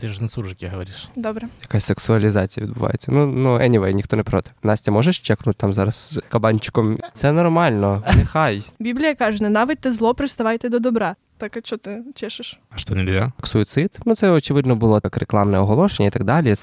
Ти 0.00 0.08
ж 0.08 0.22
на 0.22 0.28
суржикі 0.28 0.66
говориш. 0.66 1.08
Добре. 1.16 1.48
Якась 1.62 1.84
сексуалізація 1.84 2.66
відбувається. 2.66 3.12
Ну, 3.12 3.26
ну, 3.26 3.58
anyway, 3.58 3.92
ніхто 3.92 4.16
не 4.16 4.22
проти. 4.22 4.50
Настя, 4.62 4.90
можеш 4.90 5.18
чекнути 5.18 5.56
там 5.60 5.72
зараз 5.72 5.94
з 5.96 6.20
кабанчиком? 6.28 6.98
Це 7.12 7.32
нормально, 7.32 8.02
нехай. 8.16 8.62
Біблія 8.78 9.14
каже: 9.14 9.42
ненавидьте 9.42 9.90
зло, 9.90 10.14
приставайте 10.14 10.68
до 10.68 10.78
добра. 10.78 11.16
Так, 11.36 11.56
а 11.56 11.60
чого 11.60 11.78
ти 11.78 12.02
чешеш? 12.14 12.60
А 12.70 12.78
що 12.78 12.94
нельзя? 12.94 13.32
Суїцид. 13.42 13.98
Ну, 14.04 14.14
це 14.14 14.30
очевидно 14.30 14.76
було 14.76 15.00
так 15.00 15.16
рекламне 15.16 15.58
оголошення 15.58 16.08
і 16.08 16.12
так 16.12 16.24
далі. 16.24 16.54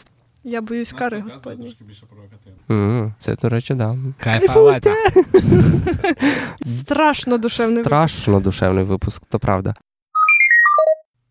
Я 0.43 0.61
боюсь 0.61 0.91
кари 0.91 1.19
господні. 1.21 1.77
М, 2.71 3.13
Це, 3.19 3.35
до 3.35 3.49
речі, 3.49 3.73
да. 3.73 3.95
Кайфувати. 4.19 4.91
Страшно 6.65 7.37
душевний. 7.37 7.83
Страшно 7.83 8.39
душевний 8.39 8.83
випуск, 8.83 9.25
то 9.25 9.39
правда. 9.39 9.73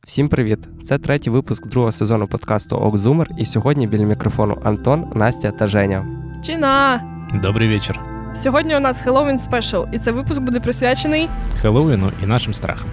Всім 0.06 0.28
привіт! 0.28 0.58
Це 0.84 0.98
третій 0.98 1.30
випуск 1.30 1.66
другого 1.66 1.92
сезону 1.92 2.26
подкасту 2.26 2.76
Окзумер, 2.76 3.30
і 3.38 3.44
сьогодні 3.44 3.86
біля 3.86 4.02
мікрофону 4.02 4.58
Антон, 4.64 5.04
Настя 5.14 5.50
та 5.50 5.66
Женя. 5.66 6.06
Чина! 6.44 7.02
Добрий 7.42 7.68
вечір. 7.68 8.00
Сьогодні 8.42 8.76
у 8.76 8.80
нас 8.80 9.00
Хеллоуін 9.00 9.38
special, 9.38 9.82
і 9.92 9.98
цей 9.98 10.14
випуск 10.14 10.40
буде 10.42 10.60
присвячений 10.60 11.28
Хеллоуіну 11.60 12.12
і 12.22 12.26
нашим 12.26 12.54
страхам. 12.54 12.88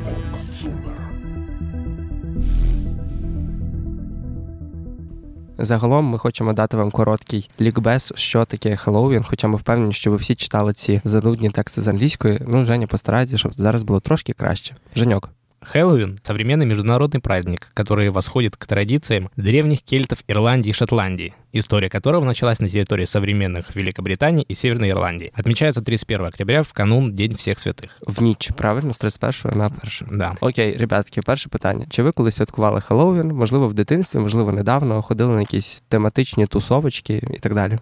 Загалом 5.58 6.06
ми 6.06 6.18
хочемо 6.18 6.54
дати 6.54 6.78
вам 6.78 6.92
короткий 6.92 7.50
лікбез, 7.62 8.14
що 8.16 8.46
таке 8.46 8.76
Хеллоуін, 8.76 9.24
хоча 9.24 9.48
ми 9.48 9.58
впевнені, 9.58 9.94
що 9.94 10.12
ви 10.12 10.18
всі 10.18 10.36
читали 10.36 10.74
ці 10.74 11.02
занудні 11.04 11.50
тексти 11.50 11.82
з 11.82 11.88
англійської. 11.88 12.42
Ну, 12.48 12.64
Женя, 12.66 12.88
постарайтеся, 12.88 13.38
щоб 13.38 13.54
зараз 13.54 13.84
було 13.84 14.00
трошки 14.00 14.34
краще. 14.34 14.76
Женьок. 14.96 15.30
Хэллоуин — 15.67 16.23
современный 16.23 16.65
международный 16.65 17.21
праздник, 17.21 17.69
который 17.75 18.11
восходит 18.11 18.57
к 18.57 18.67
традициям 18.67 19.31
древних 19.37 19.83
кельтов 19.83 20.21
Ирландии 20.29 20.71
и 20.71 20.73
Шотландии, 20.73 21.35
история 21.53 21.89
которого 21.89 22.25
началась 22.25 22.61
на 22.61 22.69
территории 22.69 23.05
современных 23.05 23.75
Великобритании 23.75 24.45
и 24.49 24.55
Северной 24.55 24.91
Ирландии. 24.91 25.33
Отмечается 25.35 25.83
31 25.83 26.27
октября 26.27 26.63
в 26.63 26.73
канун 26.73 27.13
День 27.13 27.35
всех 27.35 27.59
святых. 27.59 27.91
В 28.07 28.23
ніч, 28.23 28.51
правильно, 28.57 28.95
з 28.95 28.99
31 28.99 29.59
на 29.59 29.67
1. 29.67 30.19
Да. 30.19 30.35
Окей, 30.41 30.77
ребятки, 30.77 31.21
перше 31.23 31.49
питання. 31.49 31.87
Чи 31.91 32.03
ви 32.03 32.13
коли 32.13 32.31
святкували 32.31 32.81
Хеллоуін? 32.81 33.29
Можливо, 33.29 33.69
в 33.69 33.75
дитинстві, 33.75 34.19
можливо, 34.19 34.53
недавно 34.53 35.03
ходили 35.03 35.35
на 35.35 35.41
якісь 35.41 35.83
тематичні 35.89 36.47
тусовочки 36.47 37.23
і 37.35 37.39
так 37.39 37.55
далі. 37.55 37.79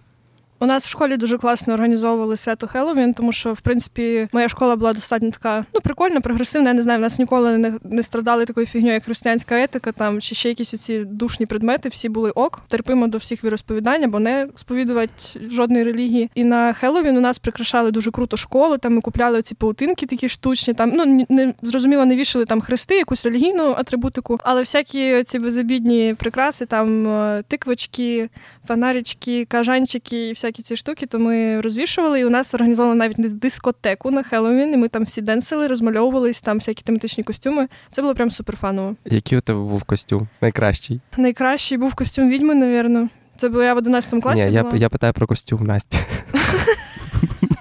У 0.62 0.66
нас 0.66 0.86
в 0.86 0.88
школі 0.88 1.16
дуже 1.16 1.38
класно 1.38 1.74
організовували 1.74 2.36
свято 2.36 2.66
Хеллоуін, 2.66 3.14
тому 3.14 3.32
що, 3.32 3.52
в 3.52 3.60
принципі, 3.60 4.28
моя 4.32 4.48
школа 4.48 4.76
була 4.76 4.92
достатньо 4.92 5.30
така, 5.30 5.64
ну, 5.74 5.80
прикольна, 5.80 6.20
прогресивна. 6.20 6.68
Я 6.68 6.74
не 6.74 6.82
знаю, 6.82 6.98
в 6.98 7.02
нас 7.02 7.18
ніколи 7.18 7.58
не, 7.58 7.78
не 7.84 8.02
страдали 8.02 8.44
такою 8.44 8.66
фігньою, 8.66 8.94
як 8.94 9.04
християнська 9.04 9.62
етика, 9.62 9.92
там 9.92 10.20
чи 10.20 10.34
ще 10.34 10.48
якісь 10.48 10.74
оці 10.74 11.04
душні 11.04 11.46
предмети. 11.46 11.88
Всі 11.88 12.08
були 12.08 12.30
ок, 12.30 12.60
терпимо 12.68 13.06
до 13.06 13.18
всіх 13.18 13.44
віросповідань, 13.44 14.10
бо 14.10 14.18
не 14.18 14.48
сповідувати 14.54 15.12
жодної 15.50 15.84
релігії. 15.84 16.30
І 16.34 16.44
на 16.44 16.72
Хеллоуін 16.72 17.16
у 17.16 17.20
нас 17.20 17.38
прикрашали 17.38 17.90
дуже 17.90 18.10
круто 18.10 18.36
школу. 18.36 18.78
Там 18.78 18.94
ми 18.94 19.00
купляли 19.00 19.38
оці 19.38 19.54
паутинки 19.54 20.06
такі 20.06 20.28
штучні. 20.28 20.74
Там 20.74 20.92
ну 20.94 21.26
не 21.28 21.54
зрозуміло, 21.62 22.04
не 22.04 22.16
вішали 22.16 22.44
там 22.44 22.60
хрести, 22.60 22.94
якусь 22.94 23.26
релігійну 23.26 23.72
атрибутику, 23.72 24.38
але 24.44 24.60
всякі 24.60 25.22
ці 25.22 25.38
безобідні 25.38 26.14
прикраси, 26.18 26.66
там 26.66 27.08
е, 27.08 27.42
тиквочки, 27.48 28.28
фонарички, 28.68 29.44
кажанчики 29.44 30.28
і 30.28 30.32
всякі 30.32 30.49
ці 30.52 30.76
штуки, 30.76 31.06
то 31.06 31.18
ми 31.18 31.60
розвішували. 31.60 32.20
І 32.20 32.24
у 32.24 32.30
нас 32.30 32.54
організовано 32.54 32.94
навіть 32.94 33.38
дискотеку 33.38 34.10
на 34.10 34.22
Хеллоуін, 34.22 34.74
і 34.74 34.76
ми 34.76 34.88
там 34.88 35.04
всі 35.04 35.20
денсили, 35.20 35.66
розмальовувались, 35.66 36.40
там 36.40 36.58
всякі 36.58 36.82
тематичні 36.82 37.24
костюми. 37.24 37.68
Це 37.90 38.02
було 38.02 38.14
прям 38.14 38.30
супер 38.30 38.56
фаново. 38.56 38.96
Який 39.04 39.38
у 39.38 39.40
тебе 39.40 39.58
був 39.58 39.82
костюм? 39.82 40.28
Найкращий? 40.40 41.00
Найкращий 41.16 41.78
був 41.78 41.94
костюм 41.94 42.30
відьми, 42.30 42.54
навірно. 42.54 43.08
Це 43.36 43.48
було 43.48 43.62
я 43.62 43.74
в 43.74 43.76
11 43.76 44.22
класі. 44.22 44.46
Ні, 44.46 44.54
я, 44.54 44.62
була. 44.62 44.76
я 44.76 44.88
питаю 44.88 45.12
про 45.12 45.26
костюм 45.26 45.66
Насті. 45.66 45.98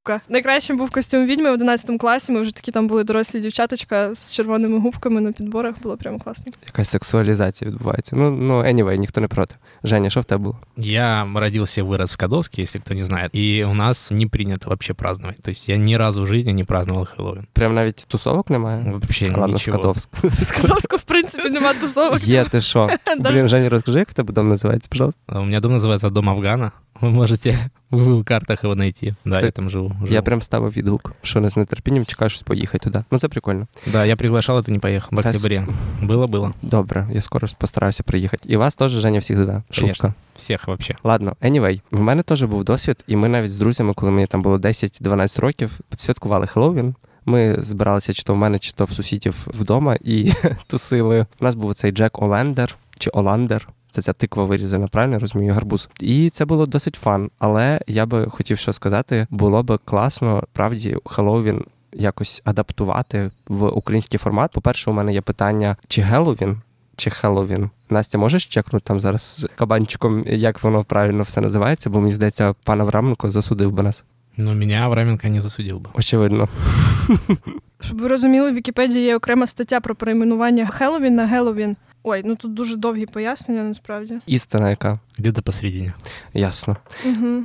Сука. 0.00 0.20
Найкращим 0.28 0.76
був 0.76 0.90
костюм 0.90 1.26
відьми 1.26 1.50
в 1.50 1.54
11 1.54 2.00
класі. 2.00 2.32
Ми 2.32 2.40
вже 2.40 2.54
такі 2.54 2.72
там 2.72 2.86
були 2.86 3.04
дорослі 3.04 3.40
дівчаточка 3.40 4.14
з 4.14 4.34
червоними 4.34 4.78
губками 4.78 5.20
на 5.20 5.32
підборах. 5.32 5.74
Було 5.82 5.96
прямо 5.96 6.18
класно. 6.18 6.44
Якась 6.66 6.88
сексуалізація 6.88 7.70
відбувається. 7.70 8.16
Ну, 8.16 8.30
ну, 8.30 8.54
anyway, 8.62 8.96
ніхто 8.96 9.20
не 9.20 9.28
проти. 9.28 9.54
Женя, 9.84 10.10
що 10.10 10.20
в 10.20 10.24
тебе 10.24 10.44
було? 10.44 10.58
Я 10.76 11.28
родился 11.34 11.80
и 11.80 11.84
вырос 11.84 12.04
в 12.04 12.10
Скадовске, 12.10 12.62
если 12.62 12.80
кто 12.80 12.94
не 12.94 13.04
знает, 13.04 13.34
и 13.34 13.64
у 13.70 13.74
нас 13.74 14.10
не 14.10 14.26
принято 14.26 14.68
вообще 14.68 14.94
праздновать. 14.94 15.42
То 15.42 15.50
есть 15.50 15.68
я 15.68 15.76
ни 15.76 15.94
разу 15.94 16.22
в 16.22 16.26
жизни 16.26 16.52
не 16.52 16.64
праздновал 16.64 17.06
Хэллоуин. 17.16 17.46
Прям 17.52 17.74
навіть 17.74 18.04
тусовок 18.08 18.50
немає? 18.50 18.84
Вообще 18.92 19.24
Ладно, 19.30 19.46
ничего. 19.46 19.78
Скадовськ. 19.78 20.10
В 20.22 20.44
Скадовську, 20.44 20.96
в 20.96 21.02
принципі, 21.02 21.50
нема 21.50 21.74
тусовок. 21.74 22.24
Є, 22.24 22.44
ти 22.44 22.60
що? 22.60 22.90
Блін, 23.18 23.48
Женя, 23.48 23.68
розкажи, 23.68 23.98
як 23.98 24.10
в 24.10 24.14
тебе 24.14 24.32
дом 24.32 24.48
називається, 24.48 24.88
пожалуйста. 24.90 25.20
А 25.26 25.40
У 25.40 25.44
меня 25.44 25.60
дом 25.60 25.76
называется 25.76 26.10
Дом 26.10 26.30
Афгана. 26.30 26.72
Вы 27.00 27.12
можете 27.12 27.70
в 27.90 27.96
Google 27.98 28.24
картах 28.24 28.64
его 28.64 28.74
найти. 28.74 29.14
Да, 29.24 29.40
Це- 29.40 29.46
я 29.46 29.52
там 29.52 29.70
живу. 29.70 29.92
Я 30.02 30.06
живу. 30.06 30.22
прям 30.22 30.42
ставив 30.42 30.72
відгук, 30.72 31.12
що 31.22 31.40
не 31.40 31.50
з 31.50 31.64
нетерпінням 31.64 32.04
чекаю 32.06 32.28
щось 32.30 32.42
поїхати 32.42 32.78
туди. 32.78 33.04
Ну 33.10 33.18
це 33.18 33.28
прикольно. 33.28 33.66
Да, 33.92 34.04
я 34.04 34.16
приглашал, 34.16 34.56
это 34.58 34.70
не 34.70 34.78
поехал. 34.78 35.08
В 35.18 35.22
Да, 35.22 35.28
октябре. 35.28 35.66
Было-было. 36.02 36.52
Добре, 36.62 37.08
я 37.12 37.20
скоро 37.20 37.48
постараюся 37.58 38.02
приїхати. 38.02 38.48
І 38.48 38.56
вас 38.56 38.74
теж 38.74 38.90
Женя 38.90 39.18
всіх 39.18 39.36
зведе. 39.36 39.62
Шутка. 39.70 39.80
Конечно. 39.80 40.14
Всех 40.38 40.66
вообще. 40.68 40.94
Ладно, 41.04 41.36
anyway, 41.42 41.80
в 41.90 42.00
мене 42.00 42.22
теж 42.22 42.42
був 42.42 42.64
досвід, 42.64 43.04
і 43.06 43.16
ми 43.16 43.28
навіть 43.28 43.52
з 43.52 43.56
друзями, 43.58 43.92
коли 43.94 44.12
мені 44.12 44.26
там 44.26 44.42
було 44.42 44.58
10-12 44.58 45.40
років, 45.40 45.70
святкували 45.96 46.46
Хеллоуін. 46.46 46.94
Ми 47.28 47.56
збиралися 47.58 48.12
чи 48.12 48.22
то 48.22 48.34
в 48.34 48.36
мене, 48.36 48.58
чи 48.58 48.72
то 48.72 48.84
в 48.84 48.92
сусідів 48.92 49.34
вдома 49.46 49.96
і 50.00 50.32
тусили. 50.66 51.26
У 51.40 51.44
нас 51.44 51.54
був 51.54 51.74
цей 51.74 51.92
Джек 51.92 52.22
Олендер 52.22 52.76
чи 52.98 53.10
Оландер. 53.10 53.68
Це 53.91 54.01
ця 54.01 54.13
тиква 54.13 54.43
вирізана, 54.43 54.87
правильно 54.87 55.13
я 55.15 55.19
розумію, 55.19 55.53
гарбуз. 55.53 55.89
І 55.99 56.29
це 56.29 56.45
було 56.45 56.65
досить 56.65 56.95
fun. 56.95 57.29
Але 57.39 57.81
я 57.87 58.05
би 58.05 58.25
хотів 58.25 58.57
що 58.57 58.73
сказати, 58.73 59.27
було 59.29 59.63
би 59.63 59.77
класно, 59.85 60.43
правді, 60.53 60.97
Хеллоуін 61.05 61.63
якось 61.93 62.41
адаптувати 62.45 63.31
в 63.47 63.67
український 63.67 64.17
формат. 64.17 64.51
По-перше, 64.51 64.89
у 64.89 64.93
мене 64.93 65.13
є 65.13 65.21
питання: 65.21 65.75
чи 65.87 66.01
Геловін, 66.01 66.61
чи 66.95 67.09
Хеллоуін? 67.09 67.69
Настя, 67.89 68.17
можеш 68.17 68.45
чекнути 68.45 68.83
там 68.87 68.99
зараз 68.99 69.21
з 69.21 69.47
кабанчиком, 69.55 70.23
як 70.27 70.63
воно 70.63 70.83
правильно 70.83 71.23
все 71.23 71.41
називається? 71.41 71.89
Бо 71.89 71.99
мені 71.99 72.11
здається, 72.11 72.55
пан 72.63 72.81
Авраменко 72.81 73.31
засудив 73.31 73.71
би 73.71 73.83
нас. 73.83 74.03
Но 74.37 74.53
меня 74.53 74.85
Авраменко 74.85 75.27
не 75.27 75.41
засудил 75.41 75.77
бы. 75.77 75.89
Очевидно. 75.93 76.49
Щоб 77.81 77.97
ви 77.99 78.07
розуміли, 78.07 78.51
в 78.51 78.55
Вікіпедії 78.55 79.05
є 79.05 79.15
окрема 79.15 79.47
стаття 79.47 79.79
про 79.79 79.95
перейменування 79.95 80.67
Хеллоуін 80.67 81.15
на 81.15 81.25
Геловін. 81.25 81.75
Ой, 82.03 82.21
ну 82.25 82.35
тут 82.35 82.53
дуже 82.53 82.75
довгі 82.75 83.05
пояснення, 83.05 83.63
насправді. 83.63 84.19
Істина, 84.25 84.69
как 84.69 84.99
всегда 85.19 85.41
посередине. 85.41 85.93
ясно. 86.33 86.77
Угу. 87.05 87.43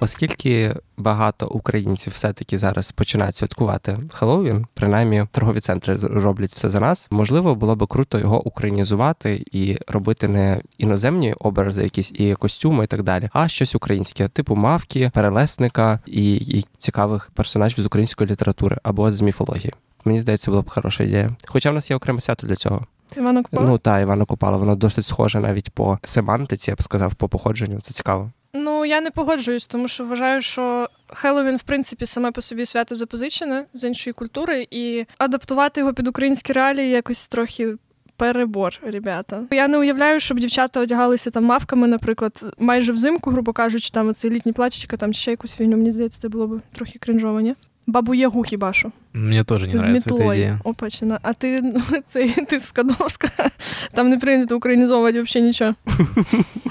Оскільки 0.00 0.74
багато 0.96 1.48
українців 1.48 2.12
все-таки 2.12 2.58
зараз 2.58 2.92
починають 2.92 3.36
святкувати 3.36 3.98
Хеллоуін, 4.12 4.66
принаймні 4.74 5.24
торгові 5.30 5.60
центри 5.60 5.96
роблять 5.96 6.52
все 6.52 6.70
за 6.70 6.80
нас. 6.80 7.08
Можливо, 7.10 7.54
було 7.54 7.76
би 7.76 7.86
круто 7.86 8.18
його 8.18 8.46
українізувати 8.46 9.44
і 9.52 9.76
робити 9.88 10.28
не 10.28 10.60
іноземні 10.78 11.32
образи, 11.32 11.82
якісь 11.82 12.12
і 12.14 12.34
костюми, 12.34 12.84
і 12.84 12.86
так 12.86 13.02
далі, 13.02 13.28
а 13.32 13.48
щось 13.48 13.74
українське, 13.74 14.28
типу 14.28 14.54
мавки, 14.56 15.10
перелесника 15.14 16.00
і, 16.06 16.34
і 16.34 16.66
цікавих 16.78 17.30
персонажів 17.34 17.80
з 17.80 17.86
української 17.86 18.30
літератури 18.30 18.76
або 18.82 19.10
з 19.10 19.20
міфології. 19.20 19.72
Мені 20.04 20.20
здається, 20.20 20.50
була 20.50 20.62
б 20.62 20.70
хороша 20.70 21.04
ідея. 21.04 21.30
Хоча 21.46 21.70
в 21.70 21.74
нас 21.74 21.90
є 21.90 21.96
окреме 21.96 22.20
свято 22.20 22.46
для 22.46 22.56
цього. 22.56 22.86
Івана 23.16 23.42
Купала? 23.42 23.68
Ну 23.68 23.78
та 23.78 24.00
Івана 24.00 24.24
Купала, 24.24 24.56
воно 24.56 24.76
досить 24.76 25.06
схоже 25.06 25.40
навіть 25.40 25.70
по 25.70 25.98
семантиці, 26.04 26.70
я 26.70 26.74
б 26.74 26.82
сказав, 26.82 27.14
по 27.14 27.28
походженню. 27.28 27.80
Це 27.80 27.92
цікаво. 27.92 28.32
Ну, 28.58 28.84
я 28.84 29.00
не 29.00 29.10
погоджуюсь, 29.10 29.66
тому 29.66 29.88
що 29.88 30.04
вважаю, 30.04 30.40
що 30.40 30.88
Хеллоуін, 31.08 31.56
в 31.56 31.62
принципі, 31.62 32.06
саме 32.06 32.30
по 32.30 32.40
собі 32.40 32.66
свято 32.66 32.94
запозичене 32.94 33.64
з 33.72 33.84
іншої 33.84 34.14
культури, 34.14 34.66
і 34.70 35.04
адаптувати 35.18 35.80
його 35.80 35.94
під 35.94 36.08
українські 36.08 36.52
реалії 36.52 36.90
якось 36.90 37.28
трохи. 37.28 37.74
Перебор, 38.18 38.72
ребята. 38.82 39.42
Я 39.50 39.68
не 39.68 39.78
уявляю, 39.78 40.20
щоб 40.20 40.40
дівчата 40.40 40.80
одягалися 40.80 41.30
там 41.30 41.44
мавками, 41.44 41.86
наприклад, 41.86 42.54
майже 42.58 42.92
взимку, 42.92 43.30
грубо 43.30 43.52
кажучи, 43.52 43.90
там 43.90 44.08
оцей 44.08 44.30
літній 44.30 44.52
плачечка, 44.52 44.96
там 44.96 45.12
ще 45.12 45.30
якусь 45.30 45.54
фігню. 45.54 45.76
Мені 45.76 45.92
здається, 45.92 46.20
це 46.20 46.28
було 46.28 46.46
б 46.46 46.60
трохи 46.72 46.98
кринжово, 46.98 47.40
ні? 47.40 47.54
Бабу 47.86 48.14
Ягу 48.14 48.42
хіба 48.42 48.72
що. 48.72 48.92
Мне 49.16 49.44
тоже 49.44 49.66
не 49.66 49.78
з 49.78 49.82
нравится 49.82 50.14
эта 50.14 50.34
идея. 50.34 50.60
Опачина. 50.64 51.18
А 51.22 51.32
ти 51.32 51.60
ну, 51.62 51.82
цей 52.08 52.28
ти 52.28 52.58
з 52.58 52.66
Скадовська. 52.66 53.28
Там 53.92 54.08
не 54.08 54.18
прийнято 54.18 54.56
українізовувати 54.56 55.22
взагалі 55.22 55.46
нічого. 55.46 55.74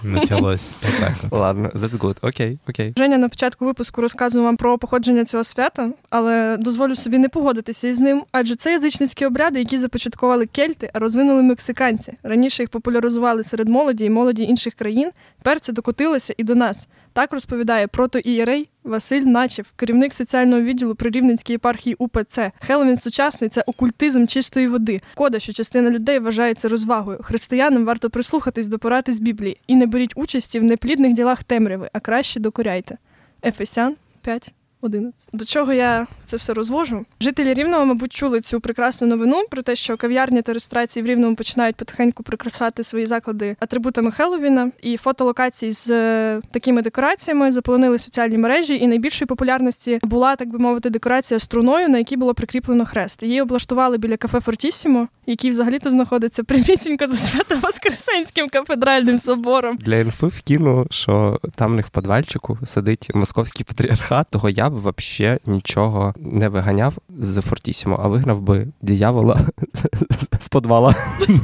Началось. 0.03 0.71
Вот 0.81 0.99
так 0.99 1.13
вот. 1.23 1.39
Ладно, 1.39 1.71
that's 1.75 1.97
good. 1.97 2.17
Окей, 2.21 2.59
окей. 2.69 2.93
Женя 2.97 3.17
на 3.17 3.29
початку 3.29 3.65
випуску 3.65 4.01
розказував 4.01 4.45
вам 4.45 4.57
про 4.57 4.77
походження 4.77 5.25
цього 5.25 5.43
свята, 5.43 5.89
але 6.09 6.57
дозволю 6.57 6.95
собі 6.95 7.17
не 7.17 7.29
погодитися 7.29 7.87
із 7.87 7.99
ним, 7.99 8.23
адже 8.31 8.55
це 8.55 8.71
язичницькі 8.71 9.25
обряди, 9.25 9.59
які 9.59 9.77
започаткували 9.77 10.45
кельти, 10.45 10.89
а 10.93 10.99
розвинули 10.99 11.43
мексиканці. 11.43 12.13
Раніше 12.23 12.63
їх 12.63 12.69
популяризували 12.69 13.43
серед 13.43 13.69
молоді 13.69 14.05
і 14.05 14.09
молоді 14.09 14.43
інших 14.43 14.73
країн. 14.73 15.11
Тепер 15.37 15.59
це 15.59 15.73
докотилося 15.73 16.33
і 16.37 16.43
до 16.43 16.55
нас. 16.55 16.87
Так 17.13 17.33
розповідає 17.33 17.87
протоієрей 17.87 18.69
Василь 18.83 19.21
Начев, 19.21 19.65
керівник 19.75 20.13
соціального 20.13 20.61
відділу 20.61 20.95
при 20.95 21.09
Рівненській 21.09 21.53
єпархії 21.53 21.95
УПЦ 21.99 22.34
це. 22.35 22.51
Хеллоуін 22.59 22.97
сучасний 22.97 23.49
це 23.49 23.63
окультизм 23.65 24.25
чистої 24.25 24.67
води. 24.67 25.01
Шкода, 25.15 25.39
що 25.39 25.53
частина 25.53 25.89
людей 25.89 26.19
вважається 26.19 26.67
розвагою. 26.67 27.19
Християнам 27.23 27.85
варто 27.85 28.09
прислухатись 28.09 28.67
до 28.67 28.79
поради 28.79 29.11
з 29.11 29.19
Біблії 29.19 29.57
і 29.67 29.75
не 29.75 29.85
беріть 29.85 30.13
участі 30.15 30.59
в 30.59 30.63
неплідних 30.63 31.13
ділах 31.13 31.43
темряви, 31.43 31.89
а 31.93 31.99
краще 31.99 32.39
докоряйте. 32.39 32.97
Ефесян 33.43 33.95
5. 34.21 34.53
11. 34.81 35.29
До 35.33 35.45
чого 35.45 35.73
я 35.73 36.07
це 36.25 36.37
все 36.37 36.53
розвожу? 36.53 37.05
Жителі 37.21 37.53
Рівного, 37.53 37.85
мабуть, 37.85 38.13
чули 38.13 38.41
цю 38.41 38.59
прекрасну 38.59 39.07
новину 39.07 39.43
про 39.51 39.61
те, 39.61 39.75
що 39.75 39.97
кав'ярні 39.97 40.41
та 40.41 40.51
ресторації 40.51 41.03
в 41.03 41.05
Рівному 41.05 41.35
починають 41.35 41.75
потихеньку 41.75 42.23
прикрашати 42.23 42.83
свої 42.83 43.05
заклади 43.05 43.55
атрибутами 43.59 44.11
Хеллоуіна. 44.11 44.71
І 44.81 44.97
фотолокації 44.97 45.71
з 45.71 45.89
е, 45.89 46.41
такими 46.51 46.81
декораціями 46.81 47.51
заполонили 47.51 47.97
соціальні 47.97 48.37
мережі. 48.37 48.75
І 48.75 48.87
найбільшої 48.87 49.27
популярності 49.27 49.99
була, 50.03 50.35
так 50.35 50.49
би 50.49 50.59
мовити, 50.59 50.89
декорація 50.89 51.39
з 51.39 51.45
труною, 51.45 51.89
на 51.89 51.97
якій 51.97 52.17
було 52.17 52.33
прикріплено 52.33 52.85
хрест. 52.85 53.23
Її 53.23 53.41
облаштували 53.41 53.97
біля 53.97 54.17
кафе 54.17 54.39
Фортісімо, 54.39 55.07
який 55.25 55.51
взагалі-то 55.51 55.89
знаходиться 55.89 56.43
прямісінько 56.43 57.07
за 57.07 57.15
свято 57.15 57.59
Воскресенським 57.63 58.49
кафедральним 58.49 59.19
собором. 59.19 59.77
Для 59.77 59.95
інфи 59.95 60.27
вкину, 60.27 60.87
що 60.91 61.39
там 61.55 61.71
в 61.71 61.75
них 61.75 61.87
в 61.87 61.89
подвальчику 61.89 62.57
сидить 62.65 63.11
московський 63.13 63.65
патріархат, 63.65 64.27
того 64.29 64.49
я 64.49 64.69
б 64.75 64.93
взагалі 64.97 65.39
нічого 65.45 66.13
не 66.17 66.49
виганяв 66.49 66.93
з 67.19 67.41
Фортісімо, 67.41 67.99
а 68.03 68.07
вигнав 68.07 68.41
би 68.41 68.67
диявола 68.81 69.39
з 70.39 70.49
подвала. 70.49 70.95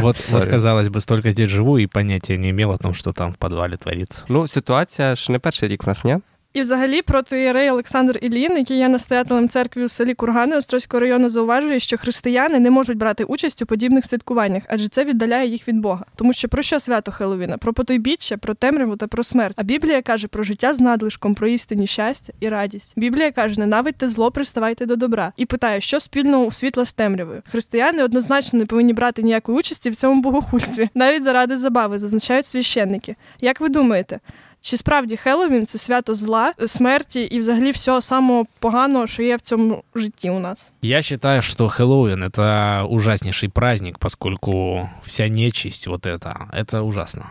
Вот, 0.00 0.16
Sorry. 0.16 0.40
вот, 0.40 0.50
казалось 0.50 0.88
бы, 0.88 1.00
столько 1.00 1.30
здесь 1.30 1.50
живу 1.50 1.78
и 1.78 1.86
понятия 1.86 2.38
не 2.38 2.50
имел 2.50 2.70
о 2.70 2.78
том, 2.78 2.94
что 2.94 3.12
там 3.12 3.32
в 3.32 3.36
подвале 3.36 3.76
творится. 3.76 4.24
Ну, 4.28 4.46
ситуація 4.46 5.14
ж 5.14 5.32
не 5.32 5.38
перший 5.38 5.68
рік 5.68 5.84
в 5.84 5.88
нас, 5.88 6.04
ні? 6.04 6.18
І 6.56 6.60
взагалі 6.60 7.02
протиєрей 7.02 7.70
Олександр 7.70 8.18
Іллін, 8.22 8.56
який 8.58 8.78
є 8.78 8.88
настоятелем 8.88 9.48
церкви 9.48 9.84
у 9.84 9.88
селі 9.88 10.14
Кургани 10.14 10.56
Острозького 10.56 11.00
району, 11.00 11.28
зауважує, 11.28 11.80
що 11.80 11.98
християни 11.98 12.58
не 12.58 12.70
можуть 12.70 12.98
брати 12.98 13.24
участь 13.24 13.62
у 13.62 13.66
подібних 13.66 14.04
святкуваннях, 14.04 14.62
адже 14.68 14.88
це 14.88 15.04
віддаляє 15.04 15.48
їх 15.48 15.68
від 15.68 15.76
Бога. 15.76 16.04
Тому 16.14 16.32
що 16.32 16.48
про 16.48 16.62
що 16.62 16.80
свято 16.80 17.12
Хеловіна? 17.12 17.58
Про 17.58 17.72
потойбіччя, 17.72 18.36
про 18.36 18.54
темряву 18.54 18.96
та 18.96 19.06
про 19.06 19.24
смерть. 19.24 19.54
А 19.56 19.62
Біблія 19.62 20.02
каже 20.02 20.28
про 20.28 20.42
життя 20.42 20.72
з 20.72 20.80
надлишком, 20.80 21.34
про 21.34 21.48
істинні 21.48 21.86
щастя 21.86 22.32
і 22.40 22.48
радість. 22.48 22.92
Біблія 22.96 23.32
каже: 23.32 23.60
ненавидьте 23.60 24.08
зло, 24.08 24.30
приставайте 24.30 24.86
до 24.86 24.96
добра. 24.96 25.32
І 25.36 25.46
питає, 25.46 25.80
що 25.80 26.00
спільного 26.00 26.44
у 26.44 26.52
світла 26.52 26.84
з 26.84 26.92
темрявою. 26.92 27.42
Християни 27.50 28.02
однозначно 28.02 28.58
не 28.58 28.66
повинні 28.66 28.92
брати 28.92 29.22
ніякої 29.22 29.58
участі 29.58 29.90
в 29.90 29.96
цьому 29.96 30.22
богохульстві, 30.22 30.88
навіть 30.94 31.24
заради 31.24 31.56
забави, 31.56 31.98
зазначають 31.98 32.46
священники. 32.46 33.16
Як 33.40 33.60
ви 33.60 33.68
думаєте? 33.68 34.20
Чи 34.65 34.77
справді 34.77 35.17
Хеллоуін – 35.17 35.67
це 35.67 35.77
свято 35.77 36.13
зла, 36.13 36.53
смерті 36.67 37.21
і 37.21 37.39
взагалі 37.39 37.71
всього 37.71 38.01
самого 38.01 38.45
поганого, 38.59 39.07
що 39.07 39.23
є 39.23 39.35
в 39.35 39.41
цьому 39.41 39.83
житті 39.95 40.29
у 40.29 40.39
нас? 40.39 40.71
Я 40.81 41.01
считаю, 41.01 41.41
что 41.41 41.65
Хэллоуин — 41.67 42.29
это 42.29 42.83
ужаснейший 42.87 43.49
праздник, 43.49 43.97
поскольку 43.99 44.89
вся 45.03 45.27
нечисть 45.27 45.87
вот 45.87 46.05
это, 46.05 46.35
это 46.53 46.81
ужасно. 46.81 47.25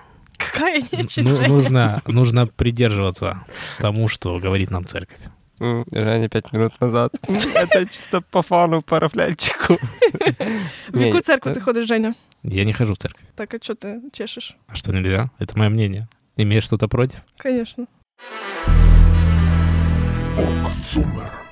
Какая 0.52 0.82
нечисть? 0.92 1.28
Ну, 1.28 1.34
Женя? 1.36 1.48
нужно, 1.48 2.00
нужно 2.06 2.46
придерживаться 2.46 3.40
тому, 3.80 4.08
что 4.08 4.30
говорит 4.38 4.70
нам 4.70 4.84
церковь. 4.84 5.18
М, 5.62 5.84
Женя 5.92 6.28
п'ять 6.28 6.52
минут 6.52 6.72
назад. 6.80 7.10
Це 7.72 7.86
чисто 7.86 8.22
по 8.30 8.42
фану 8.42 8.82
парафлянчику. 8.82 9.76
В 10.94 11.00
яку 11.02 11.20
церкву 11.20 11.52
ти 11.52 11.60
ходиш, 11.60 11.86
Женя? 11.86 12.14
Я 12.44 12.64
не 12.64 12.74
хожу 12.74 12.92
в 12.92 12.96
церковь. 12.96 13.24
Так, 13.34 13.54
а 13.54 13.58
що 13.62 13.74
ти 13.74 14.00
чешеш? 14.12 14.56
А 14.68 14.74
что, 14.74 14.92
нельзя? 14.92 15.30
Это 15.40 15.58
мое 15.58 15.68
мнение. 15.68 16.06
Имеешь 16.37 16.65
что-то 16.65 16.87
против? 16.87 17.19
Конечно. 17.43 17.87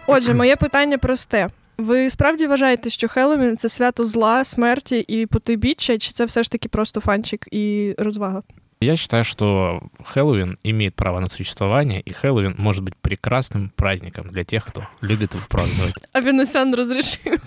Отже, 0.07 0.33
моє 0.33 0.55
питання 0.55 0.97
просте. 0.97 1.47
Ви 1.77 2.09
справді 2.09 2.47
вважаєте, 2.47 2.89
що 2.89 3.07
Хеллоуін– 3.07 3.57
це 3.57 3.69
свято 3.69 4.03
зла, 4.03 4.43
смерті 4.43 4.99
і 4.99 5.25
потойбіччя, 5.25 5.97
чи 5.97 6.11
це 6.11 6.25
все 6.25 6.43
ж 6.43 6.51
таки 6.51 6.69
просто 6.69 7.01
фанчик 7.01 7.47
і 7.51 7.95
розвага? 7.97 8.43
Я 8.82 8.96
считаю, 8.96 9.24
что 9.24 9.82
Хэллоуин 10.04 10.56
имеет 10.62 10.94
право 10.94 11.18
на 11.18 11.28
существование, 11.28 12.00
и 12.00 12.12
Хэллоуин 12.12 12.54
может 12.58 12.84
быть 12.84 12.94
прекрасным 13.00 13.72
праздником 13.74 14.30
для 14.30 14.44
тех, 14.44 14.64
кто 14.64 14.82
любит 15.00 15.34
его 15.34 15.42
праздновать. 15.48 15.94
Авінесян 16.12 16.74
розрішив. 16.74 17.38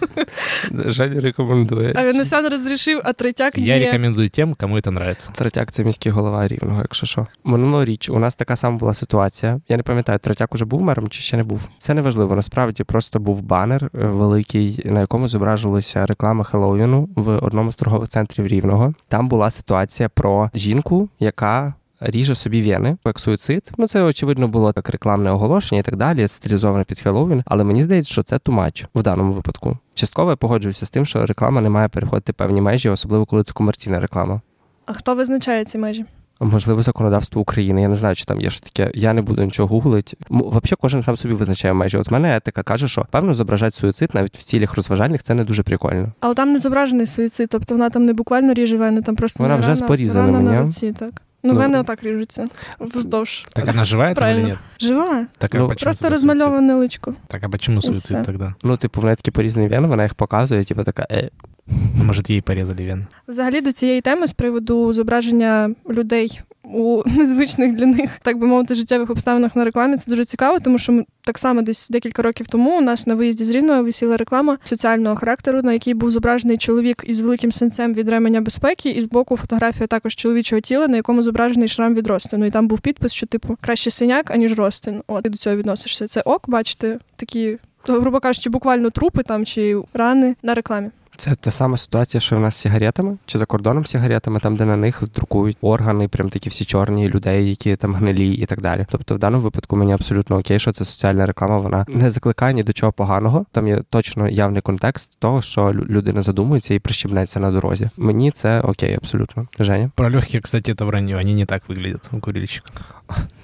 Женя 0.72 1.22
рекомендує. 1.22 1.94
Авінесян 1.96 2.48
розрішив, 2.48 3.02
а 3.04 3.14
третяк 3.14 3.58
Я 3.58 3.78
ні. 3.78 3.86
рекомендую 3.86 4.30
тем, 4.30 4.56
кому 4.56 4.76
это 4.76 4.88
нравится. 4.88 5.30
Третяк 5.36 5.72
це 5.72 5.84
міський 5.84 6.12
голова 6.12 6.48
рівного, 6.48 6.82
якщо 6.82 7.06
що. 7.06 7.28
Минулоріч 7.44 8.10
у 8.10 8.20
нас 8.20 8.36
така 8.36 8.56
сама 8.56 8.78
була 8.78 8.94
ситуація. 8.94 9.62
Я 9.70 9.78
не 9.78 9.84
пам'ятаю, 9.84 10.20
Третяк 10.20 10.54
уже 10.56 10.66
був 10.66 10.82
мером 10.82 11.10
чи 11.10 11.22
ще 11.22 11.38
не 11.38 11.44
був. 11.44 11.68
Це 11.80 11.94
не 11.94 12.02
важливо. 12.02 12.36
Насправді 12.36 12.84
просто 12.84 13.20
був 13.20 13.42
банер 13.42 13.84
е, 13.84 13.90
великий, 14.06 14.82
на 14.86 15.00
якому 15.00 15.28
зображувалася 15.28 16.06
реклама 16.06 16.44
Хеллоуіну 16.44 17.10
в 17.16 17.38
одному 17.38 17.72
з 17.72 17.76
торгових 17.76 18.10
центрів 18.10 18.48
рівного. 18.48 18.94
Там 19.08 19.28
була 19.28 19.52
ситуація 19.52 20.10
про 20.10 20.50
жінку, 20.54 21.10
яка. 21.27 21.75
Ріже 22.01 22.35
собі 22.35 22.63
вени, 22.63 22.97
як 23.05 23.21
суїцид. 23.21 23.73
Ну 23.79 23.87
це 23.87 24.03
очевидно 24.03 24.49
було 24.49 24.73
так 24.73 24.89
рекламне 24.89 25.31
оголошення 25.31 25.81
і 25.81 25.83
так 25.83 25.97
далі, 25.97 26.29
стилізоване 26.29 26.85
під 26.85 27.01
Хеллоуін. 27.01 27.43
Але 27.47 27.65
мені 27.65 27.83
здається, 27.83 28.13
що 28.13 28.23
це 28.23 28.39
тумач 28.39 28.87
в 28.95 29.03
даному 29.03 29.33
випадку. 29.33 29.79
Частково 29.95 30.31
я 30.31 30.37
погоджуюся 30.37 30.87
з 30.87 30.91
тим, 30.91 31.07
що 31.07 31.27
реклама 31.27 31.61
не 31.61 31.69
має 31.69 31.89
переходити 31.89 32.33
певні 32.33 32.61
межі, 32.61 32.89
особливо 32.89 33.27
коли 33.27 33.43
це 33.43 33.53
комерційна 33.53 34.01
реклама. 34.01 34.41
А 34.87 34.93
хто 34.93 35.15
визначає 35.15 35.65
ці 35.65 35.79
межі? 35.79 36.05
Можливо, 36.41 36.83
законодавство 36.83 37.41
України. 37.41 37.83
Я 37.83 37.89
не 37.89 37.97
знаю, 37.97 38.15
чи 38.17 38.25
там 38.25 38.41
є 38.41 38.51
ж 38.51 38.63
таке. 38.63 38.91
Я 38.95 39.13
не 39.13 39.23
буду 39.23 39.43
нічого 39.45 39.69
гуглити. 39.69 40.17
Взагалі, 40.31 40.61
кожен 40.81 41.03
сам 41.03 41.17
собі 41.17 41.35
визначає 41.35 41.75
межі. 41.75 41.99
От 41.99 42.11
мене 42.11 42.37
етика 42.37 42.63
каже, 42.63 42.89
що 42.89 43.07
певно 43.11 43.35
зображати 43.35 43.77
суїцид 43.77 44.11
навіть 44.15 44.39
в 44.39 44.43
цілях 44.43 44.75
розважальних 44.75 45.23
це 45.23 45.35
не 45.35 45.45
дуже 45.45 45.63
прикольно. 45.63 46.13
Але 46.21 46.35
там 46.35 46.53
не 46.53 46.59
зображений 46.59 47.07
суїцид, 47.07 47.49
тобто 47.51 47.75
вона 47.75 47.91
там 47.91 48.05
не 48.05 48.13
буквально 48.13 48.55
ріже 48.55 48.77
вени, 48.77 49.03
там 49.03 49.17
просто 49.17 49.43
Вона 49.43 49.57
вже 49.57 49.77
з 49.77 49.83
порізаними, 49.83 50.39
рана 50.39 50.51
на 50.53 50.63
руці, 50.63 50.93
так. 50.93 51.11
Ну, 51.43 51.53
Ну, 51.53 51.59
вени 51.61 51.79
отак 51.79 52.03
ріжуться. 52.03 52.47
Вздовж. 52.81 53.47
Так 53.53 53.69
она 53.69 53.85
живая 53.85 54.15
там 54.15 54.25
или 54.25 54.33
Правильно. 54.35 54.49
нет? 54.49 54.59
Жива. 54.81 55.27
Так, 55.39 55.55
Ну, 55.55 55.69
Просто 55.83 56.09
розмальоване 56.09 56.75
личко. 56.75 57.15
Так 57.27 57.45
а 57.45 57.49
почему 57.49 57.81
всё. 57.81 57.87
суицид 57.87 58.23
тогда? 58.23 58.55
Ну, 58.63 58.77
типу, 58.77 59.01
в 59.01 59.05
неї 59.05 59.17
такі 59.17 59.31
порізані 59.31 59.69
вени, 59.69 59.89
вона 59.89 60.03
їх 60.03 60.15
показує, 60.15 60.65
типу 60.65 60.85
така, 60.85 61.07
е. 61.11 61.31
А 61.69 62.03
Может, 62.05 62.31
ей 62.31 62.41
порезали? 62.41 63.07
Взагалі 63.29 63.61
до 63.61 63.73
цієї 63.73 64.01
теми 64.01 64.27
з 64.27 64.33
приводу 64.33 64.93
зображення 64.93 65.75
людей 65.91 66.41
у 66.73 67.03
незвичних 67.07 67.75
для 67.75 67.87
них, 67.87 68.11
так 68.23 68.39
би 68.39 68.47
мовити, 68.47 68.75
життєвих 68.75 69.11
обставинах 69.11 69.57
на 69.57 69.65
рекламі. 69.65 69.97
Це 69.97 70.11
дуже 70.11 70.25
цікаво, 70.25 70.61
тому 70.61 70.79
що 70.79 70.93
ми 70.93 71.05
так 71.25 71.39
само 71.39 71.63
десь 71.63 71.89
декілька 71.89 72.23
років 72.23 72.49
тому 72.49 72.79
у 72.79 72.81
нас 72.81 73.07
на 73.07 73.15
виїзді 73.15 73.45
з 73.45 73.51
Рівного 73.51 73.83
висіла 73.83 74.17
реклама 74.17 74.59
соціального 74.65 75.17
характеру, 75.17 75.63
на 75.63 75.73
якій 75.73 75.95
був 75.95 76.11
зображений 76.11 76.59
чоловік 76.59 77.05
із 77.07 77.21
великим 77.21 77.53
синцем 77.53 77.95
від 77.95 78.09
ременя 78.09 78.41
безпеки, 78.41 78.91
і 78.91 79.01
збоку 79.01 79.37
фотографія 79.37 79.87
також 79.87 80.15
чоловічого 80.15 80.61
тіла, 80.61 80.89
на 80.89 80.97
якому 80.97 81.23
зображений 81.23 81.69
шрам 81.69 81.95
від 81.95 82.07
розтину. 82.07 82.47
І 82.47 82.51
там 82.51 82.69
був 82.69 82.81
підпис, 82.81 83.13
що 83.13 83.27
типу 83.27 83.57
краще 83.61 83.91
синяк, 83.91 84.31
аніж 84.31 84.53
розтин. 84.53 85.03
От 85.07 85.25
ти 85.25 85.31
до 85.31 85.39
цього 85.39 85.57
відносишся. 85.57 86.09
Це 86.09 86.21
ок, 86.21 86.51
бачите, 86.51 86.99
такі. 87.17 87.59
Грубо 87.89 88.21
кажучи, 88.21 88.51
буквально 88.51 88.91
трупи 88.91 89.23
там 89.23 89.45
чи 89.45 89.77
рани 89.95 90.37
на 90.43 90.55
рекламі. 90.55 90.91
Це 91.19 91.35
та 91.35 91.51
сама 91.51 91.77
ситуація, 91.77 92.21
що 92.21 92.37
в 92.37 92.41
нас 92.41 92.55
з 92.55 92.59
сигаретами, 92.59 93.17
чи 93.27 93.39
за 93.39 93.47
кордоном 93.47 93.85
з 93.87 93.91
сигаретами, 93.91 94.41
там, 94.41 94.57
де 94.57 94.65
на 94.65 94.77
них 94.77 95.03
друкують 95.15 95.57
органи, 95.61 96.09
прям 96.09 96.29
такі 96.29 96.49
всі 96.51 96.65
чорні 96.65 97.09
людей, 97.09 97.49
які 97.51 97.77
там 97.77 97.95
гнилі 97.95 98.33
і 98.35 98.47
так 98.47 98.61
далі. 98.61 98.87
Тобто, 98.91 99.15
в 99.15 99.19
даному 99.19 99.43
випадку 99.45 99.77
мені 99.77 99.93
абсолютно 99.93 100.39
окей, 100.39 100.59
що 100.59 100.73
це 100.73 100.85
соціальна 100.85 101.27
реклама, 101.27 101.59
вона 101.59 101.87
не 101.89 102.11
закликає 102.11 102.55
ні 102.55 102.63
до 102.63 102.73
чого 102.73 102.93
поганого. 102.93 103.47
Там 103.53 103.69
є 103.69 103.83
точно 103.91 104.29
явний 104.29 104.63
контекст 104.63 105.17
того, 105.19 105.43
що 105.43 105.61
лю- 105.63 105.87
людина 105.89 106.23
задумується 106.23 106.75
і 106.75 106.79
прищебнеться 106.79 107.41
на 107.41 107.51
дорозі. 107.51 107.91
Мені 107.97 108.31
це 108.31 108.61
окей, 108.61 108.95
абсолютно. 108.95 109.47
Женя, 109.59 109.91
Про 109.95 110.11
легкие, 110.11 110.41
кстати, 110.41 110.73
это 110.73 110.85
вранье. 110.85 111.17
Они 111.17 111.35
не 111.35 111.47
так 111.47 111.63
выглядят 111.69 112.17
у 112.17 112.21
курильщиков. 112.21 112.71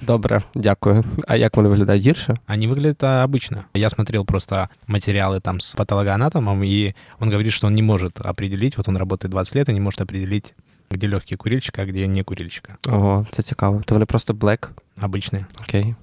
добре, 0.01 0.43
дякую. 0.55 1.03
А 1.27 1.35
як 1.35 1.57
вони 1.57 1.69
виглядають 1.69 2.03
гірше? 2.03 2.35
Они 2.47 2.67
выглядят 2.67 3.03
а, 3.03 3.27
обычно. 3.27 3.63
Я 3.73 3.89
смотрел 3.89 4.25
просто 4.25 4.69
материалы 4.87 5.39
там 5.41 5.61
с 5.61 5.73
патологоанатомом, 5.75 6.63
и 6.63 6.93
он 7.19 7.29
говорит, 7.29 7.53
что 7.53 7.67
он 7.67 7.73
не 7.73 7.81
может 7.81 8.25
определить, 8.25 8.77
вот 8.77 8.87
он 8.87 8.97
работает 8.97 9.31
20 9.31 9.55
лет 9.55 9.69
и 9.69 9.73
не 9.73 9.79
может 9.79 10.01
определить, 10.01 10.55
где 10.91 11.07
легкий 11.07 11.35
курильщик, 11.35 11.79
а 11.79 11.85
где 11.85 12.07
не 12.07 12.23
курильщика. 12.23 12.77
Ого, 12.87 13.27
це 13.31 13.43
цікаво. 13.43 13.81
То 13.85 13.95
вони 13.95 14.05
просто 14.05 14.33
блек. 14.33 14.69
Обычные. 15.01 15.45
Окей. 15.61 15.95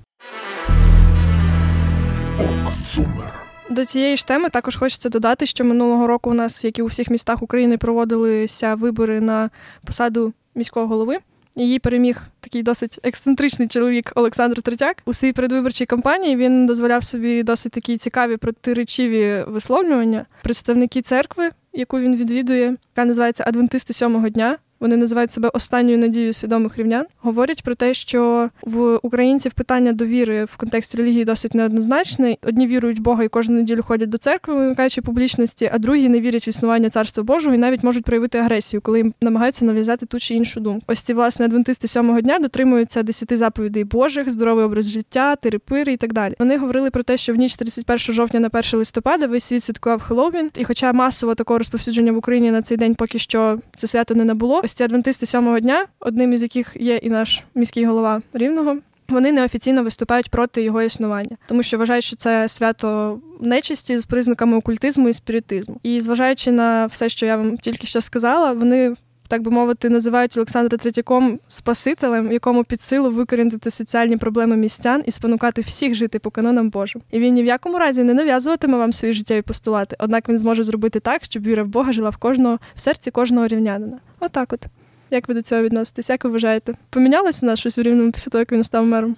До 3.71 3.85
цієї 3.85 4.17
ж 4.17 4.26
теми 4.26 4.49
також 4.50 4.76
хочеться 4.76 5.09
додати, 5.09 5.47
що 5.47 5.64
минулого 5.64 6.07
року 6.07 6.31
у 6.31 6.35
нас, 6.35 6.64
як 6.64 6.79
і 6.79 6.83
у 6.83 6.87
всіх 6.87 7.11
містах 7.11 7.43
України, 7.43 7.79
проводилися 7.79 8.75
вибори 8.75 9.21
на 9.21 9.50
посаду 9.85 10.33
міського 10.55 10.87
голови. 10.87 11.19
Її 11.60 11.80
переміг 11.80 12.22
такий 12.39 12.63
досить 12.63 13.00
ексцентричний 13.04 13.68
чоловік 13.68 14.12
Олександр 14.16 14.62
Третяк. 14.62 14.98
У 15.06 15.13
своїй 15.13 15.34
передвиборчій 15.34 15.86
кампанії 15.86 16.36
він 16.36 16.66
дозволяв 16.66 17.04
собі 17.04 17.44
досить 17.44 17.72
такі 17.72 17.98
цікаві 17.98 18.38
протиречиві 18.38 19.44
висловлювання. 19.48 20.25
Представники 20.44 21.01
церкви, 21.01 21.50
яку 21.74 22.00
він 22.00 22.16
відвідує, 22.16 22.75
яка 22.96 23.06
називається 23.06 23.44
Адвентисти 23.48 23.94
сьомого 23.94 24.30
дня. 24.30 24.58
Вони 24.80 24.98
називають 24.98 25.32
себе 25.32 25.50
останньою 25.54 25.98
надією 25.98 26.34
свідомих 26.34 26.78
рівнян. 26.78 27.06
Говорять 27.22 27.64
про 27.64 27.76
те, 27.76 27.94
що 27.94 28.50
в 28.62 29.00
українців 29.04 29.54
питання 29.54 29.94
довіри 29.94 30.46
в 30.46 30.58
контексті 30.58 30.98
релігії 30.98 31.26
досить 31.26 31.54
неоднозначне. 31.54 32.38
Одні 32.44 32.68
вірують 32.68 33.00
в 33.00 33.02
Бога 33.02 33.24
і 33.24 33.28
кожну 33.28 33.56
неділю 33.56 33.84
ходять 33.84 34.10
до 34.10 34.18
церкви, 34.18 34.56
вимикаючи 34.56 35.02
публічності, 35.02 35.70
а 35.74 35.78
другі 35.78 36.10
не 36.10 36.22
вірять 36.22 36.48
в 36.48 36.50
існування 36.50 36.90
царства 36.90 37.24
Божого 37.24 37.56
і 37.56 37.58
навіть 37.58 37.84
можуть 37.84 38.04
проявити 38.04 38.38
агресію, 38.38 38.82
коли 38.82 38.98
їм 38.98 39.14
намагаються 39.22 39.66
нав'язати 39.66 40.06
ту 40.06 40.20
чи 40.20 40.36
іншу 40.36 40.60
думку. 40.60 40.86
Ось 40.88 41.00
ці 41.00 41.14
власне 41.14 41.46
адвентисти 41.46 41.88
сьомого 41.88 42.22
дня 42.22 42.40
дотримуються 42.40 43.04
десяти 43.04 43.38
заповідей 43.38 43.84
Божих, 43.84 44.30
здоровий 44.30 44.66
образ 44.66 44.92
життя, 44.92 45.36
терепири 45.36 45.94
і 45.94 45.98
так 45.98 46.14
далі. 46.14 46.34
Вони 46.40 46.58
говорили 46.58 46.90
про 46.90 47.04
те, 47.04 47.18
що 47.18 47.34
в 47.34 47.36
ніч 47.36 47.56
31 47.56 48.00
жовтня 48.00 48.40
на 48.40 48.48
1 48.48 48.64
листопада 48.74 49.28
весь 49.28 49.44
світ 49.44 49.64
святкував 49.64 50.02
Хеллоуін, 50.02 50.50
і 50.58 50.64
хоча 50.64 50.94
масово 50.94 51.36
такого 51.36 51.58
розповсюдження 51.58 52.12
в 52.12 52.18
Україні 52.18 52.52
на 52.52 52.62
цей 52.62 52.78
день 52.78 52.96
поки 52.96 53.20
що 53.20 53.58
це 53.76 53.88
свято 53.88 54.16
не 54.16 54.26
набуло. 54.26 54.62
Ось 54.70 54.74
ці 54.74 54.84
адвентисти 54.84 55.26
сьомого 55.26 55.60
дня, 55.60 55.86
одним 56.00 56.34
із 56.34 56.42
яких 56.42 56.72
є 56.80 56.96
і 56.96 57.10
наш 57.10 57.44
міський 57.56 57.86
голова 57.86 58.22
рівного. 58.34 58.78
Вони 59.08 59.32
неофіційно 59.32 59.84
виступають 59.84 60.30
проти 60.30 60.64
його 60.64 60.82
існування, 60.82 61.38
тому 61.48 61.64
що 61.64 61.78
вважають, 61.78 62.04
що 62.04 62.16
це 62.16 62.48
свято 62.48 63.20
нечисті 63.42 63.98
з 63.98 64.04
признаками 64.04 64.58
окультизму 64.58 65.10
і 65.10 65.14
спіритизму. 65.14 65.80
І 65.84 66.02
зважаючи 66.02 66.52
на 66.52 66.86
все, 66.86 67.10
що 67.10 67.26
я 67.26 67.38
вам 67.38 67.58
тільки 67.58 67.88
що 67.88 68.02
сказала, 68.02 68.52
вони 68.52 68.96
так 69.30 69.42
би 69.42 69.52
мовити, 69.52 69.90
називають 69.90 70.38
Олександра 70.38 70.78
Третьяком 70.78 71.40
спасителем, 71.48 72.32
якому 72.32 72.64
під 72.64 72.82
силу 72.82 73.12
викорінити 73.12 73.72
соціальні 73.72 74.18
проблеми 74.18 74.58
містян 74.58 75.04
і 75.06 75.12
спонукати 75.12 75.62
всіх 75.62 75.94
жити 75.94 76.20
по 76.20 76.32
канонам 76.32 76.70
Божим. 76.70 77.02
І 77.12 77.20
він 77.20 77.34
ні 77.34 77.44
в 77.44 77.46
якому 77.46 77.80
разі 77.80 78.04
не 78.04 78.14
нав'язуватиме 78.14 78.78
вам 78.78 78.94
свої 78.94 79.14
життєві 79.14 79.42
постулати. 79.42 79.96
Однак 80.00 80.30
він 80.30 80.38
зможе 80.38 80.64
зробити 80.64 81.00
так, 81.00 81.26
щоб 81.26 81.44
віра 81.44 81.64
в 81.64 81.68
Бога 81.68 81.92
жила 81.92 82.10
в 82.10 82.18
кожного 82.18 82.60
в 82.76 82.82
серці 82.82 83.12
кожного 83.12 83.48
рівнянина. 83.48 84.00
Отак, 84.20 84.54
от 84.54 84.66
як 85.12 85.28
ви 85.28 85.34
до 85.34 85.42
цього 85.42 85.62
відноситесь? 85.62 86.10
Як 86.10 86.24
ви 86.24 86.30
вважаєте? 86.30 86.74
Помінялося 86.90 87.46
у 87.46 87.50
нас 87.50 87.60
щось 87.60 87.78
в 87.78 87.82
рівному 87.82 88.12
після 88.12 88.30
того, 88.30 88.40
як 88.40 88.52
він 88.52 88.64
став 88.64 88.86
мером? 88.86 89.16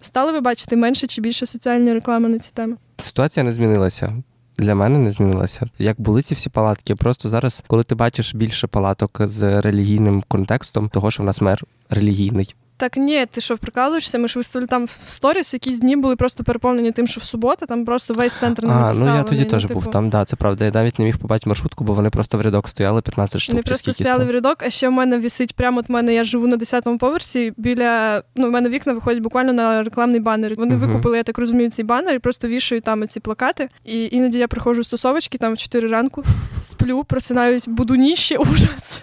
Стали 0.00 0.32
ви 0.32 0.40
бачити 0.40 0.76
менше 0.76 1.06
чи 1.06 1.20
більше 1.20 1.46
соціальної 1.46 1.94
реклами 1.94 2.28
на 2.28 2.38
ці 2.38 2.50
теми? 2.54 2.76
Ситуація 2.96 3.44
не 3.44 3.52
змінилася 3.52 4.22
для 4.58 4.74
мене 4.74 4.98
не 4.98 5.12
змінилася. 5.12 5.66
Як 5.78 6.00
були 6.00 6.22
ці 6.22 6.34
всі 6.34 6.50
палатки, 6.50 6.96
просто 6.96 7.28
зараз, 7.28 7.64
коли 7.66 7.84
ти 7.84 7.94
бачиш 7.94 8.34
більше 8.34 8.66
палаток 8.66 9.20
з 9.24 9.60
релігійним 9.60 10.24
контекстом, 10.28 10.88
того 10.88 11.10
що 11.10 11.22
в 11.22 11.26
нас 11.26 11.40
мер 11.40 11.64
релігійний. 11.90 12.54
Так 12.82 12.96
ні, 12.96 13.26
ти 13.30 13.40
що 13.40 13.56
прикалуєшся? 13.56 14.18
Ми 14.18 14.28
ж 14.28 14.38
виставили 14.38 14.66
там 14.66 14.84
в 14.84 15.10
сторіс, 15.10 15.54
якісь 15.54 15.78
дні 15.78 15.96
були 15.96 16.16
просто 16.16 16.44
переповнені 16.44 16.92
тим, 16.92 17.06
що 17.06 17.20
в 17.20 17.24
суботу 17.24 17.66
там 17.66 17.84
просто 17.84 18.14
весь 18.14 18.32
центр 18.32 18.64
не 18.64 18.72
А, 18.72 18.92
ну 18.94 19.06
я 19.06 19.22
тоді 19.22 19.44
теж 19.44 19.62
типу... 19.62 19.74
був 19.74 19.90
там, 19.90 20.10
да, 20.10 20.24
це 20.24 20.36
правда. 20.36 20.64
Я 20.64 20.70
навіть 20.70 20.98
не 20.98 21.04
міг 21.04 21.18
побачити 21.18 21.50
маршрутку, 21.50 21.84
бо 21.84 21.92
вони 21.92 22.10
просто 22.10 22.38
в 22.38 22.40
рядок 22.40 22.68
стояли 22.68 23.02
15 23.02 23.40
штук. 23.40 23.52
Вони 23.52 23.62
просто 23.62 23.92
стояли 23.92 24.24
в 24.24 24.30
рядок, 24.30 24.62
а 24.62 24.70
ще 24.70 24.88
в 24.88 24.92
мене 24.92 25.18
вісить 25.18 25.56
прямо 25.56 25.80
от 25.80 25.88
мене. 25.88 26.14
Я 26.14 26.24
живу 26.24 26.46
на 26.46 26.56
10-му 26.56 26.98
поверсі. 26.98 27.52
Біля 27.56 28.22
ну, 28.36 28.46
в 28.46 28.50
мене 28.50 28.68
вікна 28.68 28.92
виходять 28.92 29.22
буквально 29.22 29.52
на 29.52 29.82
рекламний 29.82 30.20
банер. 30.20 30.54
Вони 30.56 30.74
uh-huh. 30.74 30.78
викупили, 30.78 31.16
я 31.16 31.22
так 31.22 31.38
розумію, 31.38 31.70
цей 31.70 31.84
банер 31.84 32.14
і 32.14 32.18
просто 32.18 32.48
вішають 32.48 32.84
там 32.84 33.06
ці 33.06 33.20
плакати. 33.20 33.68
І 33.84 34.08
іноді 34.12 34.38
я 34.38 34.48
приходжу 34.48 34.82
з 34.82 34.88
тусовочки 34.88 35.38
там 35.38 35.54
в 35.54 35.58
4 35.58 35.88
ранку, 35.88 36.24
сплю, 36.62 37.04
просинаюсь, 37.04 37.68
буду 37.68 37.94
ніще, 37.94 38.36
ужас. 38.52 39.02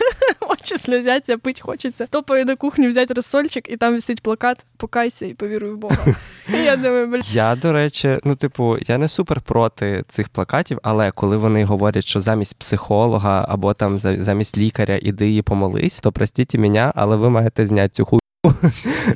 Очі 0.50 0.77
сльозяться, 0.77 1.38
пить 1.38 1.62
хочеться. 1.62 2.07
Топаю 2.07 2.45
до 2.45 2.57
кухні, 2.57 2.88
взяти 2.88 3.13
розсольчик, 3.13 3.68
і 3.69 3.77
там 3.77 3.93
висить 3.93 4.21
плакат 4.21 4.65
Покайся 4.77 5.25
і 5.25 5.33
повіруй 5.33 5.71
в 5.71 5.77
Бога. 5.77 5.97
Я 6.65 6.75
думаю, 6.75 7.07
бля. 7.07 7.21
Я, 7.31 7.55
до 7.55 7.73
речі, 7.73 8.19
ну, 8.23 8.35
типу, 8.35 8.77
я 8.88 8.97
не 8.97 9.07
супер 9.07 9.41
проти 9.41 10.03
цих 10.09 10.29
плакатів, 10.29 10.79
але 10.83 11.11
коли 11.11 11.38
вони 11.38 11.63
говорять, 11.63 12.05
що 12.05 12.19
замість 12.19 12.57
психолога 12.57 13.45
або 13.49 13.73
там 13.73 13.99
замість 13.99 14.57
лікаря 14.57 14.99
іди 15.01 15.35
і 15.35 15.41
помолись, 15.41 15.99
то 15.99 16.11
простіть 16.11 16.55
мене, 16.55 16.91
але 16.95 17.15
ви 17.15 17.29
маєте 17.29 17.65
зняти 17.65 17.89
цю 17.89 18.05
хуй 18.05 18.19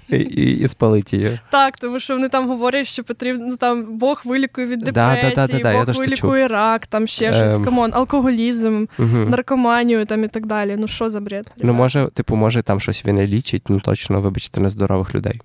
і, 0.09 0.17
і 0.51 0.67
спалить 0.67 1.13
її. 1.13 1.39
Так, 1.51 1.77
тому 1.77 1.99
що 1.99 2.13
вони 2.13 2.29
там 2.29 2.47
говорять, 2.47 2.87
що 2.87 3.03
потрібно 3.03 3.45
ну, 3.49 3.57
там 3.57 3.97
Бог 3.97 4.21
вилікує 4.25 4.67
від 4.67 4.79
депресії, 4.79 5.33
да, 5.35 5.47
да, 5.47 5.59
да, 5.59 5.85
Бог 5.85 5.95
вилікує 5.95 6.47
рак, 6.47 6.87
там 6.87 7.07
ще 7.07 7.33
щось, 7.33 7.53
ем... 7.53 7.65
come 7.65 7.80
on, 7.80 7.91
алкоголізм, 7.93 8.85
угу. 8.99 9.17
наркоманію 9.17 10.05
там 10.05 10.23
і 10.23 10.27
так 10.27 10.45
далі. 10.45 10.75
Ну 10.79 10.87
що 10.87 11.09
за 11.09 11.19
бред? 11.19 11.45
Ребят? 11.45 11.63
Ну, 11.63 11.73
може, 11.73 12.07
типу, 12.13 12.35
може, 12.35 12.61
там 12.61 12.79
щось 12.79 13.05
він 13.05 13.17
і 13.17 13.27
лічить, 13.27 13.63
ну 13.69 13.79
точно, 13.79 14.21
вибачте, 14.21 14.61
нездорових 14.61 15.15
людей. 15.15 15.41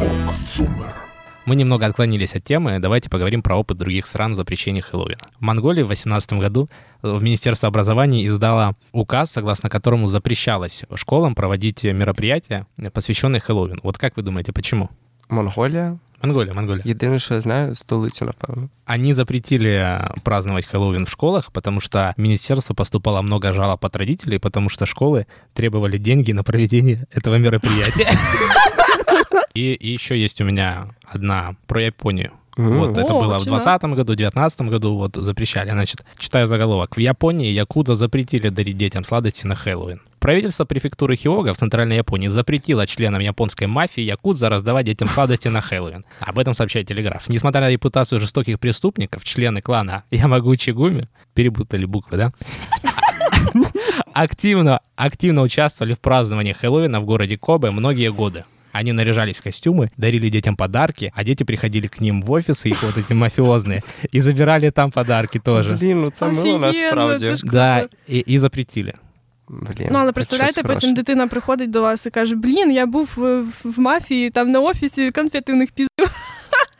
Окзумер. 0.00 1.01
Мы 1.44 1.56
немного 1.56 1.86
отклонились 1.86 2.36
от 2.36 2.44
темы, 2.44 2.78
давайте 2.78 3.10
поговорим 3.10 3.42
про 3.42 3.56
опыт 3.56 3.76
других 3.76 4.06
стран 4.06 4.36
запрещения 4.36 4.80
Хэллоуина. 4.80 5.18
В 5.38 5.40
Монголии 5.40 5.82
в 5.82 5.88
2018 5.88 6.34
году 6.34 6.70
в 7.02 7.20
Министерство 7.20 7.66
образования 7.68 8.24
издало 8.28 8.76
указ, 8.92 9.32
согласно 9.32 9.68
которому 9.68 10.06
запрещалось 10.06 10.84
школам 10.94 11.34
проводить 11.34 11.82
мероприятия, 11.82 12.66
посвященные 12.92 13.40
Хэллоуину. 13.40 13.80
Вот 13.82 13.98
как 13.98 14.16
вы 14.16 14.22
думаете, 14.22 14.52
почему? 14.52 14.88
Монголия? 15.28 15.98
Монголия, 16.22 16.54
Монголия. 16.54 16.82
Єдине, 16.86 17.18
що 17.18 17.34
я 17.34 17.40
знаю, 17.40 17.74
столицю, 17.74 18.24
напевно. 18.24 18.68
Они 18.86 19.12
запретили 19.12 20.00
праздновать 20.22 20.66
Хэллоуин 20.66 21.06
в 21.06 21.10
школах, 21.10 21.50
потому 21.50 21.80
что 21.80 22.14
министерство 22.16 22.74
поступало 22.74 23.20
много 23.22 23.52
жалоб 23.52 23.84
от 23.84 23.96
родителей, 23.96 24.38
потому 24.38 24.70
что 24.70 24.86
школы 24.86 25.26
требовали 25.54 25.98
деньги 25.98 26.30
на 26.30 26.44
проведение 26.44 27.06
этого 27.10 27.38
мероприятия. 27.38 28.08
И, 29.54 29.72
и 29.72 29.92
еще 29.92 30.18
есть 30.18 30.40
у 30.40 30.44
меня 30.44 30.88
одна 31.04 31.56
про 31.66 31.82
Японию. 31.84 32.32
Mm-hmm. 32.56 32.78
Вот 32.78 32.98
это 32.98 33.14
О, 33.14 33.20
было 33.20 33.38
в 33.38 33.44
2020 33.44 33.82
году, 33.82 34.12
в 34.12 34.16
2019 34.16 34.60
году 34.62 34.96
вот 34.96 35.16
запрещали. 35.16 35.70
Значит, 35.70 36.04
читаю 36.18 36.46
заголовок. 36.46 36.96
В 36.96 37.00
Японии 37.00 37.50
якудза 37.50 37.94
запретили 37.94 38.50
дарить 38.50 38.76
детям 38.76 39.04
сладости 39.04 39.46
на 39.46 39.54
Хэллоуин. 39.54 40.02
Правительство 40.18 40.66
префектуры 40.66 41.16
Хиога 41.16 41.54
в 41.54 41.56
Центральной 41.56 41.96
Японии 41.96 42.28
запретило 42.28 42.86
членам 42.86 43.20
японской 43.22 43.66
мафии 43.66 44.02
якудза 44.02 44.50
раздавать 44.50 44.86
детям 44.86 45.08
сладости 45.08 45.48
на 45.48 45.62
Хэллоуин. 45.62 46.04
Об 46.20 46.38
этом 46.38 46.52
сообщает 46.52 46.86
Телеграф. 46.86 47.28
Несмотря 47.28 47.62
на 47.62 47.70
репутацию 47.70 48.20
жестоких 48.20 48.60
преступников, 48.60 49.24
члены 49.24 49.62
клана 49.62 50.04
Ямагучи 50.10 50.70
Гуми, 50.70 51.08
перепутали 51.34 51.86
буквы, 51.86 52.18
да? 52.18 52.32
активно, 54.12 54.80
активно 54.94 55.40
участвовали 55.40 55.94
в 55.94 56.00
праздновании 56.00 56.52
Хэллоуина 56.52 57.00
в 57.00 57.04
городе 57.04 57.38
Кобе 57.38 57.70
многие 57.70 58.12
годы. 58.12 58.44
Они 58.73 58.93
наряжались 58.93 59.37
в 59.37 59.43
костюмы, 59.43 59.89
дарили 59.97 60.29
детям 60.29 60.55
подарки, 60.55 61.11
а 61.15 61.23
дети 61.23 61.43
приходили 61.43 61.87
к 61.87 61.99
ним 61.99 62.21
в 62.21 62.31
офисы, 62.31 62.69
их 62.69 62.83
вот 62.83 62.97
эти 62.97 63.13
мафиозные, 63.13 63.81
и 64.11 64.21
забирали 64.21 64.69
там 64.69 64.91
подарки 64.91 65.39
тоже. 65.39 65.75
Блін, 65.75 66.01
ну 66.01 66.09
це 66.09 66.27
мило 66.27 66.59
насправді. 66.59 67.35
Да, 67.43 67.85
і, 68.07 68.17
і 68.17 68.37
запретили. 68.37 68.93
Блін, 69.49 69.87
ну, 69.91 69.99
але 69.99 70.11
представляєте, 70.11 70.63
потім 70.63 70.93
дитина 70.93 71.27
приходить 71.27 71.71
до 71.71 71.81
вас 71.81 72.05
і 72.05 72.09
каже: 72.09 72.35
Блін, 72.35 72.71
я 72.71 72.85
був 72.85 73.09
в, 73.15 73.43
в 73.63 73.79
мафії, 73.79 74.29
там 74.29 74.51
на 74.51 74.59
офісі 74.59 75.11
конфети 75.11 75.53
у 75.53 75.55
них 75.55 75.71
піздив. 75.71 76.09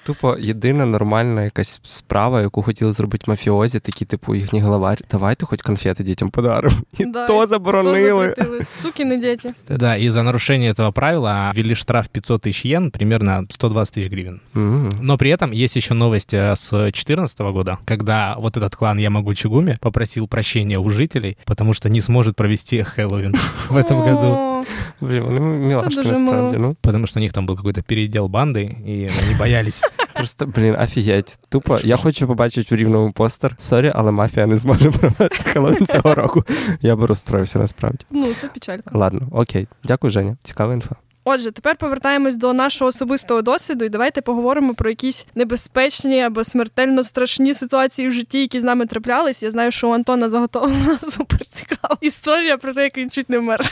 Тупо 0.08 0.38
єдина 0.40 0.86
нормальна 0.86 1.44
якась 1.44 1.82
справа, 1.84 2.42
яку 2.42 2.62
хотіли 2.62 2.94
зробити 2.94 3.24
мафіозі, 3.28 3.80
такі, 3.80 4.06
типу, 4.06 4.36
їхні 4.36 4.60
главарі. 4.60 5.00
Давайте 5.12 5.46
хоч 5.46 5.62
конфети 5.62 6.04
дітям 6.04 6.30
подаримо. 6.30 6.76
І 6.98 7.06
да, 7.06 7.28
то 7.28 7.46
заборонили. 7.46 8.36
Суки 8.64 9.06
не 9.06 9.18
дети. 9.18 9.54
Да, 9.70 9.98
и 9.98 10.10
за 10.10 10.24
нарушение 10.24 10.72
этого 10.72 10.92
правила 10.92 11.52
ввели 11.56 11.76
штраф 11.76 12.08
500 12.08 12.46
тысяч 12.46 12.66
йен, 12.66 12.92
примерно 12.92 13.44
120 13.50 13.98
тысяч 13.98 14.12
гривен. 14.12 14.42
Mm-hmm. 14.56 15.02
Но 15.02 15.18
при 15.18 15.30
этом 15.30 15.52
есть 15.52 15.76
еще 15.76 15.94
новость 15.94 16.34
э, 16.34 16.56
с 16.56 16.70
2014 16.70 17.40
года, 17.40 17.78
когда 17.86 18.36
вот 18.38 18.58
этот 18.58 18.76
клан 18.76 19.00
Ямагу 19.00 19.36
Чигуми 19.36 19.78
попросил 19.82 20.28
прощения 20.28 20.80
у 20.80 20.90
жителей, 20.90 21.38
потому 21.46 21.74
что 21.74 21.90
не 21.90 22.02
сможет 22.02 22.36
провести 22.36 22.84
Хэллоуин 22.84 23.36
в 23.70 23.76
этом 23.76 24.06
году. 24.06 24.64
Блин, 25.02 25.24
вони 25.24 25.40
милашки 25.40 26.02
насправді, 26.02 26.58
ну. 26.58 26.76
Потому 26.82 27.08
что 27.08 27.20
у 27.20 27.24
них 27.24 27.34
там 27.34 27.46
был 27.46 27.56
какой-то 27.56 27.82
передел 27.82 28.28
банды, 28.28 28.76
и 28.88 29.10
они 29.22 29.40
боялись 29.40 29.82
Просто, 30.23 30.47
блін, 30.47 30.77
офігеть. 30.81 31.39
Тупо, 31.49 31.79
я 31.85 31.97
хочу 31.97 32.27
побачити 32.27 32.75
в 32.75 32.79
Рівному 32.79 33.13
постер. 33.13 33.55
Sorry, 33.57 33.93
але 33.95 34.11
мафія 34.11 34.47
не 34.47 34.57
зможе 34.57 34.91
провести 34.91 35.39
Хеллоуін 35.45 35.87
цього 35.87 36.15
року. 36.15 36.45
Я 36.81 36.97
би 36.97 37.07
розстроївся 37.07 37.59
насправді. 37.59 38.05
Ну, 38.11 38.27
це 38.41 38.49
печалька. 38.49 38.99
Ладно, 38.99 39.29
окей. 39.33 39.69
Дякую, 39.85 40.11
Женя. 40.11 40.37
Цікава 40.43 40.73
інфа. 40.75 40.97
Отже, 41.25 41.51
тепер 41.51 41.77
повертаємось 41.77 42.37
до 42.37 42.53
нашого 42.53 42.89
особистого 42.89 43.43
досвіду, 43.43 43.85
і 43.85 43.89
давайте 43.89 44.21
поговоримо 44.23 44.75
про 44.75 44.91
якісь 44.91 45.27
небезпечні 45.35 46.23
або 46.23 46.45
смертельно 46.45 47.05
страшні 47.05 47.55
ситуації 47.55 48.09
в 48.09 48.13
житті, 48.13 48.41
які 48.41 48.61
з 48.61 48.65
нами 48.65 48.87
траплялись. 48.87 49.43
Я 49.43 49.51
знаю, 49.51 49.71
що 49.71 49.89
у 49.89 49.93
Антона 49.93 50.29
заготовлена 50.29 50.99
супер 51.09 51.47
цікава 51.47 51.97
історія 52.01 52.57
про 52.57 52.75
те, 52.75 52.83
як 52.83 52.99
він 52.99 53.11
чуть 53.11 53.31
не 53.31 53.39
вмер. 53.39 53.71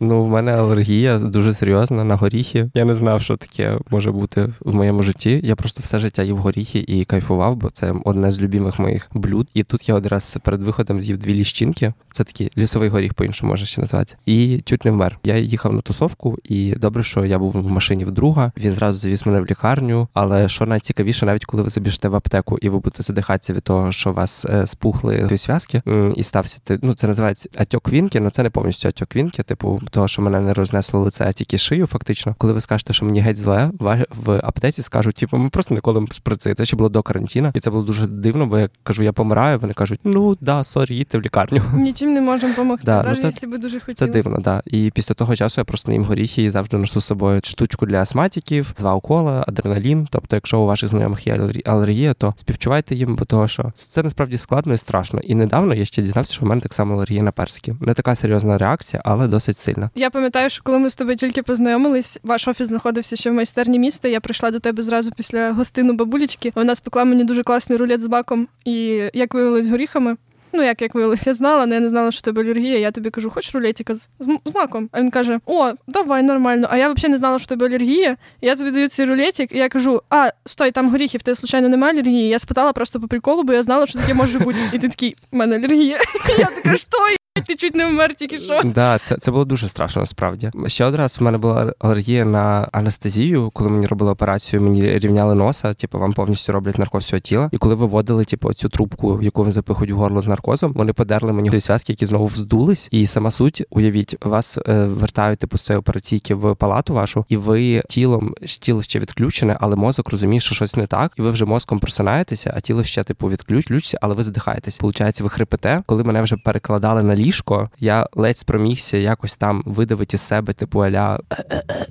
Ну, 0.00 0.24
в 0.24 0.28
мене 0.28 0.52
алергія 0.52 1.18
дуже 1.18 1.54
серйозна 1.54 2.04
на 2.04 2.16
горіхи. 2.16 2.70
Я 2.74 2.84
не 2.84 2.94
знав, 2.94 3.22
що 3.22 3.36
таке 3.36 3.78
може 3.90 4.10
бути 4.10 4.52
в 4.60 4.74
моєму 4.74 5.02
житті. 5.02 5.40
Я 5.44 5.56
просто 5.56 5.82
все 5.82 5.98
життя 5.98 6.22
їв 6.22 6.36
горіхи 6.36 6.84
і 6.88 7.04
кайфував, 7.04 7.56
бо 7.56 7.70
це 7.70 7.94
одне 8.04 8.32
з 8.32 8.40
любимих 8.40 8.78
моїх 8.78 9.08
блюд. 9.12 9.48
І 9.54 9.62
тут 9.62 9.88
я 9.88 9.94
один 9.94 10.08
раз 10.10 10.38
перед 10.42 10.62
виходом 10.62 11.00
з'їв 11.00 11.18
дві 11.18 11.34
ліщинки. 11.34 11.92
Це 12.12 12.24
такий 12.24 12.50
лісовий 12.58 12.88
горіх, 12.88 13.14
по-іншому 13.14 13.52
може 13.52 13.66
ще 13.66 13.80
називатися. 13.80 14.16
І 14.26 14.60
чуть 14.64 14.84
не 14.84 14.90
вмер. 14.90 15.18
Я 15.24 15.36
їхав 15.36 15.74
на 15.74 15.80
тусовку. 15.80 16.38
І 16.44 16.72
добре, 16.72 17.02
що 17.02 17.24
я 17.24 17.38
був 17.38 17.52
в 17.52 17.70
машині 17.70 18.04
в 18.04 18.11
друга. 18.11 18.52
Він 18.56 18.72
зразу 18.72 18.98
завіз 18.98 19.26
мене 19.26 19.40
в 19.40 19.46
лікарню. 19.46 20.08
Але 20.14 20.48
що 20.48 20.66
найцікавіше, 20.66 21.26
навіть 21.26 21.44
коли 21.44 21.62
ви 21.62 21.70
забіжте 21.70 22.08
в 22.08 22.14
аптеку 22.14 22.58
і 22.58 22.68
ви 22.68 22.78
будете 22.78 23.02
задихатися 23.02 23.52
від 23.52 23.62
того, 23.62 23.92
що 23.92 24.12
вас 24.12 24.44
е, 24.44 24.66
спухли 24.66 25.28
зв'язки, 25.32 25.82
і 26.16 26.22
стався 26.22 26.58
ну 26.82 26.94
це 26.94 27.06
називається 27.06 27.48
отёк 27.56 27.88
Квинке, 27.88 28.20
ну 28.20 28.30
це 28.30 28.42
не 28.42 28.50
повністю 28.50 28.88
отёк 28.88 29.16
Квинке, 29.16 29.42
типу 29.42 29.80
того, 29.90 30.08
що 30.08 30.22
мене 30.22 30.40
не 30.40 30.54
рознесло 30.54 31.00
лице, 31.00 31.24
а 31.28 31.32
тільки 31.32 31.58
шию, 31.58 31.86
фактично. 31.86 32.34
Коли 32.38 32.52
ви 32.52 32.60
скажете, 32.60 32.92
що 32.92 33.04
мені 33.04 33.20
геть 33.20 33.36
зле, 33.36 33.70
в 34.10 34.40
аптеці 34.44 34.82
скажуть, 34.82 35.14
типу, 35.14 35.36
ми 35.36 35.48
просто 35.48 35.74
не 35.74 35.83
колем 35.83 36.06
шприци. 36.12 36.54
Це 36.54 36.64
ще 36.64 36.76
було 36.76 36.88
до 36.88 37.02
карантину, 37.02 37.52
і 37.54 37.60
це 37.60 37.70
було 37.70 37.82
дуже 37.82 38.06
дивно, 38.06 38.46
бо 38.46 38.58
я 38.58 38.68
кажу, 38.82 39.02
я 39.02 39.12
помираю. 39.12 39.58
Вони 39.58 39.74
кажуть, 39.74 40.00
ну 40.04 40.36
да, 40.40 40.64
sorry, 40.64 40.96
їдьте 40.96 41.18
в 41.18 41.22
лікарню. 41.22 41.62
Нічим 41.74 42.14
не 42.14 42.20
можемо 42.20 42.52
допомогти, 42.52 42.82
да, 42.86 43.02
навіть 43.02 43.22
ну, 43.22 43.28
якщо 43.28 43.46
би 43.46 43.58
дуже 43.58 43.80
хотіли. 43.80 43.94
Це 43.94 44.06
дивно, 44.06 44.38
да. 44.38 44.62
І 44.66 44.90
після 44.94 45.14
того 45.14 45.36
часу 45.36 45.60
я 45.60 45.64
просто 45.64 45.92
їм 45.92 46.04
горіхи 46.04 46.29
і 46.38 46.50
завжди 46.50 46.76
ношу 46.76 47.00
з 47.00 47.04
собою 47.04 47.40
штучку 47.44 47.86
для 47.86 48.02
астматиків, 48.02 48.74
два 48.78 48.94
укола, 48.94 49.44
адреналін. 49.48 50.08
Тобто, 50.10 50.36
якщо 50.36 50.60
у 50.60 50.66
ваших 50.66 50.88
знайомих 50.88 51.26
є 51.26 51.40
алергія, 51.64 52.14
то 52.14 52.34
співчувайте 52.36 52.94
їм, 52.94 53.16
бо 53.16 53.24
того, 53.24 53.48
що 53.48 53.72
це 53.74 54.02
насправді 54.02 54.38
складно 54.38 54.74
і 54.74 54.78
страшно. 54.78 55.20
І 55.20 55.34
недавно 55.34 55.74
я 55.74 55.84
ще 55.84 56.02
дізнався, 56.02 56.34
що 56.34 56.44
в 56.44 56.48
мене 56.48 56.60
так 56.60 56.74
само 56.74 56.94
алергія 56.94 57.22
на 57.22 57.32
персики. 57.32 57.76
Не 57.80 57.94
така 57.94 58.14
серйозна 58.14 58.58
реакція, 58.58 59.02
але 59.04 59.28
досить 59.28 59.56
сильна. 59.56 59.90
Я 59.94 60.10
пам'ятаю, 60.10 60.50
що 60.50 60.62
коли 60.62 60.78
ми 60.78 60.90
з 60.90 60.94
тобою 60.96 61.16
тільки 61.16 61.42
познайомились, 61.42 62.18
ваш 62.22 62.48
офіс 62.48 62.68
знаходився 62.68 63.16
ще 63.16 63.30
в 63.30 63.34
майстерні 63.34 63.78
міста. 63.78 64.08
Я 64.08 64.20
прийшла 64.20 64.50
до 64.50 64.60
тебе 64.60 64.82
зразу 64.82 65.10
після 65.12 65.52
гостину 65.52 65.92
бабулечки. 65.92 66.52
Вона 66.54 66.74
спекла 66.74 67.04
мені 67.04 67.24
дуже 67.24 67.42
класний 67.42 67.78
рулет 67.78 68.00
з 68.00 68.06
баком 68.06 68.48
і 68.64 69.02
як 69.14 69.34
виявилось 69.34 69.68
горіхами. 69.68 70.16
Ну, 70.52 70.62
як 70.62 70.82
як 70.82 70.94
виявилося, 70.94 71.30
я 71.30 71.34
знала, 71.34 71.62
але 71.62 71.74
я 71.74 71.80
не 71.80 71.88
знала, 71.88 72.10
що 72.10 72.22
тебе 72.22 72.42
алергія. 72.42 72.78
Я 72.78 72.90
тобі 72.90 73.10
кажу, 73.10 73.30
хочеш 73.30 73.54
рулетика 73.54 73.94
з, 73.94 74.08
з 74.20 74.54
маком? 74.54 74.88
А 74.92 75.00
він 75.00 75.10
каже: 75.10 75.40
О, 75.46 75.72
давай 75.86 76.22
нормально. 76.22 76.68
А 76.70 76.76
я 76.76 76.88
взагалі 76.88 77.10
не 77.10 77.16
знала, 77.16 77.38
що 77.38 77.48
тебе 77.48 77.66
алергія. 77.66 78.16
Я 78.40 78.56
тобі 78.56 78.70
даю 78.70 78.88
цей 78.88 79.06
рулетик, 79.06 79.52
і 79.52 79.58
я 79.58 79.68
кажу: 79.68 80.02
А, 80.10 80.30
стой, 80.44 80.70
там 80.70 80.90
горіхів, 80.90 81.22
ти 81.22 81.34
случайно 81.34 81.68
немає 81.68 81.92
алергії. 81.94 82.28
Я 82.28 82.38
спитала 82.38 82.72
просто 82.72 83.00
по 83.00 83.08
приколу, 83.08 83.42
бо 83.42 83.52
я 83.52 83.62
знала, 83.62 83.86
що 83.86 83.98
таке 83.98 84.14
може 84.14 84.38
бути. 84.38 84.58
І 84.72 84.78
ти 84.78 84.88
такий, 84.88 85.16
у 85.30 85.36
мене 85.36 85.56
алергія. 85.56 85.98
Я 86.38 86.46
така, 86.46 86.76
що? 86.76 86.88
Ти 87.46 87.54
чуть 87.54 87.74
не 87.74 87.86
вмер 87.86 88.14
тільки 88.14 88.38
що. 88.38 88.62
Да, 88.64 88.98
це 88.98 89.16
це 89.16 89.30
було 89.30 89.44
дуже 89.44 89.68
страшно, 89.68 90.02
насправді. 90.02 90.50
Ще 90.66 90.84
один 90.84 90.98
раз 91.00 91.18
в 91.20 91.22
мене 91.22 91.38
була 91.38 91.74
алергія 91.78 92.24
на 92.24 92.68
анестезію, 92.72 93.50
коли 93.54 93.70
мені 93.70 93.86
робили 93.86 94.10
операцію, 94.10 94.62
мені 94.62 94.98
рівняли 94.98 95.34
носа, 95.34 95.74
типу, 95.74 95.98
вам 95.98 96.12
повністю 96.12 96.52
роблять 96.52 96.78
наркоз 96.78 97.04
всього 97.04 97.20
тіла. 97.20 97.48
І 97.52 97.58
коли 97.58 97.74
виводили, 97.74 98.24
типу, 98.24 98.54
цю 98.54 98.68
трубку, 98.68 99.22
яку 99.22 99.40
вони 99.40 99.52
запихують 99.52 99.92
в 99.92 99.96
горло 99.96 100.22
з 100.22 100.26
наркозом, 100.26 100.72
вони 100.72 100.92
подерли 100.92 101.32
мені 101.32 101.58
зв'язки, 101.58 101.92
які 101.92 102.06
знову 102.06 102.26
вздулись. 102.26 102.88
І 102.90 103.06
сама 103.06 103.30
суть, 103.30 103.64
уявіть, 103.70 104.16
вас 104.24 104.58
е, 104.68 104.84
вертають 104.84 105.38
типу 105.38 105.58
з 105.58 105.62
цієї 105.62 105.78
операційки 105.78 106.34
в 106.34 106.54
палату 106.54 106.94
вашу, 106.94 107.24
і 107.28 107.36
ви 107.36 107.82
тілом 107.88 108.34
тіло 108.60 108.82
ще 108.82 108.98
відключене, 108.98 109.56
але 109.60 109.76
мозок 109.76 110.10
розуміє, 110.10 110.40
що 110.40 110.54
щось 110.54 110.76
не 110.76 110.86
так, 110.86 111.12
і 111.18 111.22
ви 111.22 111.30
вже 111.30 111.44
мозком 111.44 111.78
просинаєтеся, 111.78 112.52
а 112.56 112.60
тіло 112.60 112.84
ще 112.84 113.04
типу 113.04 113.28
відключиться, 113.28 113.98
але 114.00 114.14
ви 114.14 114.22
задихаєтесь. 114.22 114.76
Получається, 114.76 115.24
ви 115.24 115.30
хрипите, 115.30 115.82
коли 115.86 116.04
мене 116.04 116.22
вже 116.22 116.36
перекладали 116.36 117.02
на 117.02 117.19
ліжко, 117.20 117.70
я 117.78 118.06
ледь 118.14 118.38
спромігся 118.38 118.96
якось 118.96 119.36
там 119.36 119.62
видавити 119.66 120.18
з 120.18 120.20
себе, 120.20 120.52
типу 120.52 120.84
аля 120.84 121.20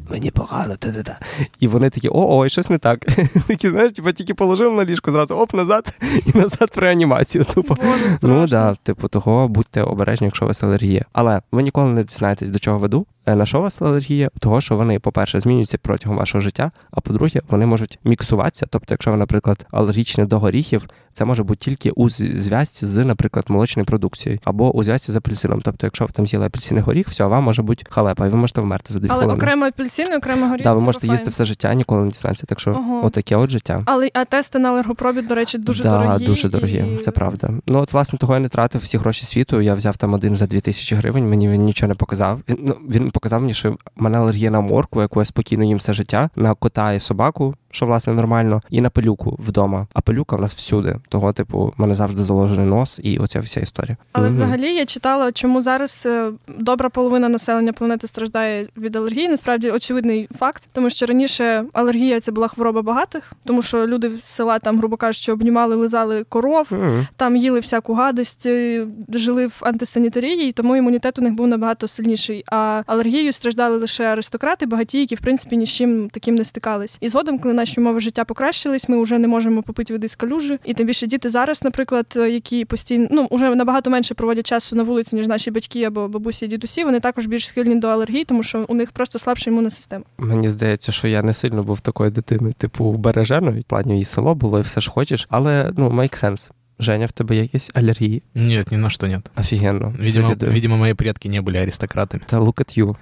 мені 0.09 0.31
погано, 0.31 0.75
та-та-та. 0.75 1.19
І 1.59 1.67
вони 1.67 1.89
такі, 1.89 2.09
о, 2.09 2.38
ой, 2.38 2.50
щось 2.50 2.69
не 2.69 2.77
так. 2.77 3.05
Такі, 3.48 3.69
знаєш, 3.69 3.91
типу, 3.91 4.12
тільки 4.12 4.33
положив 4.33 4.74
на 4.74 4.86
ліжко, 4.86 5.12
зразу 5.12 5.36
оп, 5.36 5.53
назад 5.53 5.98
і 6.25 6.38
назад 6.38 6.71
в 6.75 6.79
реанімацію. 6.79 7.43
Тупо. 7.43 7.77
Ну 8.21 8.48
да, 8.48 8.75
типу, 8.75 9.07
того 9.07 9.48
будьте 9.48 9.81
обережні, 9.81 10.25
якщо 10.25 10.45
у 10.45 10.48
вас 10.48 10.63
алергія. 10.63 11.05
Але 11.13 11.41
ви 11.51 11.63
ніколи 11.63 11.89
не 11.89 12.03
дізнаєтесь, 12.03 12.50
до 12.50 12.59
чого 12.59 12.77
веду. 12.77 13.05
Е, 13.25 13.35
на 13.35 13.45
що 13.45 13.59
у 13.59 13.61
вас 13.61 13.81
алергія? 13.81 14.29
Того, 14.39 14.61
що 14.61 14.75
вони, 14.75 14.99
по-перше, 14.99 15.39
змінюються 15.39 15.77
протягом 15.77 16.17
вашого 16.17 16.41
життя, 16.41 16.71
а 16.91 17.01
по-друге, 17.01 17.41
вони 17.49 17.65
можуть 17.65 17.99
міксуватися. 18.03 18.65
Тобто, 18.69 18.93
якщо 18.93 19.11
ви, 19.11 19.17
наприклад, 19.17 19.65
алергічні 19.71 20.25
до 20.25 20.39
горіхів, 20.39 20.88
це 21.13 21.25
може 21.25 21.43
бути 21.43 21.65
тільки 21.65 21.91
у 21.91 22.09
зв'язці 22.09 22.85
з, 22.85 23.05
наприклад, 23.05 23.45
молочною 23.47 23.85
продукцією 23.85 24.39
або 24.43 24.75
у 24.75 24.83
зв'язці 24.83 25.11
з 25.11 25.15
апельсином. 25.15 25.61
Тобто, 25.61 25.88
якщо 25.88 26.05
ви 26.05 26.11
там 26.11 26.27
з'їли 26.27 26.45
апельсинний 26.45 26.83
горіх, 26.83 27.07
все, 27.07 27.25
вам 27.25 27.43
може 27.43 27.61
бути 27.61 27.83
халепа, 27.89 28.27
і 28.27 28.29
ви 28.29 28.38
можете 28.38 28.61
вмерти 28.61 28.93
за 28.93 28.99
дві 28.99 29.07
Але 29.09 29.19
хвилини. 29.19 29.38
окремо 29.38 29.65
апельсини, 29.65 30.17
окремо 30.17 30.47
горіх. 30.47 30.63
Да, 30.63 30.71
ви 30.71 30.81
можете 30.81 31.07
їсти 31.07 31.29
все 31.29 31.45
життя, 31.45 31.73
ніколи 31.73 32.01
не 32.01 32.11
дізнатися. 32.11 32.45
Так 32.45 32.59
що 32.59 32.71
Ого. 32.71 33.05
отаке 33.05 33.35
от 33.35 33.49
життя. 33.49 33.83
Але 33.85 34.09
а 34.13 34.25
тести 34.25 34.59
на 34.59 34.69
алергопробіт, 34.69 35.27
до 35.27 35.35
речі, 35.35 35.57
дуже 35.57 35.83
да, 35.83 35.99
дорогі. 35.99 36.25
дуже 36.25 36.49
дорогі, 36.49 36.85
і... 36.99 37.03
це 37.03 37.11
правда. 37.11 37.49
Ну 37.67 37.79
от 37.79 37.93
власне 37.93 38.19
того 38.19 38.33
я 38.33 38.39
не 38.39 38.49
тратив 38.49 38.81
всі 38.81 38.97
гроші 38.97 39.25
світу. 39.25 39.62
Я 39.62 39.73
взяв 39.73 39.97
там 39.97 40.13
один 40.13 40.36
за 40.36 40.47
дві 40.47 40.62
тисячі 40.62 40.95
гривень. 40.95 41.29
Мені 41.29 41.49
він 41.49 41.62
нічого 41.62 41.88
не 41.88 41.95
показав. 41.95 42.39
Він 42.49 42.58
ну 42.62 42.77
він 42.89 43.12
показав 43.19 43.41
мені, 43.41 43.53
що 43.53 43.71
в 43.71 43.77
мене 43.95 44.17
алергія 44.17 44.51
на 44.51 44.60
моркву, 44.60 45.01
яку 45.01 45.19
я 45.19 45.25
спокійно 45.25 45.63
їм 45.63 45.77
все 45.77 45.93
життя, 45.93 46.29
на 46.36 46.53
кота 46.53 46.93
і 46.93 46.99
собаку, 46.99 47.55
що 47.71 47.86
власне 47.86 48.13
нормально, 48.13 48.62
і 48.69 48.82
на 48.82 48.89
пилюку 48.89 49.36
вдома. 49.39 49.88
А 49.93 50.01
пилюка 50.01 50.36
в 50.36 50.41
нас 50.41 50.53
всюди. 50.53 50.95
Того, 51.10 51.34
типу, 51.34 51.73
в 51.77 51.82
мене 51.82 51.95
завжди 51.95 52.23
заложений 52.23 52.65
нос, 52.65 52.99
і 53.03 53.17
оця 53.17 53.39
вся 53.39 53.60
історія. 53.60 53.97
Але 54.12 54.25
Мгм. 54.25 54.34
взагалі 54.34 54.75
я 54.75 54.86
читала, 54.86 55.32
чому 55.32 55.62
зараз 55.62 56.03
е, 56.05 56.32
добра 56.47 56.89
половина 56.89 57.29
населення 57.29 57.73
планети 57.73 58.08
страждає 58.08 58.67
від 58.77 58.95
алергії. 58.95 59.29
Насправді 59.29 59.71
очевидний 59.71 60.27
факт, 60.39 60.63
тому 60.73 60.89
що 60.89 61.05
раніше 61.05 61.65
алергія 61.73 62.19
це 62.19 62.32
була 62.32 62.47
хвороба 62.47 62.82
багатих, 62.82 63.32
тому 63.45 63.62
що 63.62 63.88
люди 63.88 64.10
з 64.19 64.23
села 64.23 64.60
там, 64.60 64.77
грубо 64.79 64.97
кажучи, 64.97 65.32
обнімали, 65.32 65.75
лизали 65.75 66.23
коров, 66.29 66.67
Мгм. 66.71 67.08
там 67.15 67.36
їли 67.36 67.60
всяку 67.60 67.93
гадость, 67.93 68.45
е, 68.45 68.88
жили 69.13 69.47
в 69.47 69.53
антисанітарії, 69.62 70.49
і 70.49 70.51
тому 70.51 70.75
імунітет 70.75 71.19
у 71.19 71.21
них 71.21 71.34
був 71.34 71.47
набагато 71.47 71.88
сильніший. 71.88 72.43
А 72.51 72.84
алергією 72.86 73.34
страждали 73.34 73.77
лише 73.77 74.03
аристократи, 74.03 74.65
багаті, 74.65 74.88
які 74.99 75.15
в 75.15 75.19
принципі 75.19 75.58
ні 75.58 75.65
з 75.65 75.69
чим 75.69 76.10
таким 76.10 76.36
не 76.36 76.43
стикались. 76.45 76.97
І 77.01 77.08
згодом, 77.08 77.39
коли 77.39 77.53
наші 77.60 77.82
умови 77.82 78.00
життя 78.00 78.26
покращились, 78.26 78.89
ми 78.89 79.02
вже 79.02 79.19
не 79.19 79.28
можемо 79.28 79.63
попити 79.63 79.93
води 79.93 80.08
з 80.08 80.15
калюжі. 80.15 80.60
І 80.65 80.74
тим 80.74 80.88
більше 80.88 81.08
діти 81.08 81.30
зараз, 81.30 81.63
наприклад, 81.63 82.13
е, 82.15 82.30
які 82.30 82.65
постійно 82.65 83.08
ну 83.12 83.28
вже 83.32 83.56
набагато 83.56 83.89
менше 83.89 84.13
проводять 84.13 84.45
часу 84.45 84.76
на 84.76 84.84
вулиці, 84.84 85.15
ніж 85.15 85.28
наші 85.28 85.52
батьки 85.52 85.84
або 85.84 86.08
бабусі 86.08 86.45
і 86.45 86.48
дідусі. 86.48 86.84
Вони 86.84 87.00
також 87.00 87.26
більш 87.26 87.45
схильні 87.45 87.76
до 87.76 87.88
алергії, 87.88 88.26
тому 88.26 88.43
що 88.43 88.65
у 88.67 88.74
них 88.74 88.91
просто 88.91 89.19
слабша 89.19 89.50
імунна 89.50 89.69
система. 89.69 90.04
Мені 90.17 90.48
здається, 90.48 90.91
що 90.91 91.08
я 91.08 91.22
не 91.22 91.34
сильно 91.34 91.63
був 91.63 91.82
такою 91.82 92.12
дитиною, 92.12 92.54
типу 92.54 92.91
береженою. 92.91 93.63
Плані 93.67 94.02
і 94.02 94.06
село 94.06 94.36
було, 94.36 94.60
і 94.60 94.62
все 94.62 94.82
ж 94.82 94.91
хочеш, 94.91 95.28
але 95.30 95.72
ну 95.78 95.89
make 95.89 96.24
sense. 96.24 96.50
Женя, 96.78 97.07
в 97.07 97.12
тебе 97.12 97.37
є 97.37 97.42
якісь 97.42 97.70
алергії? 97.74 98.22
Нет, 98.35 98.72
ни 98.72 98.78
на 98.78 98.90
что 98.90 99.07
нет. 99.07 99.30
Офігенно. 99.37 99.94
Видимо, 99.98 100.28
Завідую. 100.28 100.52
видимо, 100.52 100.76
мои 100.76 100.94
предки 100.94 101.28
не 101.28 101.40
были 101.40 101.57
аристократами. 101.62 102.22
Та 102.26 102.38
look 102.40 102.54
at 102.61 102.78
you. 102.78 102.96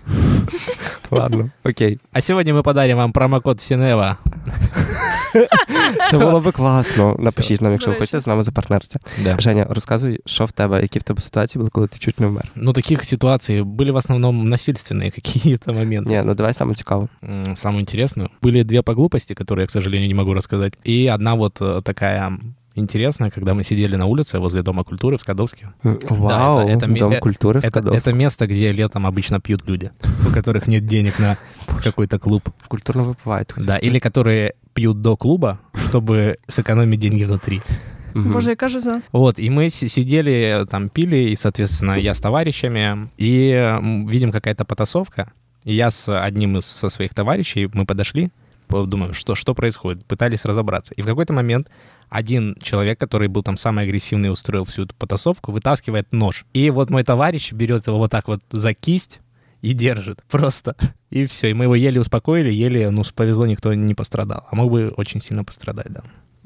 Ладно, 1.11 1.51
окей. 1.65 1.99
А 2.13 2.21
сегодня 2.21 2.55
мы 2.55 2.63
подарим 2.63 2.97
вам 2.97 3.13
промокод 3.13 3.61
Синева. 3.61 4.17
Це 6.11 6.19
було 6.19 6.41
би 6.41 6.53
класно. 6.53 7.17
Напишіть 7.19 7.61
нам, 7.61 7.73
якщо 7.73 7.91
ви 7.91 7.95
До 7.97 8.01
речі. 8.01 8.11
хочете 8.11 8.21
з 8.21 8.27
нами 8.27 8.43
запартнеритися. 8.43 8.99
Да. 9.25 9.37
Женя, 9.39 9.67
розказуй, 9.71 10.21
що 10.27 10.45
в 10.45 10.53
тебе, 10.53 10.83
які 10.83 10.99
в 10.99 11.03
тебе 11.03 11.21
ситуації 11.23 11.61
були, 11.61 11.71
коли 11.71 11.87
ти 11.89 11.99
чуть 11.99 12.21
не 12.21 12.27
вмер. 12.27 12.45
Ну, 12.57 12.73
таких 12.73 13.05
ситуаций 13.05 13.63
были 13.63 13.91
в 13.93 13.97
основном 13.97 14.49
насильственные 14.55 15.11
какие-то 15.11 15.73
моменты. 15.75 16.09
Ні, 16.09 16.23
ну 16.25 16.35
давай 16.35 16.55
саме 16.55 16.75
цікаво. 16.75 17.09
М, 17.25 17.57
Самое 17.57 17.81
интересное. 17.81 18.29
Были 18.43 18.65
две 18.65 18.83
по 18.83 18.95
глупости, 18.95 19.35
которые 19.35 19.61
я, 19.61 19.67
к 19.67 19.71
сожалению, 19.73 20.09
не 20.09 20.15
могу 20.15 20.35
рассказать. 20.35 20.75
И 20.89 21.09
одна 21.15 21.35
вот 21.35 21.61
э, 21.63 21.83
такая 21.83 22.33
интересная, 22.80 23.30
когда 23.32 23.54
мы 23.54 23.64
сидели 23.64 23.96
на 23.98 24.06
улице 24.06 24.40
возле 24.40 24.62
Дома 24.62 24.84
культуры 24.84 25.18
в 25.18 25.22
Скадовске. 25.22 25.68
Вау, 25.84 26.60
это- 26.60 26.74
это 26.78 26.88
мі- 26.88 27.00
Дом 27.00 27.20
культури 27.20 27.60
в 27.60 27.64
Это, 27.64 27.68
Скадовську. 27.68 28.10
это 28.10 28.14
место, 28.18 28.46
где 28.48 28.72
летом 28.74 29.06
обычно 29.08 29.40
пьют 29.40 29.68
люди, 29.70 29.92
у 30.30 30.34
которых 30.34 30.68
нет 30.68 30.86
денег 30.88 31.20
на 31.20 31.38
какой-то 31.84 32.20
клуб. 32.20 32.50
Культурно 32.68 33.04
випивають. 33.04 33.52
хотів 33.52 33.66
Да, 33.68 33.78
или 33.78 34.00
которые 34.00 34.52
пьют 34.74 35.02
до 35.02 35.16
клуба, 35.16 35.58
чтобы 35.74 36.36
сэкономить 36.48 37.00
деньги 37.00 37.26
внутри. 37.26 37.62
Боже, 38.16 38.50
яка 38.50 38.68
за 38.68 39.02
Вот, 39.12 39.40
и 39.40 39.50
мы 39.50 39.70
си- 39.70 39.88
сидели, 39.90 40.66
там 40.72 40.90
пили, 40.90 41.18
и, 41.32 41.36
соответственно, 41.36 41.98
я 42.00 42.12
с 42.14 42.20
товарищами, 42.20 43.08
и 43.22 43.52
видим 44.10 44.32
какая-то 44.32 44.66
потасовка. 44.66 45.32
И 45.66 45.74
я 45.76 45.92
с 45.92 46.08
одним 46.28 46.58
из 46.58 46.66
со 46.66 46.90
своих 46.90 47.14
товарищей, 47.14 47.70
мы 47.74 47.86
подошли, 47.86 48.30
по- 48.68 48.86
думаем, 48.86 49.14
что, 49.14 49.36
что 49.36 49.54
происходит, 49.54 50.06
пытались 50.06 50.46
разобраться. 50.46 50.94
И 50.98 51.02
в 51.02 51.06
какой-то 51.06 51.34
момент 51.34 51.68
один 52.09 52.57
человек, 52.63 52.99
который 53.01 53.29
был 53.29 53.43
там 53.43 53.57
самый 53.57 53.85
агрессивный 53.85 54.29
и 54.29 54.33
устроил 54.33 54.65
всю 54.65 54.83
эту 54.85 54.95
потасовку, 54.95 55.53
вытаскивает 55.53 56.13
нож. 56.13 56.45
И 56.53 56.71
вот 56.71 56.91
мой 56.91 57.05
товарищ 57.05 57.53
берет 57.53 57.87
его 57.87 57.99
вот 57.99 58.11
так 58.11 58.29
вот 58.29 58.41
за 58.51 58.75
кисть 58.75 59.21
и 59.63 59.73
держит 59.73 60.23
просто. 60.31 60.77
И 61.11 61.25
все. 61.27 61.51
И 61.51 61.55
мы 61.55 61.65
его 61.65 61.75
еле 61.75 62.01
успокоили, 62.01 62.51
еле, 62.51 62.91
ну, 62.91 63.03
повезло, 63.15 63.47
никто 63.47 63.73
не 63.75 63.95
пострадал. 63.95 64.45
А 64.51 64.57
мог 64.57 64.71
бы 64.71 64.93
очень 64.97 65.23
сильно 65.23 65.45
пострадать, 65.45 65.91
да. 65.91 66.03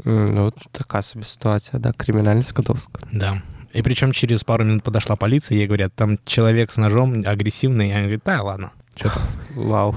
М, 0.07 0.27
Ну, 0.35 0.53
така 0.73 1.03
собі 1.03 1.25
ситуація, 1.25 1.81
да, 1.81 1.93
кримінальна 1.93 2.43
Скадовська. 2.43 2.99
Да. 3.13 3.43
И 3.77 3.83
причем 3.83 4.13
через 4.13 4.43
пару 4.43 4.65
минут 4.65 4.83
подошла 4.83 5.17
полиция, 5.17 5.59
ей 5.59 5.67
говорят, 5.67 5.93
там 5.95 6.19
человек 6.25 6.73
с 6.73 6.79
ножом 6.79 7.23
агрессивный. 7.27 7.89
Я 7.89 7.99
говорю, 8.01 8.21
да, 8.25 8.43
ладно, 8.43 8.71
что 8.95 9.09
там. 9.11 9.23
Вау. 9.55 9.95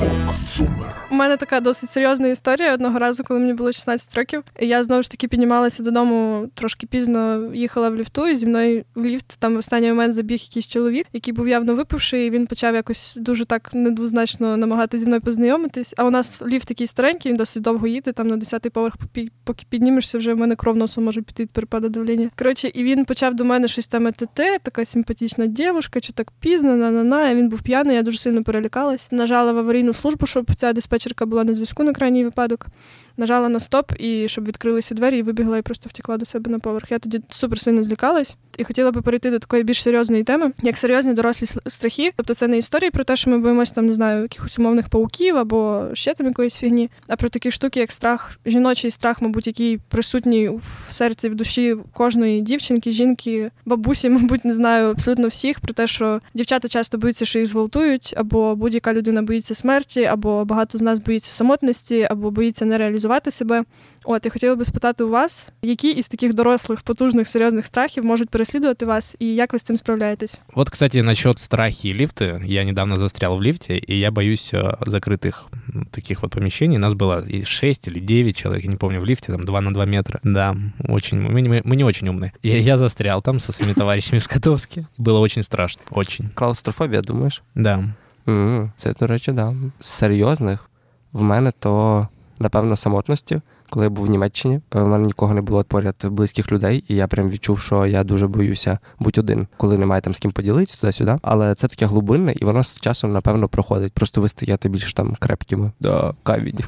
och 0.00 0.34
Zoomer. 0.46 0.92
У 1.11 1.15
мене 1.15 1.37
така 1.37 1.59
досить 1.59 1.89
серйозна 1.89 2.27
історія. 2.27 2.73
Одного 2.73 2.99
разу, 2.99 3.23
коли 3.23 3.39
мені 3.39 3.53
було 3.53 3.71
16 3.71 4.15
років, 4.15 4.43
я 4.59 4.83
знову 4.83 5.01
ж 5.03 5.11
таки 5.11 5.27
піднімалася 5.27 5.83
додому 5.83 6.47
трошки 6.53 6.87
пізно, 6.87 7.51
їхала 7.53 7.89
в 7.89 7.95
ліфту, 7.95 8.27
і 8.27 8.35
зі 8.35 8.45
мною 8.45 8.83
в 8.95 9.05
ліфт 9.05 9.39
там 9.39 9.55
в 9.55 9.57
останній 9.57 9.89
момент 9.89 10.13
забіг 10.13 10.39
якийсь 10.49 10.67
чоловік, 10.67 11.07
який 11.13 11.33
був 11.33 11.47
явно 11.47 11.75
випивший, 11.75 12.27
і 12.27 12.29
він 12.29 12.47
почав 12.47 12.75
якось 12.75 13.15
дуже 13.15 13.45
так 13.45 13.69
недвозначно 13.73 14.57
намагатися 14.57 15.01
зі 15.01 15.05
мною 15.07 15.21
познайомитись. 15.21 15.93
А 15.97 16.05
у 16.05 16.09
нас 16.09 16.41
ліфт 16.41 16.67
такий 16.67 16.87
старенький, 16.87 17.31
він 17.31 17.37
досить 17.37 17.63
довго 17.63 17.87
їде, 17.87 18.11
там 18.11 18.27
на 18.27 18.37
10-й 18.37 18.69
поверх, 18.69 18.95
поки 19.43 19.65
піднімешся, 19.69 20.17
вже 20.17 20.33
в 20.33 20.37
мене 20.37 20.55
кров 20.55 20.77
носу 20.77 21.01
може 21.01 21.21
піти 21.21 21.43
від 21.43 21.49
перепаду 21.49 21.89
давлення. 21.89 22.29
Коротше, 22.37 22.71
і 22.73 22.83
він 22.83 23.05
почав 23.05 23.33
до 23.35 23.45
мене 23.45 23.67
щось 23.67 23.87
там 23.87 24.07
ЕТТ, 24.07 24.41
така 24.63 24.85
симпатична 24.85 25.45
дівчинка, 25.45 25.99
чи 25.99 26.13
так 26.13 26.31
пізно, 26.39 26.75
на-на-на. 26.75 27.35
Він 27.35 27.49
був 27.49 27.61
п'яний, 27.61 27.95
я 27.95 28.01
дуже 28.01 28.17
сильно 28.17 28.43
перелякалась. 28.43 29.07
Нажала 29.11 29.51
в 29.51 29.57
аварійну 29.57 29.93
службу, 29.93 30.25
щоб 30.25 30.55
ця 30.55 30.73
диспетчерка 30.73 30.94
була 31.25 31.43
на 31.43 31.53
зв'язку 31.53 31.83
на 31.83 31.93
крайній 31.93 32.23
випадок 32.23 32.67
нажала 33.17 33.49
на 33.49 33.59
стоп, 33.59 33.91
і 33.99 34.27
щоб 34.27 34.47
відкрилися 34.47 34.95
двері, 34.95 35.17
і 35.17 35.21
вибігла 35.21 35.57
і 35.57 35.61
просто 35.61 35.89
втекла 35.89 36.17
до 36.17 36.25
себе 36.25 36.51
на 36.51 36.59
поверх. 36.59 36.91
Я 36.91 36.99
тоді 36.99 37.21
супер 37.29 37.59
сильно 37.59 37.83
злякалась 37.83 38.35
і 38.57 38.63
хотіла 38.63 38.91
би 38.91 39.01
перейти 39.01 39.31
до 39.31 39.39
такої 39.39 39.63
більш 39.63 39.81
серйозної 39.81 40.23
теми, 40.23 40.51
як 40.61 40.77
серйозні 40.77 41.13
дорослі 41.13 41.47
страхи. 41.67 42.11
Тобто 42.15 42.33
це 42.33 42.47
не 42.47 42.57
історії 42.57 42.91
про 42.91 43.03
те, 43.03 43.15
що 43.15 43.29
ми 43.29 43.37
боїмося 43.37 43.73
там, 43.73 43.85
не 43.85 43.93
знаю, 43.93 44.21
якихось 44.21 44.59
умовних 44.59 44.89
пауків 44.89 45.37
або 45.37 45.87
ще 45.93 46.13
там 46.13 46.27
якоїсь 46.27 46.55
фігні, 46.55 46.89
а 47.07 47.15
про 47.15 47.29
такі 47.29 47.51
штуки, 47.51 47.79
як 47.79 47.91
страх, 47.91 48.39
жіночий 48.45 48.91
страх, 48.91 49.21
мабуть, 49.21 49.47
який 49.47 49.77
присутній 49.77 50.49
в 50.49 50.87
серці, 50.89 51.29
в 51.29 51.35
душі 51.35 51.75
кожної 51.93 52.41
дівчинки, 52.41 52.91
жінки, 52.91 53.51
бабусі, 53.65 54.09
мабуть, 54.15 54.45
не 54.45 54.53
знаю, 54.53 54.89
абсолютно 54.89 55.27
всіх, 55.27 55.59
про 55.59 55.73
те, 55.73 55.87
що 55.87 56.21
дівчата 56.33 56.67
часто 56.67 56.97
боються, 56.97 57.25
що 57.25 57.39
їх 57.39 57.47
зґвалтують, 57.47 58.13
або 58.17 58.55
будь-яка 58.55 58.93
людина 58.93 59.21
боїться 59.21 59.55
смерті, 59.55 60.03
або 60.03 60.45
багато 60.45 60.77
з 60.77 60.81
нас 60.81 60.99
боїться 60.99 61.31
самотності, 61.31 62.07
або 62.09 62.31
боїться 62.31 62.65
не 62.65 62.77
реалізувати 63.04 63.30
себе. 63.30 63.64
От, 64.04 64.24
я 64.24 64.30
хотіла 64.30 64.56
би 64.56 64.64
спитати 64.64 65.04
у 65.04 65.08
вас, 65.08 65.52
які 65.62 65.90
із 65.90 66.08
таких 66.08 66.34
дорослих, 66.34 66.80
потужних, 66.80 67.26
серьезных 67.26 67.62
страхів 67.62 68.04
можуть 68.04 68.30
переслідувати 68.30 68.86
вас, 68.86 69.16
и 69.22 69.24
як 69.24 69.52
вы 69.52 69.58
с 69.58 69.70
этим 69.70 69.76
справляетесь? 69.76 70.40
Вот, 70.54 70.70
кстати, 70.70 71.02
насчет 71.02 71.38
страхи 71.38 71.88
и 71.88 71.94
лифты. 71.94 72.44
Я 72.44 72.64
недавно 72.64 72.96
застрял 72.96 73.36
в 73.36 73.42
лифте, 73.42 73.78
и 73.78 73.94
я 73.98 74.10
боюсь 74.10 74.54
э, 74.54 74.76
закрытых 74.86 75.44
таких 75.90 76.22
вот 76.22 76.30
помещений. 76.30 76.78
Нас 76.78 76.94
было 76.94 77.24
и 77.28 77.44
6 77.44 77.88
или 77.88 78.00
9 78.00 78.36
человек, 78.36 78.64
я 78.64 78.70
не 78.70 78.76
помню, 78.76 79.00
в 79.00 79.04
лифте, 79.04 79.32
там 79.32 79.44
2 79.44 79.60
на 79.60 79.74
2 79.74 79.86
метра. 79.86 80.20
Да, 80.24 80.56
очень, 80.88 81.20
мы, 81.20 81.42
мы, 81.42 81.62
мы 81.64 81.76
не 81.76 81.84
очень 81.84 82.08
умные. 82.08 82.32
Я, 82.42 82.58
я 82.58 82.78
застрял 82.78 83.22
там 83.22 83.40
со 83.40 83.52
своими 83.52 83.74
товарищами 83.74 84.18
в 84.18 84.28
Котовске. 84.28 84.86
Было 84.98 85.18
очень 85.18 85.42
страшно, 85.42 85.82
очень. 85.90 86.30
Клаустрофобія, 86.34 87.02
думаєш? 87.02 87.42
Да. 87.54 87.84
Mm, 88.26 88.70
це, 88.76 88.94
до 89.00 89.06
речі, 89.06 89.32
да. 89.32 89.54
З 89.80 89.86
серйозних 89.86 90.70
в 91.12 91.22
мене 91.22 91.52
то, 91.58 92.08
напевно, 92.39 92.75
самотності. 92.75 93.41
Коли 93.69 93.85
я 93.85 93.89
був 93.89 94.05
в 94.05 94.09
Німеччині, 94.09 94.61
у 94.73 94.79
е, 94.79 94.83
мене 94.83 95.05
нікого 95.05 95.33
не 95.33 95.41
було 95.41 95.63
поряд 95.63 95.95
близьких 96.03 96.51
людей, 96.51 96.83
і 96.87 96.95
я 96.95 97.07
прям 97.07 97.29
відчув, 97.29 97.59
що 97.59 97.85
я 97.85 98.03
дуже 98.03 98.27
боюся 98.27 98.79
бути 98.99 99.21
один, 99.21 99.47
коли 99.57 99.77
немає 99.77 100.01
там 100.01 100.13
з 100.13 100.19
ким 100.19 100.31
поділитися 100.31 100.77
туди-сюди. 100.81 101.17
Але 101.21 101.55
це 101.55 101.67
таке 101.67 101.85
глибинне, 101.85 102.33
і 102.37 102.45
воно 102.45 102.63
з 102.63 102.79
часом, 102.79 103.11
напевно, 103.11 103.47
проходить. 103.47 103.93
Просто 103.93 104.21
ви 104.21 104.29
стаєте 104.29 104.69
більш 104.69 104.93
там 104.93 105.15
крепкими 105.19 105.71
до 105.79 106.15
камінь. 106.23 106.59